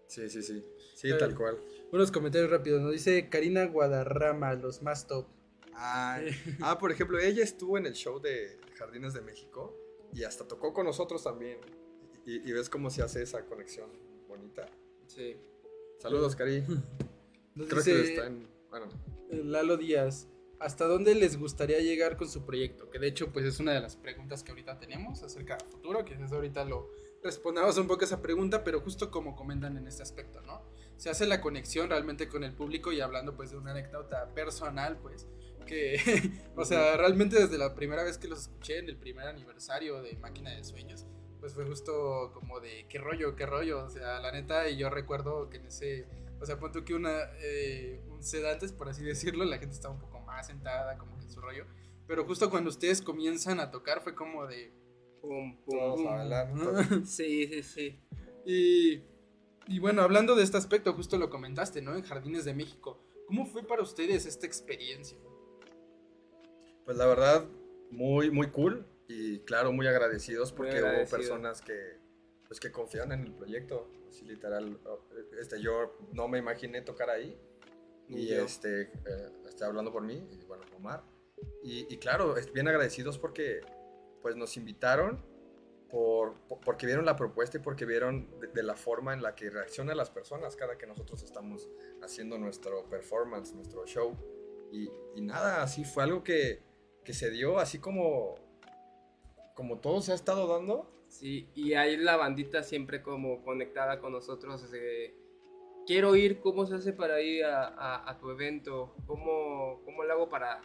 Sí, 0.06 0.28
sí, 0.30 0.42
sí. 0.44 0.64
Sí, 0.94 1.10
tal 1.18 1.34
cual. 1.34 1.58
Unos 1.90 2.12
comentarios 2.12 2.50
rápidos, 2.50 2.82
nos 2.82 2.92
dice 2.92 3.28
Karina 3.28 3.64
Guadarrama, 3.66 4.54
los 4.54 4.80
más 4.82 5.08
top. 5.08 5.26
Ah, 5.74 6.20
ah, 6.60 6.78
por 6.78 6.92
ejemplo, 6.92 7.18
ella 7.18 7.42
estuvo 7.42 7.76
en 7.76 7.86
el 7.86 7.94
show 7.94 8.20
de 8.20 8.60
Jardines 8.76 9.12
de 9.12 9.22
México 9.22 9.76
y 10.14 10.24
hasta 10.24 10.46
tocó 10.46 10.72
con 10.72 10.86
nosotros 10.86 11.22
también. 11.22 11.58
Y, 12.24 12.48
y 12.48 12.52
ves 12.52 12.70
cómo 12.70 12.88
se 12.88 13.02
hace 13.02 13.22
esa 13.22 13.44
conexión 13.44 13.90
bonita. 14.28 14.66
Sí. 15.06 15.36
Saludos, 15.98 16.36
Cari. 16.36 16.64
Nos 17.54 17.68
Creo 17.68 17.82
dice 17.82 17.92
que 17.92 18.14
está 18.14 18.26
en. 18.26 18.48
Bueno, 18.70 18.88
Lalo 19.30 19.76
Díaz, 19.76 20.28
¿hasta 20.58 20.86
dónde 20.86 21.14
les 21.14 21.38
gustaría 21.38 21.78
llegar 21.80 22.16
con 22.16 22.28
su 22.28 22.44
proyecto? 22.44 22.90
Que 22.90 22.98
de 22.98 23.08
hecho, 23.08 23.32
pues 23.32 23.44
es 23.44 23.60
una 23.60 23.72
de 23.72 23.80
las 23.80 23.96
preguntas 23.96 24.42
que 24.42 24.50
ahorita 24.50 24.78
tenemos 24.78 25.22
acerca 25.22 25.56
del 25.56 25.68
futuro, 25.68 26.04
que 26.04 26.14
es 26.14 26.32
ahorita 26.32 26.64
lo 26.64 26.90
respondamos 27.22 27.78
un 27.78 27.86
poco 27.86 28.02
a 28.02 28.04
esa 28.04 28.20
pregunta, 28.20 28.64
pero 28.64 28.80
justo 28.80 29.10
como 29.10 29.34
comentan 29.34 29.76
en 29.76 29.86
este 29.86 30.02
aspecto, 30.02 30.42
¿no? 30.42 30.62
Se 30.96 31.10
hace 31.10 31.26
la 31.26 31.40
conexión 31.40 31.88
realmente 31.88 32.28
con 32.28 32.44
el 32.44 32.52
público 32.52 32.92
y 32.92 33.00
hablando 33.00 33.34
pues 33.34 33.50
de 33.50 33.56
una 33.56 33.70
anécdota 33.70 34.34
personal, 34.34 34.98
pues 34.98 35.26
que, 35.64 35.96
o 36.56 36.64
sea, 36.64 36.96
realmente 36.96 37.40
desde 37.40 37.58
la 37.58 37.74
primera 37.74 38.04
vez 38.04 38.18
que 38.18 38.28
los 38.28 38.42
escuché 38.42 38.78
en 38.78 38.88
el 38.88 38.96
primer 38.96 39.26
aniversario 39.26 40.02
de 40.02 40.16
Máquina 40.16 40.54
de 40.54 40.64
Sueños, 40.64 41.06
pues 41.40 41.54
fue 41.54 41.64
justo 41.66 42.30
como 42.32 42.60
de 42.60 42.86
qué 42.88 42.98
rollo, 42.98 43.36
qué 43.36 43.46
rollo, 43.46 43.84
o 43.84 43.90
sea, 43.90 44.20
la 44.20 44.32
neta, 44.32 44.68
y 44.68 44.76
yo 44.76 44.90
recuerdo 44.90 45.50
que 45.50 45.58
en 45.58 45.66
ese, 45.66 46.06
o 46.40 46.46
sea, 46.46 46.58
punto 46.58 46.84
que 46.84 46.94
una, 46.94 47.10
eh, 47.42 48.02
un 48.10 48.22
set 48.22 48.44
antes, 48.44 48.72
por 48.72 48.88
así 48.88 49.04
decirlo, 49.04 49.44
la 49.44 49.58
gente 49.58 49.74
estaba 49.74 49.94
un 49.94 50.00
poco 50.00 50.20
más 50.20 50.46
sentada, 50.46 50.96
como 50.96 51.18
que 51.18 51.24
en 51.24 51.30
su 51.30 51.40
rollo, 51.40 51.66
pero 52.06 52.24
justo 52.24 52.50
cuando 52.50 52.70
ustedes 52.70 53.02
comienzan 53.02 53.60
a 53.60 53.70
tocar 53.70 54.02
fue 54.02 54.14
como 54.14 54.46
de... 54.46 54.72
Pum, 55.20 55.56
pum, 55.64 55.94
pum. 55.94 56.08
a 56.08 56.16
bailar. 56.16 56.52
Sí, 57.06 57.46
sí, 57.46 57.62
sí. 57.62 58.00
Y, 58.44 59.02
y 59.66 59.78
bueno, 59.78 60.02
hablando 60.02 60.34
de 60.34 60.42
este 60.42 60.58
aspecto, 60.58 60.92
justo 60.92 61.16
lo 61.16 61.30
comentaste, 61.30 61.80
¿no? 61.80 61.94
En 61.96 62.02
Jardines 62.02 62.44
de 62.44 62.52
México. 62.52 63.02
¿Cómo 63.26 63.46
fue 63.46 63.66
para 63.66 63.82
ustedes 63.82 64.26
esta 64.26 64.46
experiencia? 64.46 65.18
Pues 66.84 66.96
la 66.96 67.06
verdad, 67.06 67.44
muy, 67.90 68.30
muy 68.30 68.50
cool. 68.50 68.86
Y 69.08 69.40
claro, 69.40 69.72
muy 69.72 69.86
agradecidos 69.86 70.50
Muy 70.52 70.56
porque 70.56 70.76
agradecido. 70.78 71.02
hubo 71.04 71.10
personas 71.10 71.60
que 71.62 71.98
pues 72.46 72.60
que 72.60 72.70
confiaron 72.70 73.12
en 73.12 73.24
el 73.24 73.32
proyecto. 73.34 73.90
Así 74.08 74.24
literal, 74.24 74.78
este, 75.40 75.60
yo 75.60 75.96
no 76.12 76.28
me 76.28 76.38
imaginé 76.38 76.82
tocar 76.82 77.10
ahí. 77.10 77.38
Y 78.08 78.28
yo. 78.28 78.44
este, 78.44 78.82
eh, 78.82 79.32
estoy 79.48 79.66
hablando 79.66 79.90
por 79.90 80.02
mí, 80.02 80.28
y 80.30 80.44
bueno, 80.44 80.62
Omar. 80.76 81.02
Y, 81.62 81.92
y 81.92 81.96
claro, 81.98 82.34
bien 82.52 82.68
agradecidos 82.68 83.18
porque 83.18 83.60
pues 84.22 84.36
nos 84.36 84.56
invitaron 84.56 85.20
por, 85.90 86.34
por- 86.48 86.60
porque 86.60 86.86
vieron 86.86 87.04
la 87.06 87.16
propuesta 87.16 87.56
y 87.58 87.60
porque 87.60 87.86
vieron 87.86 88.28
de, 88.40 88.48
de 88.48 88.62
la 88.62 88.76
forma 88.76 89.12
en 89.14 89.22
la 89.22 89.34
que 89.34 89.48
reaccionan 89.50 89.96
las 89.96 90.10
personas 90.10 90.54
cada 90.56 90.76
que 90.78 90.86
nosotros 90.86 91.22
estamos 91.22 91.68
haciendo 92.02 92.38
nuestro 92.38 92.88
performance, 92.88 93.52
nuestro 93.54 93.86
show. 93.86 94.14
Y, 94.70 94.88
y 95.14 95.20
nada, 95.22 95.62
así 95.62 95.84
fue 95.84 96.02
algo 96.04 96.22
que, 96.22 96.62
que 97.04 97.12
se 97.12 97.30
dio 97.30 97.58
así 97.58 97.78
como, 97.78 98.36
como 99.54 99.78
todo 99.78 100.00
se 100.02 100.12
ha 100.12 100.14
estado 100.14 100.46
dando. 100.46 100.90
Sí, 101.08 101.48
y 101.54 101.74
ahí 101.74 101.96
la 101.96 102.16
bandita 102.16 102.62
siempre 102.62 103.02
como 103.02 103.42
conectada 103.44 104.00
con 104.00 104.12
nosotros 104.12 104.64
quiero 105.86 106.16
ir, 106.16 106.40
¿cómo 106.40 106.66
se 106.66 106.74
hace 106.74 106.92
para 106.92 107.20
ir 107.20 107.44
a, 107.44 107.68
a- 107.68 108.10
a 108.10 108.18
tu 108.18 108.30
evento? 108.30 108.94
¿Cómo, 109.06 109.82
¿Cómo 109.84 110.02
lo 110.02 110.12
hago 110.12 110.28
para 110.28 110.60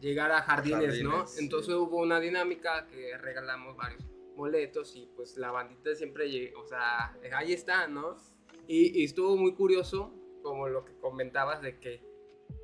llegar 0.00 0.30
a 0.32 0.40
jardines, 0.42 1.02
no? 1.02 1.10
Jardines, 1.10 1.30
sí. 1.32 1.42
Entonces 1.44 1.74
hubo 1.74 1.98
una 1.98 2.18
dinámica 2.20 2.86
que 2.86 3.18
regalamos 3.18 3.76
varios 3.76 4.02
boletos 4.36 4.96
y 4.96 5.06
pues 5.16 5.36
la 5.36 5.50
bandita 5.50 5.94
siempre, 5.94 6.28
lle- 6.30 6.54
o 6.56 6.64
sea, 6.66 7.14
ahí 7.36 7.52
está, 7.52 7.86
¿no? 7.88 8.16
Y, 8.66 9.00
y 9.00 9.04
estuvo 9.04 9.36
muy 9.36 9.52
curioso, 9.54 10.14
como 10.42 10.68
lo 10.68 10.84
que 10.86 10.94
comentabas 10.98 11.60
de 11.60 11.78
que 11.78 12.00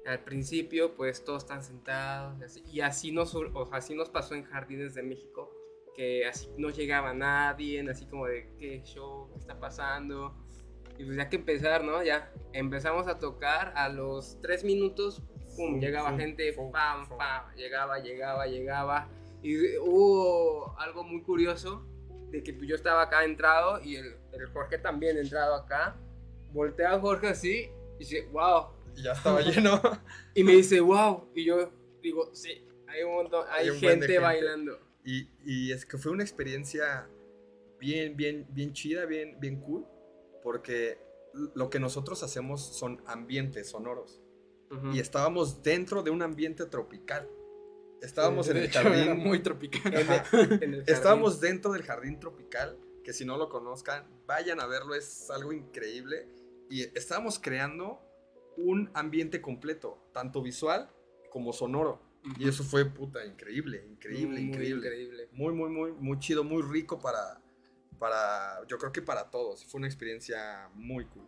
al 0.07 0.25
principio 0.25 0.95
pues 0.95 1.25
todos 1.25 1.45
están 1.45 1.63
sentados 1.63 2.39
y 2.41 2.45
así, 2.45 2.63
y 2.73 2.81
así 2.81 3.13
nos, 3.13 3.35
o 3.35 3.69
así 3.73 3.95
nos 3.95 4.09
pasó 4.11 4.35
en 4.35 4.45
Jardines 4.45 4.95
de 4.95 5.03
México 5.03 5.57
que 5.97 6.27
así 6.27 6.51
no 6.59 6.69
llegaba 6.69 7.15
nadie, 7.15 7.85
así 7.91 8.07
como 8.07 8.27
de 8.27 8.55
qué 8.59 8.83
show, 8.85 9.31
qué 9.33 9.39
está 9.39 9.59
pasando. 9.59 10.35
Y 10.99 11.05
pues 11.05 11.17
ya 11.17 11.29
que 11.31 11.37
empezar, 11.37 11.83
¿no? 11.83 12.03
Ya 12.03 12.33
empezamos 12.53 13.09
a 13.09 13.19
tocar, 13.19 13.73
a 13.77 13.89
los 13.89 14.39
tres 14.43 14.63
minutos, 14.63 15.23
pum, 15.57 15.81
llegaba 15.81 16.11
fum, 16.11 16.19
gente, 16.19 16.53
fum, 16.53 16.71
pam, 16.71 17.09
pam, 17.09 17.55
llegaba, 17.57 17.99
llegaba, 17.99 18.47
llegaba. 18.47 19.09
Y 19.43 19.79
hubo 19.79 20.79
algo 20.79 21.03
muy 21.03 21.23
curioso, 21.23 21.87
de 22.31 22.43
que 22.43 22.55
yo 22.67 22.75
estaba 22.75 23.03
acá 23.03 23.25
entrado 23.25 23.81
y 23.83 23.97
el, 23.97 24.17
el 24.33 24.47
Jorge 24.53 24.79
también 24.79 25.17
entrado 25.17 25.55
acá. 25.55 25.97
Voltea 26.53 26.93
a 26.93 27.01
Jorge 27.01 27.29
así 27.29 27.71
y 27.97 27.99
dice, 27.99 28.29
wow. 28.33 28.76
Y 28.97 29.03
ya 29.03 29.13
estaba 29.13 29.41
lleno. 29.43 29.81
Y 30.35 30.45
me 30.45 30.53
dice, 30.53 30.81
wow. 30.81 31.29
Y 31.35 31.45
yo 31.45 31.71
digo, 32.03 32.31
sí, 32.35 32.65
hay 32.89 33.03
un 33.05 33.15
montón, 33.15 33.47
hay, 33.51 33.65
Hay 33.65 33.71
un 33.71 33.77
gente, 33.79 34.07
gente. 34.07 34.19
bailando. 34.19 34.79
Y, 35.05 35.29
y 35.45 35.73
es 35.73 35.87
que 35.87 35.97
fue 35.99 36.13
una 36.13 36.23
experiencia 36.25 37.09
bien, 37.79 38.17
bien, 38.17 38.47
bien 38.51 38.73
chida, 38.73 39.07
bien, 39.07 39.39
bien 39.41 39.61
cool, 39.61 39.87
porque 40.43 40.99
lo 41.55 41.71
que 41.71 41.79
nosotros 41.79 42.23
hacemos 42.23 42.61
son 42.77 43.03
ambientes 43.07 43.71
sonoros. 43.71 44.21
Ujú. 44.71 44.91
Y 44.93 44.99
estábamos 45.01 45.63
dentro 45.63 46.03
de 46.03 46.11
un 46.11 46.23
ambiente 46.23 46.67
tropical. 46.67 47.29
Estábamos 48.03 48.49
en 48.49 48.55
De 48.55 48.61
el 48.61 48.67
hecho, 48.67 48.81
jardín. 48.83 49.17
muy 49.19 49.39
tropical. 49.41 49.95
En 49.95 50.07
el- 50.11 50.63
en 50.63 50.75
el 50.75 50.85
Estábamos 50.87 51.41
dentro 51.41 51.73
del 51.73 51.83
jardín 51.83 52.19
tropical, 52.21 52.79
que 53.05 53.13
si 53.13 53.25
no 53.25 53.37
lo 53.39 53.49
conozcan, 53.49 54.07
vayan 54.27 54.61
a 54.61 54.67
verlo, 54.67 54.95
es 54.95 55.31
algo 55.31 55.53
increíble. 55.53 56.29
Y 56.69 56.83
estábamos 56.99 57.39
creando 57.39 58.01
un 58.57 58.91
ambiente 58.95 59.41
completo, 59.41 59.99
tanto 60.13 60.43
visual 60.43 60.91
como 61.31 61.53
sonoro. 61.53 62.01
jardín. 62.25 62.47
Y 62.47 62.49
eso 62.49 62.65
fue 62.65 62.85
puta 62.87 63.25
increíble, 63.25 63.85
increíble, 63.89 64.41
Muy, 64.41 64.49
increíble. 64.49 64.87
increíble. 64.87 65.29
Muy, 65.33 65.53
muy, 65.55 65.71
muy, 65.71 65.93
muy 65.93 66.19
chido, 66.19 66.43
muy 66.45 66.63
rico 66.63 66.99
para, 67.01 67.41
para, 67.99 68.67
yo 68.67 68.79
creo 68.79 68.93
que 68.93 69.03
para 69.03 69.31
todos. 69.31 69.65
Fue 69.67 69.79
una 69.79 69.87
experiencia 69.87 70.69
muy 70.75 71.05
cool. 71.07 71.27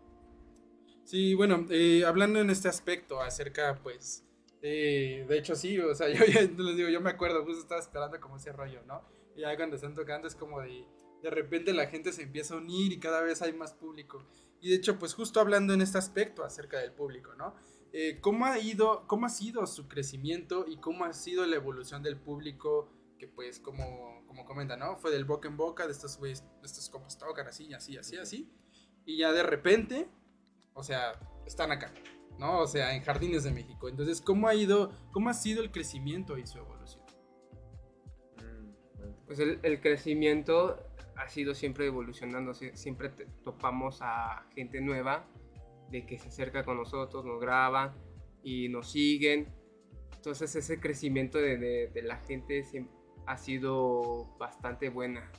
Sí, 1.05 1.35
bueno, 1.35 1.67
eh, 1.71 2.05
hablando 2.05 2.41
en 2.41 2.51
este 2.51 2.69
aspecto 2.69 3.21
acerca, 3.21 3.79
pues, 3.83 4.25
de, 4.61 5.25
de 5.29 5.39
hecho 5.39 5.55
sí, 5.55 5.79
o 5.79 5.95
sea, 5.95 6.09
yo 6.13 6.25
ya 6.27 6.43
les 6.43 6.77
digo, 6.77 6.89
yo 6.89 7.01
me 7.01 7.11
acuerdo, 7.11 7.45
justo 7.45 7.63
estaba 7.63 7.81
esperando 7.81 8.21
como 8.21 8.37
ese 8.37 8.53
rollo, 8.53 8.83
¿no? 8.87 9.03
Y 9.37 9.43
ya 9.43 9.57
cuando 9.57 9.77
están 9.77 9.95
tocando 9.95 10.29
es 10.29 10.35
como 10.35 10.61
de, 10.61 10.85
de 11.23 11.31
repente 11.31 11.73
la 11.73 11.87
gente 11.87 12.13
se 12.13 12.23
empieza 12.23 12.55
a 12.55 12.59
unir 12.59 12.93
y 12.93 12.99
cada 12.99 13.23
vez 13.23 13.41
hay 13.41 13.53
más 13.53 13.73
público. 13.73 14.23
Y 14.61 14.71
de 14.71 14.77
hecho, 14.77 14.99
pues 14.99 15.15
justo 15.15 15.41
hablando 15.41 15.73
en 15.73 15.81
este 15.81 15.99
aspecto 15.99 16.45
acerca 16.45 16.79
del 16.79 16.93
público, 16.93 17.35
¿no? 17.35 17.55
Eh, 17.93 18.19
¿Cómo 18.21 18.45
ha 18.45 18.59
ido, 18.59 19.07
cómo 19.07 19.27
ha 19.27 19.31
sido 19.31 19.67
su 19.67 19.89
crecimiento 19.89 20.67
y 20.67 20.79
cómo 20.79 21.05
ha 21.05 21.13
sido 21.13 21.47
la 21.47 21.57
evolución 21.57 22.03
del 22.03 22.19
público? 22.19 22.93
Que 23.19 23.29
pues, 23.29 23.61
como, 23.61 24.25
como 24.27 24.45
comenta, 24.45 24.77
¿no? 24.77 24.97
Fue 24.97 25.11
del 25.11 25.25
boca 25.25 25.49
en 25.49 25.57
boca, 25.57 25.87
de 25.87 25.93
estos 25.93 26.19
güeyes, 26.19 26.43
de 26.43 26.67
estos 26.67 26.89
compas 26.91 27.19
tocan 27.19 27.47
así, 27.47 27.73
así, 27.73 27.97
así, 27.97 28.17
así. 28.17 28.53
Y 29.05 29.19
ya 29.19 29.33
de 29.33 29.43
repente, 29.43 30.09
o 30.75 30.83
sea, 30.83 31.19
están 31.47 31.73
acá, 31.73 31.93
¿no? 32.39 32.61
O 32.61 32.67
sea, 32.67 32.95
en 32.95 33.03
Jardines 33.03 33.45
de 33.45 33.53
México. 33.53 33.89
Entonces, 33.89 34.21
¿cómo 34.21 34.49
ha 34.49 34.55
ido, 34.55 34.93
cómo 35.13 35.31
ha 35.31 35.35
sido 35.35 35.63
el 35.63 35.71
crecimiento 35.71 36.37
y 36.37 36.47
su 36.47 36.59
evolución? 36.59 37.05
Pues 39.27 39.39
el, 39.39 39.61
el 39.63 39.81
crecimiento 39.81 40.88
ha 41.19 41.29
sido 41.29 41.55
siempre 41.55 41.87
evolucionando, 41.87 42.53
sie- 42.55 42.75
siempre 42.75 43.11
topamos 43.43 43.99
a 44.03 44.47
gente 44.55 44.81
nueva 44.81 45.27
de 45.91 46.07
que 46.07 46.19
se 46.19 46.29
acerca 46.29 46.65
con 46.65 46.77
nosotros, 46.77 47.25
nos 47.25 47.41
graba 47.41 47.95
y 48.43 48.69
nos 48.69 48.91
siguen. 48.91 49.49
Entonces 50.17 50.55
ese 50.55 50.81
crecimiento 50.81 51.39
de, 51.39 51.91
la 52.05 52.17
gente 52.19 52.65
ha 53.27 53.37
sido 53.37 54.37
bastante 54.39 54.89
buena. 54.91 55.31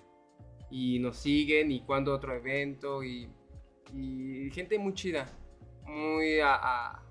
Y 0.72 1.00
nos 1.00 1.18
siguen 1.18 1.72
y 1.72 1.82
cuando 1.86 2.14
otro 2.14 2.34
evento 2.36 3.04
y, 3.04 3.30
gente 4.54 4.78
muy 4.78 4.94
chida, 4.94 5.26
muy 5.86 6.40
a- 6.40 6.56
a- 6.56 7.06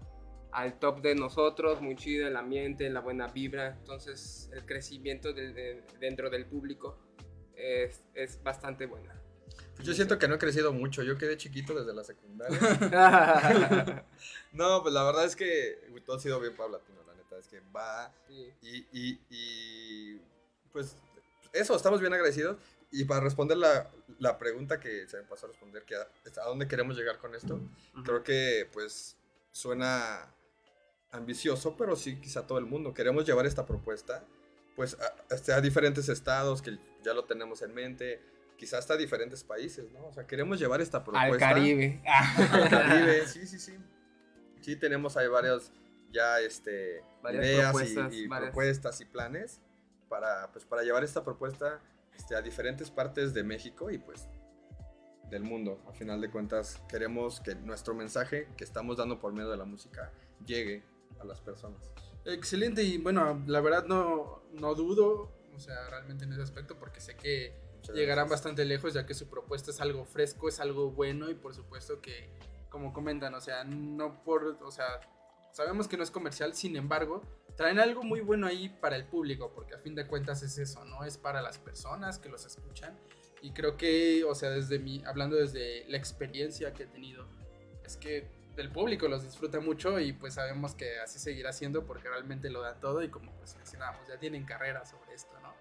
al 0.53 0.79
top 0.79 1.01
de 1.01 1.15
nosotros, 1.15 1.81
muy 1.81 1.97
chida 1.97 2.29
el 2.29 2.37
ambiente, 2.37 2.89
la 2.91 3.01
buena 3.01 3.27
vibra. 3.29 3.77
Entonces 3.79 4.51
el 4.55 4.65
crecimiento 4.65 5.33
dentro 5.33 6.31
del 6.31 6.47
público 6.47 6.99
es, 7.59 8.03
es 8.15 8.43
bastante 8.43 8.87
buena. 8.87 9.15
Pues 9.75 9.87
yo 9.87 9.95
siento 9.95 10.19
que 10.19 10.27
no 10.29 10.35
he 10.37 10.39
crecido 10.39 10.73
mucho. 10.73 11.03
Yo 11.03 11.19
quedé 11.19 11.37
chiquito 11.37 11.75
desde 11.75 11.95
la 11.95 12.05
secundaria. 12.05 12.59
no, 14.53 14.83
pues 14.83 14.95
la 14.95 15.05
verdad 15.05 15.25
es 15.25 15.37
que 15.37 15.79
todo 16.05 16.17
ha 16.17 16.21
sido 16.21 16.41
bien 16.41 16.57
paulatino. 16.57 17.01
La 17.07 17.15
neta 17.15 17.39
es 17.39 17.47
que 17.49 17.61
va 17.75 18.13
Sí. 18.27 18.53
y, 18.63 18.77
y, 18.93 19.21
y, 19.31 20.21
pues 20.73 20.97
eso, 21.53 21.77
estamos 21.77 22.01
bien 22.01 22.13
agradecidos. 22.13 22.57
Y 22.91 23.05
para 23.05 23.21
responder 23.21 23.59
la, 23.59 23.91
la 24.19 24.39
pregunta 24.39 24.81
que 24.81 25.07
se 25.09 25.19
me 25.19 25.25
pasó 25.25 25.47
a 25.47 25.51
responder, 25.51 25.85
que 25.85 25.95
a, 25.95 26.01
a 26.43 26.49
dónde 26.49 26.67
queremos 26.67 26.97
llegar 26.97 27.19
con 27.19 27.35
esto, 27.35 27.61
creo 28.05 28.23
que 28.25 28.69
pues 28.73 29.17
suena 29.53 30.33
ambicioso, 31.11 31.77
pero 31.77 31.97
sí 31.97 32.17
quizá 32.21 32.47
todo 32.47 32.59
el 32.59 32.65
mundo. 32.67 32.95
Queremos 32.95 33.27
llevar 33.27 33.47
esta 33.47 33.67
propuesta 33.67 34.25
pues 34.79 34.97
a, 35.01 35.35
este, 35.35 35.53
a 35.53 35.61
diferentes 35.61 36.09
estados 36.09 36.63
que 36.63 36.79
ya 37.03 37.13
lo 37.13 37.25
tenemos 37.25 37.63
en 37.63 37.75
mente, 37.75 38.23
quizá 38.57 38.79
hasta 38.79 38.95
a 38.95 38.97
diferentes 38.97 39.43
países, 39.43 39.91
¿no? 39.91 40.07
O 40.07 40.13
sea, 40.13 40.25
queremos 40.25 40.61
llevar 40.61 40.81
esta 40.81 41.03
propuesta 41.03 41.33
Al 41.35 41.37
Caribe. 41.41 42.01
al 42.07 42.69
Caribe, 42.71 43.27
sí, 43.27 43.45
sí, 43.49 43.59
sí. 43.59 43.77
Sí, 44.61 44.77
tenemos 44.77 45.17
ahí 45.17 45.27
varias 45.27 45.73
ya 46.13 46.39
este, 46.39 47.03
Varias 47.25 47.45
ideas 47.45 47.59
y- 47.59 47.63
propuestas, 47.73 48.15
y, 48.15 48.27
varias- 48.29 48.51
propuestas 48.51 49.01
y 49.01 49.05
planes 49.07 49.61
para, 50.09 50.53
pues, 50.53 50.65
para 50.65 50.83
llevar 50.85 51.03
esta 51.03 51.25
propuesta 51.25 51.81
este, 52.17 52.37
a 52.37 52.41
diferentes 52.41 52.89
partes 52.93 53.35
de 53.35 53.43
México 53.43 53.91
y 53.91 53.99
pues 53.99 54.29
del 55.29 55.43
mundo. 55.43 55.83
A 55.89 55.93
final 55.93 56.21
de 56.21 56.31
cuentas, 56.31 56.81
queremos 56.89 57.41
que 57.41 57.57
nuestro 57.57 57.95
mensaje 57.95 58.47
que 58.57 58.63
estamos 58.63 58.97
dando 58.97 59.19
por 59.19 59.33
medio 59.33 59.51
de 59.51 59.57
la 59.57 59.65
música 59.65 60.13
llegue 60.47 60.85
a 61.21 61.25
las 61.25 61.41
personas. 61.41 61.83
Excelente 62.25 62.83
y 62.83 62.99
bueno, 62.99 63.43
la 63.47 63.61
verdad 63.61 63.87
no, 63.87 64.43
no 64.53 64.75
dudo, 64.75 65.33
o 65.55 65.59
sea, 65.59 65.89
realmente 65.89 66.25
en 66.25 66.33
ese 66.33 66.43
aspecto 66.43 66.79
porque 66.79 67.01
sé 67.01 67.17
que 67.17 67.55
Muchas 67.79 67.95
llegarán 67.95 68.27
gracias. 68.27 68.41
bastante 68.43 68.65
lejos 68.65 68.95
ya 68.95 69.07
que 69.07 69.15
su 69.15 69.29
propuesta 69.29 69.71
es 69.71 69.81
algo 69.81 70.05
fresco, 70.05 70.49
es 70.49 70.61
algo 70.61 70.91
bueno 70.91 71.31
y 71.31 71.35
por 71.35 71.55
supuesto 71.55 72.01
que, 72.01 72.29
como 72.69 72.93
comentan, 72.93 73.35
o 73.35 73.41
sea, 73.41 73.65
no 73.65 74.23
por, 74.25 74.59
o 74.63 74.71
sea, 74.71 75.01
sabemos 75.53 75.89
que 75.89 75.97
no 75.97 76.03
es 76.03 76.11
comercial, 76.11 76.55
sin 76.55 76.77
embargo, 76.77 77.23
traen 77.57 77.81
algo 77.81 78.03
muy 78.03 78.21
bueno 78.21 78.47
ahí 78.47 78.69
para 78.69 78.97
el 78.97 79.05
público 79.05 79.53
porque 79.55 79.75
a 79.75 79.79
fin 79.79 79.95
de 79.95 80.07
cuentas 80.07 80.43
es 80.43 80.59
eso, 80.59 80.85
¿no? 80.85 81.05
Es 81.05 81.19
para 81.19 81.43
las 81.43 81.59
personas 81.59 82.19
que 82.19 82.29
los 82.29 82.45
escuchan 82.45 82.97
y 83.43 83.53
creo 83.53 83.77
que, 83.77 84.25
o 84.25 84.35
sea, 84.35 84.51
desde 84.51 84.79
mi, 84.79 85.03
hablando 85.05 85.37
desde 85.37 85.85
la 85.89 85.97
experiencia 85.97 86.73
que 86.75 86.85
he 86.85 86.87
tenido, 86.87 87.27
es 87.85 87.97
que 87.97 88.29
el 88.63 88.71
público 88.71 89.09
los 89.09 89.23
disfruta 89.23 89.61
mucho 89.61 89.99
y 90.01 90.13
pues 90.13 90.35
sabemos 90.35 90.75
que 90.75 90.99
así 91.01 91.19
seguirá 91.19 91.53
siendo 91.53 91.85
porque 91.87 92.09
realmente 92.09 92.51
lo 92.51 92.61
dan 92.61 92.81
todo 92.81 93.03
y 93.03 93.09
como 93.09 93.33
pues 93.39 93.57
mencionábamos, 93.57 94.07
ya 94.09 94.19
tienen 94.19 94.45
carrera 94.45 94.85
sobre 94.85 95.15
esto, 95.15 95.39
¿no? 95.41 95.55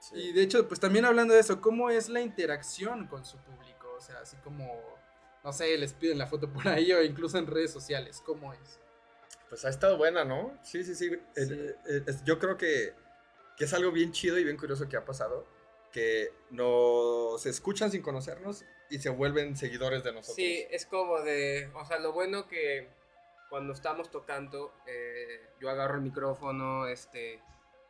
Sí. 0.00 0.14
Y 0.16 0.32
de 0.32 0.42
hecho, 0.42 0.68
pues 0.68 0.78
también 0.80 1.04
hablando 1.04 1.34
de 1.34 1.40
eso, 1.40 1.60
¿cómo 1.60 1.90
es 1.90 2.08
la 2.08 2.20
interacción 2.20 3.06
con 3.08 3.24
su 3.24 3.36
público? 3.38 3.92
O 3.96 4.00
sea, 4.00 4.20
así 4.20 4.36
como, 4.44 4.80
no 5.42 5.52
sé, 5.52 5.76
les 5.76 5.92
piden 5.92 6.18
la 6.18 6.26
foto 6.26 6.48
por 6.52 6.68
ahí 6.68 6.92
o 6.92 7.02
incluso 7.02 7.38
en 7.38 7.46
redes 7.46 7.72
sociales, 7.72 8.22
¿cómo 8.24 8.52
es? 8.52 8.78
Pues 9.48 9.64
ha 9.64 9.70
estado 9.70 9.96
buena, 9.96 10.24
¿no? 10.24 10.56
Sí, 10.62 10.84
sí, 10.84 10.94
sí. 10.94 11.06
Eh, 11.34 11.46
Sí. 11.46 11.54
eh, 11.54 11.74
eh, 12.06 12.14
yo 12.24 12.38
creo 12.38 12.56
que, 12.56 12.94
que 13.56 13.64
es 13.64 13.72
algo 13.74 13.90
bien 13.90 14.12
chido 14.12 14.38
y 14.38 14.44
bien 14.44 14.56
curioso 14.56 14.88
que 14.88 14.96
ha 14.96 15.04
pasado. 15.04 15.46
que 15.90 16.32
nos 16.50 17.46
escuchan 17.46 17.90
sin 17.90 18.02
conocernos 18.02 18.62
y 18.90 18.98
se 18.98 19.10
vuelven 19.10 19.56
seguidores 19.56 20.02
de 20.04 20.12
nosotros. 20.12 20.36
Sí, 20.36 20.64
es 20.70 20.86
como 20.86 21.20
de, 21.20 21.70
o 21.74 21.84
sea, 21.84 21.98
lo 21.98 22.12
bueno 22.12 22.48
que 22.48 22.88
cuando 23.48 23.72
estamos 23.72 24.10
tocando, 24.10 24.74
eh, 24.86 25.40
yo 25.60 25.70
agarro 25.70 25.94
el 25.94 26.02
micrófono, 26.02 26.86
este, 26.86 27.40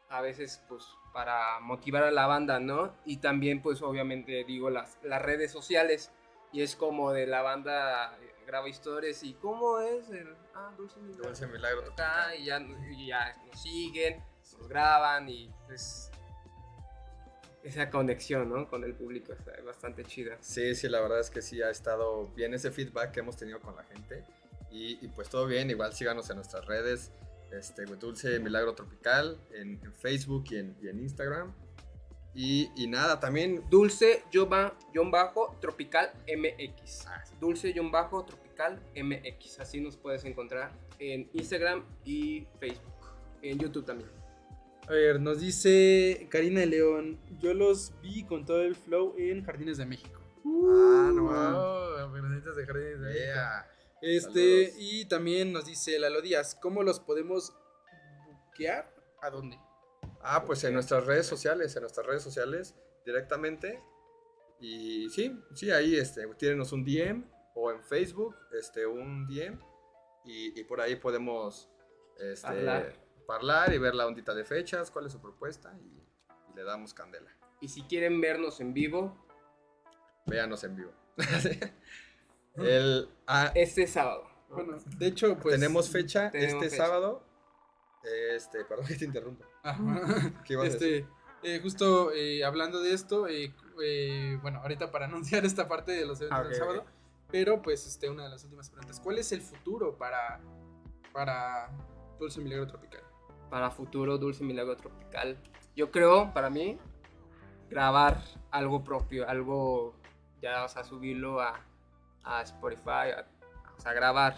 a 0.08 0.20
veces 0.20 0.62
pues 0.68 0.84
para 1.12 1.60
motivar 1.60 2.04
a 2.04 2.10
la 2.10 2.26
banda, 2.26 2.60
¿no? 2.60 2.94
Y 3.04 3.18
también 3.18 3.60
pues 3.62 3.82
obviamente 3.82 4.44
digo 4.44 4.70
las, 4.70 4.98
las 5.02 5.20
redes 5.20 5.50
sociales 5.50 6.10
y 6.52 6.62
es 6.62 6.76
como 6.76 7.12
de 7.12 7.26
la 7.26 7.42
banda 7.42 8.16
eh, 8.20 8.34
graba 8.46 8.68
historias 8.68 9.22
y 9.22 9.34
cómo 9.34 9.80
es 9.80 10.10
el, 10.10 10.34
ah, 10.54 10.72
Dulce 10.76 11.00
Milagro. 11.00 11.24
Dulce 11.26 11.46
Milagro 11.46 11.92
Acá, 11.92 12.34
y 12.36 12.44
ya, 12.44 12.60
y 12.90 13.06
ya 13.06 13.36
nos 13.46 13.60
siguen, 13.60 14.24
nos 14.58 14.68
graban 14.68 15.28
y 15.28 15.50
pues 15.66 16.10
esa 17.62 17.90
conexión, 17.90 18.48
¿no? 18.48 18.68
Con 18.68 18.84
el 18.84 18.94
público 18.94 19.32
está 19.32 19.52
bastante 19.64 20.04
chida. 20.04 20.36
Sí, 20.40 20.74
sí, 20.74 20.88
la 20.88 21.00
verdad 21.00 21.20
es 21.20 21.30
que 21.30 21.42
sí 21.42 21.60
ha 21.62 21.70
estado 21.70 22.28
bien 22.34 22.54
ese 22.54 22.70
feedback 22.70 23.12
que 23.12 23.20
hemos 23.20 23.36
tenido 23.36 23.60
con 23.60 23.74
la 23.76 23.84
gente. 23.84 24.24
Y, 24.70 24.98
y 25.04 25.08
pues 25.08 25.28
todo 25.28 25.46
bien, 25.46 25.70
igual 25.70 25.92
síganos 25.92 26.28
en 26.30 26.36
nuestras 26.36 26.66
redes, 26.66 27.10
este, 27.52 27.84
Dulce 27.84 28.38
Milagro 28.40 28.74
Tropical, 28.74 29.40
en, 29.52 29.80
en 29.82 29.94
Facebook 29.94 30.44
y 30.50 30.56
en, 30.58 30.76
y 30.82 30.88
en 30.88 31.00
Instagram. 31.00 31.52
Y, 32.34 32.70
y 32.76 32.86
nada, 32.86 33.18
también 33.18 33.64
Dulce 33.70 34.22
Yoba- 34.30 34.74
Yon 34.94 35.10
Bajo 35.10 35.56
Tropical 35.60 36.12
MX. 36.28 37.06
Ah, 37.06 37.24
sí. 37.26 37.34
Dulce 37.40 37.72
Yon 37.72 37.90
Bajo 37.90 38.24
Tropical 38.24 38.78
MX. 38.94 39.60
Así 39.60 39.80
nos 39.80 39.96
puedes 39.96 40.24
encontrar 40.24 40.70
en 40.98 41.28
Instagram 41.32 41.84
y 42.04 42.46
Facebook. 42.60 42.92
En 43.42 43.58
YouTube 43.58 43.84
también. 43.86 44.10
A 44.88 44.92
ver, 44.92 45.20
nos 45.20 45.40
dice 45.40 46.28
Karina 46.30 46.60
de 46.60 46.66
León. 46.66 47.20
Yo 47.40 47.52
los 47.52 47.92
vi 48.00 48.24
con 48.24 48.46
todo 48.46 48.62
el 48.62 48.74
flow 48.74 49.14
en 49.18 49.44
Jardines 49.44 49.76
de 49.76 49.84
México. 49.84 50.18
Ah, 50.46 51.12
no 51.14 51.24
mames. 51.24 51.58
Oh, 51.58 52.10
personitas 52.10 52.56
de 52.56 52.66
Jardines 52.66 53.00
de 53.02 53.06
México. 53.06 53.38
Este, 54.00 54.66
Saludos. 54.68 54.82
y 54.82 55.04
también 55.04 55.52
nos 55.52 55.66
dice 55.66 55.98
Lalo 55.98 56.22
Díaz, 56.22 56.54
¿cómo 56.54 56.82
los 56.82 57.00
podemos 57.00 57.52
buquear? 58.46 58.90
¿A 59.20 59.28
dónde? 59.28 59.58
Ah, 60.22 60.44
pues 60.46 60.64
en 60.64 60.72
nuestras 60.72 61.04
redes 61.04 61.26
sociales, 61.26 61.76
en 61.76 61.82
nuestras 61.82 62.06
redes 62.06 62.22
sociales 62.22 62.74
directamente. 63.04 63.82
Y 64.58 65.10
sí, 65.10 65.38
sí, 65.54 65.70
ahí 65.70 65.96
este, 65.96 66.26
tírenos 66.38 66.72
un 66.72 66.84
DM 66.84 67.24
o 67.54 67.70
en 67.70 67.84
Facebook 67.84 68.36
este, 68.58 68.86
un 68.86 69.26
DM 69.26 69.60
y, 70.24 70.58
y 70.58 70.64
por 70.64 70.80
ahí 70.80 70.96
podemos 70.96 71.68
este, 72.18 72.46
Hablar. 72.46 73.07
Hablar 73.36 73.72
y 73.72 73.78
ver 73.78 73.94
la 73.94 74.06
ondita 74.06 74.34
de 74.34 74.44
fechas, 74.44 74.90
cuál 74.90 75.06
es 75.06 75.12
su 75.12 75.20
propuesta 75.20 75.74
y, 75.80 76.50
y 76.50 76.54
le 76.54 76.64
damos 76.64 76.94
candela. 76.94 77.30
Y 77.60 77.68
si 77.68 77.82
quieren 77.82 78.20
vernos 78.20 78.60
en 78.60 78.72
vivo, 78.72 79.16
Véanos 80.28 80.62
en 80.64 80.76
vivo. 80.76 80.92
El, 82.56 83.08
ah, 83.26 83.52
este 83.54 83.86
sábado. 83.86 84.28
de 84.98 85.06
hecho, 85.06 85.38
pues... 85.38 85.54
tenemos 85.54 85.88
fecha 85.90 86.30
tenemos 86.30 86.54
este 86.54 86.70
fecha. 86.70 86.84
sábado. 86.84 87.24
Este, 88.34 88.64
perdón 88.64 88.86
que 88.86 88.96
te 88.96 89.04
interrumpa. 89.04 89.46
Ajá. 89.62 90.32
¿Qué 90.44 90.52
ibas 90.54 90.68
a 90.68 90.72
decir? 90.72 91.06
Este, 91.42 91.54
eh, 91.56 91.60
justo 91.62 92.12
eh, 92.12 92.44
hablando 92.44 92.80
de 92.80 92.92
esto, 92.92 93.26
eh, 93.28 93.54
eh, 93.82 94.38
bueno, 94.42 94.60
ahorita 94.60 94.90
para 94.90 95.04
anunciar 95.06 95.44
esta 95.44 95.68
parte 95.68 95.92
de 95.92 96.04
los 96.04 96.20
eventos 96.20 96.38
Ah, 96.38 96.44
del 96.48 96.54
sábado, 96.54 96.84
pero 97.30 97.62
pues 97.62 97.86
este, 97.86 98.10
una 98.10 98.24
de 98.24 98.30
las 98.30 98.44
últimas 98.44 98.68
preguntas, 98.70 99.00
¿cuál 99.00 99.18
es 99.18 99.30
el 99.32 99.40
futuro 99.40 99.96
para, 99.96 100.40
para 101.12 101.70
Dulce 102.18 102.40
Milagro 102.40 102.66
Tropical? 102.66 103.02
Para 103.50 103.70
futuro 103.70 104.18
Dulce 104.18 104.44
Milagro 104.44 104.76
Tropical. 104.76 105.36
Yo 105.74 105.90
creo, 105.90 106.32
para 106.34 106.50
mí, 106.50 106.78
grabar 107.70 108.22
algo 108.50 108.82
propio, 108.84 109.28
algo, 109.28 109.94
ya, 110.42 110.64
o 110.64 110.68
sea, 110.68 110.84
subirlo 110.84 111.40
a, 111.40 111.60
a 112.24 112.42
Spotify, 112.42 113.12
a- 113.16 113.26
o 113.76 113.80
sea, 113.80 113.92
grabar. 113.92 114.36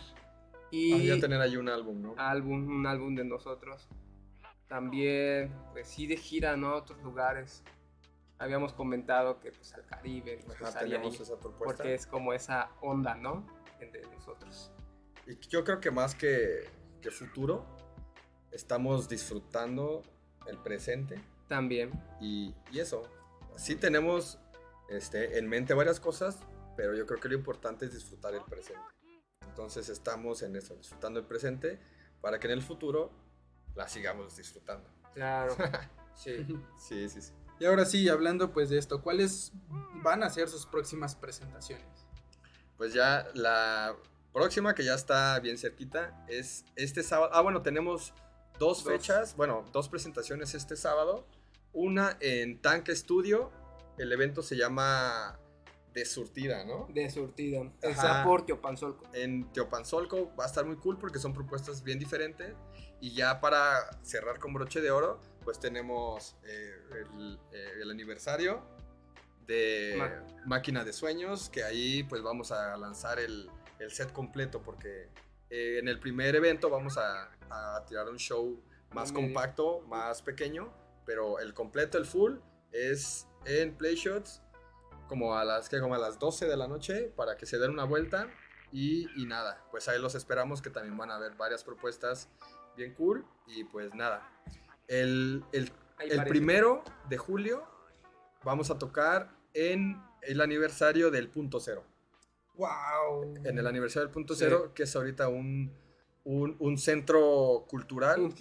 Y 0.71 0.93
Ah, 1.13 1.15
ya 1.17 1.21
tener 1.21 1.41
ahí 1.41 1.57
un 1.57 1.69
álbum, 1.69 2.01
¿no? 2.01 2.15
álbum, 2.17 2.69
un 2.69 2.87
álbum 2.87 3.15
de 3.17 3.25
nosotros. 3.25 3.89
También, 4.69 5.53
pues 5.73 5.89
sí, 5.89 6.07
de 6.07 6.17
gira, 6.17 6.57
¿no? 6.57 6.69
A 6.69 6.77
otros 6.77 7.03
lugares. 7.03 7.65
Habíamos 8.39 8.73
comentado 8.73 9.41
que 9.41 9.51
pues 9.51 9.75
al 9.75 9.85
Caribe 9.85 10.37
nos 10.47 10.55
Ajá, 10.55 10.65
gustaría 10.67 10.97
tenemos 10.97 11.17
ir, 11.17 11.23
esa 11.23 11.39
propuesta. 11.39 11.65
porque 11.77 11.95
es 11.95 12.07
como 12.07 12.33
esa 12.33 12.71
onda, 12.81 13.15
¿no? 13.17 13.45
Entre 13.81 14.03
nosotros. 14.03 14.71
Y 15.27 15.37
yo 15.49 15.65
creo 15.65 15.81
que 15.81 15.91
más 15.91 16.15
que, 16.15 16.69
que 17.03 17.11
futuro, 17.11 17.67
estamos 18.53 19.09
disfrutando 19.09 20.03
el 20.47 20.59
presente 20.59 21.21
También. 21.49 21.91
y, 22.21 22.55
y 22.73 22.81
eso. 22.81 23.03
Sí 23.57 23.77
tenemos 23.77 24.39
este, 24.89 25.39
en 25.39 25.49
mente 25.49 25.75
varias 25.75 26.01
cosas, 26.01 26.39
pero 26.77 26.95
yo 26.95 27.07
creo 27.07 27.21
que 27.21 27.29
lo 27.29 27.35
importante 27.35 27.87
es 27.87 27.93
disfrutar 27.93 28.35
el 28.35 28.43
presente. 28.43 28.81
Entonces 29.47 29.89
estamos 29.89 30.43
en 30.43 30.57
eso, 30.57 30.75
disfrutando 30.77 31.21
el 31.21 31.27
presente, 31.27 31.79
para 32.21 32.39
que 32.39 32.47
en 32.47 32.55
el 32.55 32.63
futuro 32.63 33.11
la 33.75 33.89
sigamos 33.89 34.37
disfrutando. 34.37 34.89
Claro. 35.15 35.57
Sí. 36.17 36.45
Sí, 36.77 37.09
sí, 37.09 37.23
sí. 37.23 37.33
Y 37.61 37.65
ahora 37.65 37.87
sí, 37.87 38.07
hablando 38.11 38.53
pues 38.53 38.69
de 38.69 38.77
esto, 38.77 39.01
¿cuáles 39.01 39.53
van 40.03 40.23
a 40.23 40.29
ser 40.29 40.51
sus 40.51 40.67
próximas 40.67 41.15
presentaciones? 41.15 41.87
Pues 42.77 42.93
ya 42.93 43.29
la 43.33 43.97
próxima, 44.33 44.75
que 44.75 44.85
ya 44.85 44.93
está 44.95 45.39
bien 45.41 45.57
cerquita, 45.57 46.23
es 46.29 46.67
este 46.77 47.03
sábado. 47.03 47.31
Ah, 47.33 47.41
bueno, 47.41 47.63
tenemos 47.63 48.13
dos 48.61 48.85
Dos. 48.85 48.93
fechas, 48.93 49.35
bueno, 49.37 49.65
dos 49.73 49.89
presentaciones 49.89 50.55
este 50.55 50.77
sábado. 50.77 51.27
Una 51.73 52.17
en 52.21 52.61
Tanque 52.61 52.95
Studio. 52.95 53.51
El 53.97 54.13
evento 54.13 54.43
se 54.43 54.55
llama 54.57 55.39
De 55.95 56.05
Surtida, 56.05 56.65
¿no? 56.65 56.87
De 56.93 57.11
surtida. 57.11 57.63
El 57.81 57.93
Ajá. 57.93 58.19
Zaportio 58.19 58.61
Panzolco. 58.61 59.05
En 59.15 59.51
Teopanzolco 59.53 60.31
va 60.39 60.45
a 60.45 60.47
estar 60.47 60.65
muy 60.67 60.77
cool 60.77 60.99
porque 60.99 61.19
son 61.19 61.33
propuestas 61.33 61.83
bien 61.83 61.99
diferentes. 61.99 62.55
Y 63.01 63.15
ya 63.15 63.41
para 63.41 63.91
cerrar 64.03 64.39
con 64.39 64.53
broche 64.53 64.83
de 64.83 64.91
oro, 64.91 65.21
pues 65.43 65.59
tenemos 65.59 66.37
eh, 66.45 66.75
el, 67.17 67.39
eh, 67.53 67.69
el 67.83 67.91
aniversario 67.91 68.63
de 69.47 70.21
Máquina 70.45 70.85
de 70.85 70.93
Sueños, 70.93 71.49
que 71.49 71.65
ahí 71.65 72.03
pues 72.05 72.23
vamos 72.23 72.53
a 72.53 72.77
lanzar 72.77 73.19
el, 73.19 73.51
el 73.79 73.91
set 73.91 74.13
completo 74.13 74.61
porque 74.63 75.09
eh, 75.51 75.79
en 75.79 75.89
el 75.89 75.99
primer 75.99 76.37
evento 76.37 76.71
vamos 76.71 76.97
a, 76.97 77.31
a 77.51 77.85
tirar 77.87 78.09
un 78.09 78.19
show 78.19 78.63
más 78.93 79.13
compacto, 79.13 79.81
más 79.89 80.23
pequeño, 80.23 80.73
pero 81.05 81.39
el 81.39 81.55
completo, 81.55 81.99
el 81.99 82.07
full, 82.07 82.39
es 82.73 83.27
en 83.45 83.77
Playshots 83.77 84.43
como 85.09 85.37
a 85.37 85.45
las 85.45 85.69
que 85.69 85.81
como 85.81 85.95
a 85.95 85.99
las 85.99 86.19
12 86.19 86.47
de 86.47 86.57
la 86.57 86.69
noche 86.69 87.13
para 87.17 87.37
que 87.37 87.47
se 87.47 87.59
den 87.59 87.73
una 87.73 87.85
vuelta 87.85 88.29
y, 88.73 89.09
y 89.21 89.27
nada, 89.27 89.65
pues 89.71 89.89
ahí 89.89 90.01
los 90.01 90.15
esperamos 90.15 90.63
que 90.63 90.71
también 90.71 90.97
van 90.97 91.11
a 91.11 91.17
haber 91.17 91.35
varias 91.35 91.65
propuestas 91.65 92.29
bien 92.77 92.95
cool 92.95 93.27
y 93.47 93.65
pues 93.65 93.93
nada. 93.95 94.31
El, 94.87 95.45
el, 95.53 95.73
el 95.99 96.25
primero 96.25 96.85
de 97.09 97.19
julio 97.19 97.65
vamos 98.45 98.71
a 98.71 98.79
tocar 98.79 99.31
en 99.53 100.01
el 100.23 100.41
aniversario 100.41 101.11
del 101.11 101.29
punto 101.29 101.59
cero. 101.59 101.85
¡Wow! 102.61 103.35
En 103.45 103.59
el 103.59 103.67
aniversario 103.67 104.07
del 104.07 104.13
punto 104.13 104.35
Sí. 104.35 104.41
cero, 104.45 104.73
que 104.75 104.83
es 104.83 104.95
ahorita 104.95 105.29
un, 105.29 105.73
un, 106.25 106.57
un 106.59 106.79
centro 106.79 107.65
cultural 107.69 108.35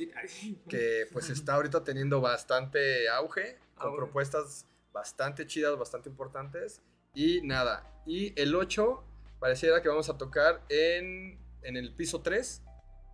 que 0.67 1.07
pues 1.13 1.30
está 1.30 1.53
ahorita 1.55 1.84
teniendo 1.84 2.20
bastante 2.22 3.07
auge, 3.09 3.57
con 3.76 3.88
Auge. 3.88 3.97
propuestas 3.97 4.65
bastante 4.91 5.47
chidas, 5.47 5.78
bastante 5.78 6.09
importantes. 6.09 6.82
Y 7.13 7.41
nada, 7.41 7.89
y 8.05 8.39
el 8.39 8.53
8 8.55 9.03
pareciera 9.39 9.82
que 9.82 9.88
vamos 9.89 10.09
a 10.09 10.17
tocar 10.17 10.61
en, 10.70 11.39
en 11.63 11.78
el 11.78 11.95
piso 11.95 12.22
3, 12.22 12.61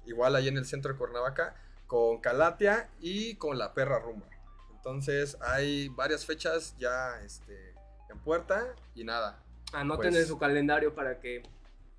igual 0.06 0.36
ahí 0.36 0.48
en 0.48 0.58
el 0.58 0.66
centro 0.66 0.92
de 0.92 0.98
Cuernavaca, 0.98 1.56
con 1.88 2.20
Calatia 2.20 2.90
y 3.00 3.36
con 3.36 3.58
La 3.60 3.74
Perra 3.76 4.00
Rumba. 4.00 4.28
Entonces 4.76 5.38
hay 5.42 5.88
varias 5.90 6.26
fechas 6.26 6.76
ya 6.80 7.22
este, 7.24 7.76
en 8.10 8.20
puerta 8.24 8.76
y 8.96 9.04
nada. 9.04 9.45
Anoten 9.76 10.12
Pues- 10.12 10.22
en 10.24 10.28
su 10.28 10.38
calendario 10.38 10.94
para 10.96 11.20
que 11.20 11.44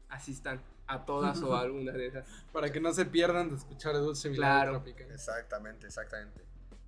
asistan 0.09 0.61
a 0.87 1.05
todas 1.05 1.43
o 1.43 1.55
a 1.55 1.61
alguna 1.63 1.93
de 1.93 2.07
esas. 2.07 2.27
Para 2.53 2.71
que 2.71 2.81
no 2.81 2.93
se 2.93 3.05
pierdan 3.07 3.51
de 3.51 3.57
escuchar 3.57 3.95
Dulce 3.95 4.31
Milagro 4.31 4.73
Claro. 4.73 4.83
Tropical. 4.83 5.13
Exactamente, 5.13 5.87
exactamente. 5.87 6.45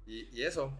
Y, 0.06 0.28
y 0.36 0.42
eso, 0.44 0.72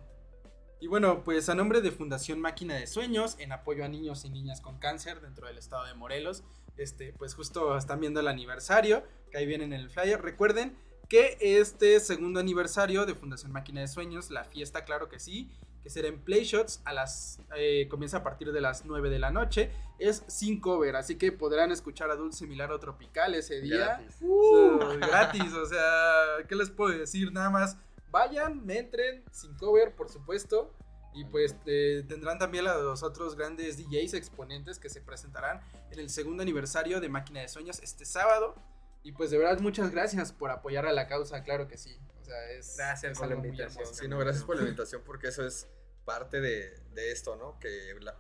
Y 0.81 0.87
bueno, 0.87 1.25
pues 1.25 1.49
a 1.49 1.57
nombre 1.57 1.81
de 1.81 1.91
Fundación 1.91 2.41
Máquina 2.41 2.77
de 2.77 2.87
Sueños, 2.87 3.35
en 3.41 3.51
apoyo 3.51 3.85
a 3.85 3.89
niños 3.89 4.25
y 4.25 4.31
niñas 4.31 4.61
con 4.61 4.79
cáncer 4.79 5.21
dentro 5.21 5.49
del 5.49 5.59
estado 5.59 5.85
de 5.87 5.95
Morelos, 5.95 6.45
este, 6.77 7.13
pues 7.15 7.35
justo 7.35 7.77
están 7.77 7.99
viendo 7.99 8.21
el 8.21 8.29
aniversario, 8.29 9.03
que 9.33 9.39
ahí 9.39 9.47
viene 9.47 9.65
en 9.65 9.73
el 9.73 9.91
flyer. 9.91 10.23
Recuerden 10.23 10.77
que 11.09 11.37
este 11.41 11.99
segundo 11.99 12.39
aniversario 12.39 13.05
de 13.07 13.15
Fundación 13.17 13.51
Máquina 13.51 13.81
de 13.81 13.89
Sueños, 13.89 14.31
la 14.31 14.45
fiesta, 14.45 14.85
claro 14.85 15.09
que 15.09 15.19
sí, 15.19 15.51
será 15.89 16.09
en 16.09 16.21
Playshots, 16.21 16.81
a 16.85 16.93
las, 16.93 17.41
eh, 17.57 17.87
comienza 17.89 18.19
a 18.19 18.23
partir 18.23 18.53
de 18.53 18.61
las 18.61 18.85
9 18.85 19.11
de 19.11 19.19
la 19.19 19.31
noche, 19.31 19.71
es 19.99 20.25
sin 20.27 20.61
cover, 20.61 20.97
así 20.97 21.17
que 21.17 21.33
podrán 21.33 21.73
escuchar 21.73 22.11
a 22.11 22.17
Dulce 22.17 22.47
Milagro 22.47 22.79
Tropical 22.79 23.35
ese 23.35 23.61
día. 23.61 23.99
gratis. 23.99 24.17
Uh, 24.21 24.79
gratis, 25.01 25.53
o 25.53 25.67
sea, 25.67 26.47
¿qué 26.49 26.55
les 26.55 26.71
puedo 26.71 26.97
decir? 26.97 27.33
Nada 27.33 27.51
más 27.51 27.77
vayan, 28.11 28.65
me 28.65 28.79
entren, 28.79 29.25
sin 29.31 29.55
cover, 29.55 29.95
por 29.95 30.09
supuesto. 30.09 30.75
Y 31.15 31.25
pues 31.25 31.57
eh, 31.67 32.05
tendrán 32.07 32.39
también 32.39 32.67
a 32.69 32.77
los 32.77 33.03
otros 33.03 33.35
grandes 33.35 33.77
DJs 33.77 34.15
exponentes 34.15 34.79
que 34.79 34.89
se 34.89 35.01
presentarán 35.01 35.61
en 35.91 35.99
el 35.99 36.11
segundo 36.11 36.43
aniversario 36.43 37.01
de 37.01 37.09
Máquina 37.09 37.41
de 37.41 37.49
Sueños 37.49 37.81
este 37.83 38.05
sábado. 38.05 38.55
Y 39.03 39.13
pues 39.13 39.31
de 39.31 39.39
verdad 39.39 39.59
muchas 39.61 39.91
gracias 39.91 40.33
por 40.33 40.51
apoyar 40.51 40.87
a 40.87 40.93
la 40.93 41.07
causa, 41.07 41.43
claro 41.43 41.67
que 41.67 41.79
sí. 41.79 41.99
O 42.21 42.25
sea, 42.25 42.51
es, 42.51 42.77
Gracias 42.77 43.13
es 43.13 43.19
por 43.19 43.29
la 43.29 43.35
invitación. 43.35 43.87
Sí, 43.93 44.07
no, 44.07 44.19
gracias 44.19 44.45
por 44.45 44.57
la 44.57 44.63
invitación 44.63 45.03
porque 45.05 45.29
eso 45.29 45.47
es 45.47 45.67
parte 46.09 46.41
de, 46.41 46.71
de 46.95 47.13
esto, 47.13 47.37
¿no? 47.37 47.59
Que 47.61 47.95
la, 48.01 48.15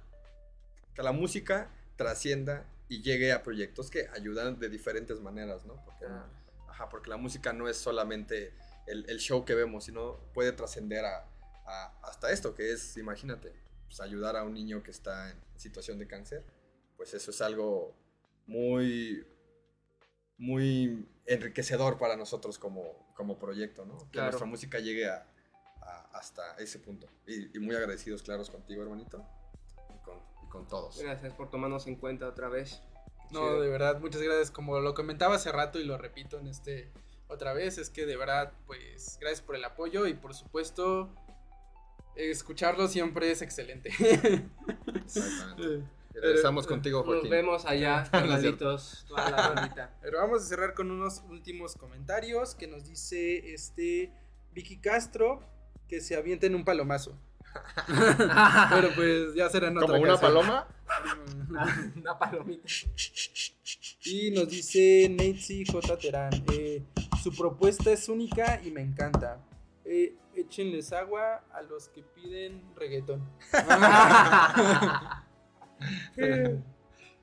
que 0.94 1.02
la 1.02 1.12
música 1.12 1.70
trascienda 1.96 2.66
y 2.86 3.00
llegue 3.02 3.32
a 3.32 3.42
proyectos 3.42 3.90
que 3.90 4.08
ayudan 4.12 4.58
de 4.58 4.68
diferentes 4.68 5.20
maneras, 5.20 5.64
¿no? 5.64 5.82
Porque, 5.86 6.04
Ah. 6.06 6.26
ajá, 6.68 6.88
porque 6.90 7.08
la 7.08 7.16
música 7.16 7.52
no 7.54 7.66
es 7.66 7.78
solamente 7.78 8.52
el, 8.86 9.08
el 9.08 9.18
show 9.18 9.44
que 9.46 9.54
vemos, 9.54 9.84
sino 9.84 10.18
puede 10.34 10.52
trascender 10.52 11.04
a, 11.06 11.24
a- 11.66 11.98
hasta 12.02 12.30
esto, 12.30 12.54
que 12.54 12.72
es, 12.72 12.96
imagínate, 12.98 13.52
pues, 13.86 14.00
ayudar 14.00 14.36
a 14.36 14.42
un 14.44 14.52
niño 14.52 14.82
que 14.82 14.90
está 14.90 15.30
en 15.30 15.38
situación 15.56 15.98
de 15.98 16.06
cáncer, 16.06 16.44
pues 16.98 17.14
eso 17.14 17.30
es 17.30 17.40
algo 17.40 17.96
muy, 18.46 19.26
muy 20.36 21.06
enriquecedor 21.26 21.96
para 21.98 22.16
nosotros 22.16 22.58
como, 22.58 23.12
como 23.14 23.38
proyecto, 23.38 23.84
¿no? 23.86 23.96
Que 23.98 24.10
Claro. 24.12 24.26
nuestra 24.30 24.46
música 24.46 24.78
llegue 24.78 25.08
a, 25.08 25.26
a- 25.88 26.08
hasta 26.18 26.54
ese 26.56 26.78
punto. 26.78 27.06
Y, 27.26 27.56
y 27.56 27.60
muy 27.60 27.74
agradecidos, 27.74 28.22
claros, 28.22 28.50
contigo, 28.50 28.82
hermanito, 28.82 29.24
y 29.94 29.98
con, 30.04 30.18
y 30.44 30.48
con 30.48 30.66
todos. 30.68 30.98
Gracias 31.00 31.32
por 31.34 31.50
tomarnos 31.50 31.86
en 31.86 31.96
cuenta 31.96 32.26
otra 32.28 32.48
vez. 32.48 32.82
No, 33.30 33.60
de 33.60 33.68
verdad, 33.68 34.00
muchas 34.00 34.22
gracias. 34.22 34.50
Como 34.50 34.78
lo 34.80 34.94
comentaba 34.94 35.34
hace 35.36 35.52
rato 35.52 35.78
y 35.78 35.84
lo 35.84 35.98
repito 35.98 36.38
en 36.38 36.46
este 36.48 36.90
otra 37.28 37.52
vez, 37.52 37.76
es 37.76 37.90
que 37.90 38.06
de 38.06 38.16
verdad, 38.16 38.52
pues, 38.66 39.18
gracias 39.20 39.42
por 39.42 39.54
el 39.54 39.62
apoyo 39.64 40.06
y 40.06 40.14
por 40.14 40.34
supuesto, 40.34 41.10
escucharlo 42.16 42.88
siempre 42.88 43.30
es 43.30 43.42
excelente. 43.42 43.90
Exactamente. 44.94 45.84
Regresamos 46.14 46.66
contigo, 46.66 46.98
Nos 47.00 47.06
Joaquín. 47.06 47.30
vemos 47.30 47.64
allá, 47.64 48.08
carnalitos, 48.10 49.04
toda 49.06 49.30
la 49.30 49.48
bandita. 49.50 49.94
Pero 50.02 50.18
vamos 50.18 50.42
a 50.42 50.46
cerrar 50.46 50.74
con 50.74 50.90
unos 50.90 51.22
últimos 51.28 51.74
comentarios 51.76 52.54
que 52.54 52.66
nos 52.66 52.86
dice 52.86 53.52
este 53.52 54.12
Vicky 54.52 54.78
Castro 54.80 55.40
que 55.88 56.00
se 56.00 56.16
avienten 56.16 56.54
un 56.54 56.64
palomazo. 56.64 57.18
Pero 58.70 58.88
pues 58.94 59.34
ya 59.34 59.48
será 59.48 59.68
en 59.68 59.78
otra 59.78 59.88
Como 59.88 60.02
una 60.02 60.16
paloma. 60.18 60.68
Una 61.96 62.18
palomita. 62.18 62.66
Y 64.04 64.30
nos 64.30 64.48
dice 64.48 65.08
Nancy 65.10 65.64
J. 65.66 65.98
Terán, 65.98 66.32
eh, 66.52 66.82
su 67.22 67.34
propuesta 67.34 67.90
es 67.92 68.08
única 68.08 68.60
y 68.64 68.70
me 68.70 68.80
encanta. 68.80 69.44
Eh, 69.84 70.14
échenles 70.34 70.92
agua 70.92 71.44
a 71.52 71.62
los 71.62 71.88
que 71.88 72.02
piden 72.02 72.62
reggaetón. 72.76 73.28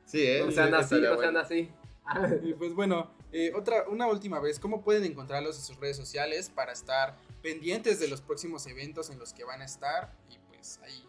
Sí, 0.05 0.21
¿eh? 0.21 0.43
No 0.45 0.51
sean 0.51 0.69
Sí, 0.69 0.75
así, 0.75 1.01
no 1.01 1.17
sean 1.17 1.35
así. 1.35 1.71
Y 2.43 2.53
pues 2.53 2.73
bueno, 2.73 3.11
eh, 3.33 3.51
otra, 3.55 3.83
una 3.89 4.07
última 4.07 4.39
vez, 4.39 4.59
¿cómo 4.59 4.83
pueden 4.83 5.03
encontrarlos 5.03 5.57
en 5.57 5.63
sus 5.63 5.77
redes 5.77 5.97
sociales 5.97 6.49
para 6.49 6.71
estar 6.71 7.17
pendientes 7.45 7.99
de 7.99 8.07
los 8.07 8.21
próximos 8.21 8.65
eventos 8.65 9.11
en 9.11 9.19
los 9.19 9.31
que 9.31 9.43
van 9.43 9.61
a 9.61 9.65
estar? 9.65 10.11
Y 10.31 10.39
pues 10.47 10.79
ahí. 10.83 11.07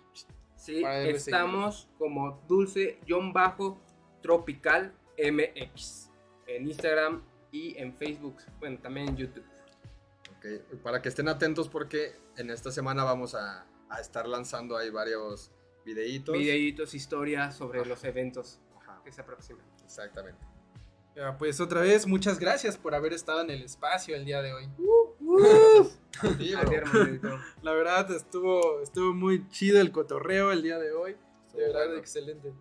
Sí, 0.54 0.84
estamos 0.84 1.88
como 1.96 2.42
dulce-tropical 2.46 4.92
MX 5.18 6.10
en 6.46 6.66
Instagram 6.66 7.22
y 7.50 7.74
en 7.78 7.94
Facebook, 7.94 8.36
bueno, 8.58 8.78
también 8.82 9.08
en 9.08 9.16
YouTube. 9.16 9.46
Ok, 10.36 10.44
Para 10.82 11.00
que 11.00 11.08
estén 11.08 11.26
atentos 11.28 11.70
porque 11.70 12.14
en 12.36 12.50
esta 12.50 12.70
semana 12.70 13.02
vamos 13.02 13.34
a, 13.34 13.66
a 13.88 14.00
estar 14.00 14.28
lanzando 14.28 14.76
ahí 14.76 14.90
varios 14.90 15.50
videitos. 15.86 16.36
Videitos, 16.36 16.92
historias 16.92 17.56
sobre 17.56 17.80
Ajá. 17.80 17.88
los 17.88 18.04
eventos 18.04 18.60
Ajá, 18.78 19.00
que 19.02 19.10
se 19.10 19.22
aproximan. 19.22 19.64
exactamente. 19.82 20.44
Ya, 21.14 21.34
pues 21.38 21.60
otra 21.60 21.80
vez, 21.80 22.06
muchas 22.06 22.38
gracias 22.38 22.76
por 22.76 22.94
haber 22.94 23.14
estado 23.14 23.40
en 23.40 23.48
el 23.48 23.62
espacio 23.62 24.14
el 24.14 24.26
día 24.26 24.42
de 24.42 24.52
hoy. 24.52 24.68
Sí. 26.20 26.52
La 27.62 27.72
verdad 27.72 28.10
estuvo, 28.10 28.80
estuvo 28.80 29.12
muy 29.12 29.48
chido 29.48 29.80
el 29.80 29.92
cotorreo 29.92 30.52
el 30.52 30.62
día 30.62 30.78
de 30.78 30.92
hoy. 30.92 31.16
De 31.54 31.62
verdad, 31.66 31.86
bueno. 31.86 31.98
excelente. 31.98 32.52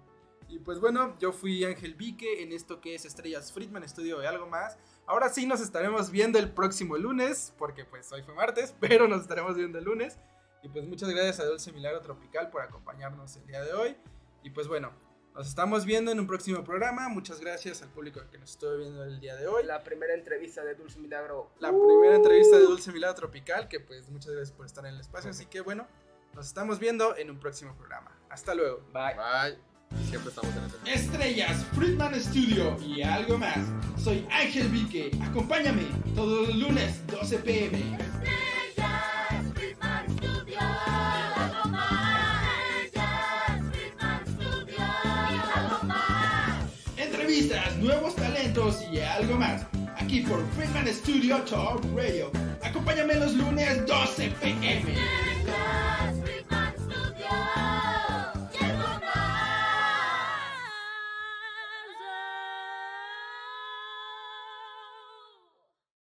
Y 0.48 0.60
pues 0.60 0.80
bueno, 0.80 1.18
yo 1.20 1.32
fui 1.32 1.64
Ángel 1.64 1.96
Vique 1.96 2.44
en 2.44 2.52
esto 2.52 2.80
que 2.80 2.96
es 2.96 3.06
Estrellas 3.06 3.52
Friedman 3.52 3.84
Estudio 3.84 4.22
y 4.22 4.26
algo 4.26 4.48
más. 4.48 4.78
Ahora 5.08 5.30
sí 5.30 5.46
nos 5.46 5.62
estaremos 5.62 6.12
viendo 6.12 6.40
el 6.40 6.52
próximo 6.52 6.98
lunes, 6.98 7.54
porque 7.58 7.86
pues 7.86 8.12
hoy 8.12 8.24
fue 8.24 8.34
martes, 8.34 8.76
pero 8.80 9.08
nos 9.08 9.22
estaremos 9.22 9.56
viendo 9.56 9.80
el 9.80 9.86
lunes. 9.86 10.18
Y 10.64 10.70
pues 10.70 10.86
muchas 10.86 11.10
gracias 11.10 11.40
a 11.40 11.46
Dulce 11.46 11.72
Milagro 11.72 12.02
Tropical 12.02 12.50
por 12.50 12.62
acompañarnos 12.62 13.36
el 13.38 13.46
día 13.46 13.64
de 13.64 13.74
hoy. 13.74 13.96
Y 14.44 14.50
pues 14.52 14.68
bueno, 14.68 14.92
nos 15.36 15.48
estamos 15.48 15.86
viendo 15.86 16.12
en 16.12 16.20
un 16.20 16.28
próximo 16.28 16.64
programa. 16.64 17.10
Muchas 17.10 17.42
gracias 17.42 17.82
al 17.82 17.90
público 17.90 18.22
que 18.32 18.38
nos 18.38 18.52
estuvo 18.52 18.78
viendo 18.78 19.04
el 19.04 19.20
día 19.20 19.36
de 19.36 19.48
hoy. 19.48 19.64
La, 19.66 19.76
La 19.78 19.84
primera 19.84 20.14
entrevista 20.14 20.64
de 20.64 20.76
Dulce 20.76 20.98
Milagro. 21.00 21.52
primera 21.60 22.16
entrevista 22.16 22.58
de 22.58 22.64
Dulce 22.64 22.92
Milagro 22.92 23.16
Tropical, 23.16 23.68
que 23.68 23.82
pues 23.82 24.10
muchas 24.10 24.32
gracias 24.32 24.56
por 24.56 24.66
estar 24.66 24.86
en 24.86 24.94
el 24.94 25.02
espacio. 25.02 25.30
Así 25.30 25.46
que 25.46 25.60
bueno, 25.60 25.88
nos 26.34 26.48
estamos 26.48 26.80
viendo 26.80 27.18
en 27.18 27.30
un 27.30 27.40
próximo 27.40 27.76
programa. 27.76 28.18
Hasta 28.30 28.56
luego. 28.56 28.82
Bye. 28.94 29.16
Bye. 29.16 29.60
Siempre 30.06 30.30
estamos 30.30 30.52
en 30.56 30.64
ese. 30.94 31.06
Estrellas, 31.06 31.66
Friedman 31.74 32.16
Studio 32.20 32.78
y 32.82 33.02
algo 33.02 33.38
más. 33.38 33.60
Soy 34.02 34.26
Ángel 34.32 34.70
Vique. 34.70 35.12
Acompáñame 35.22 35.84
todos 36.16 36.48
los 36.48 36.58
lunes, 36.58 37.06
12 37.08 37.38
pm. 37.40 37.98
Nuevos 47.82 48.16
talentos 48.16 48.86
y 48.90 49.00
algo 49.00 49.38
más. 49.38 49.64
Aquí 49.98 50.22
por 50.22 50.42
Friedman 50.52 50.88
Studio 50.88 51.40
Talk 51.40 51.84
Radio. 51.94 52.32
Acompáñame 52.64 53.16
los 53.16 53.34
lunes, 53.34 53.86
12 53.86 54.30
pm. 54.42 54.96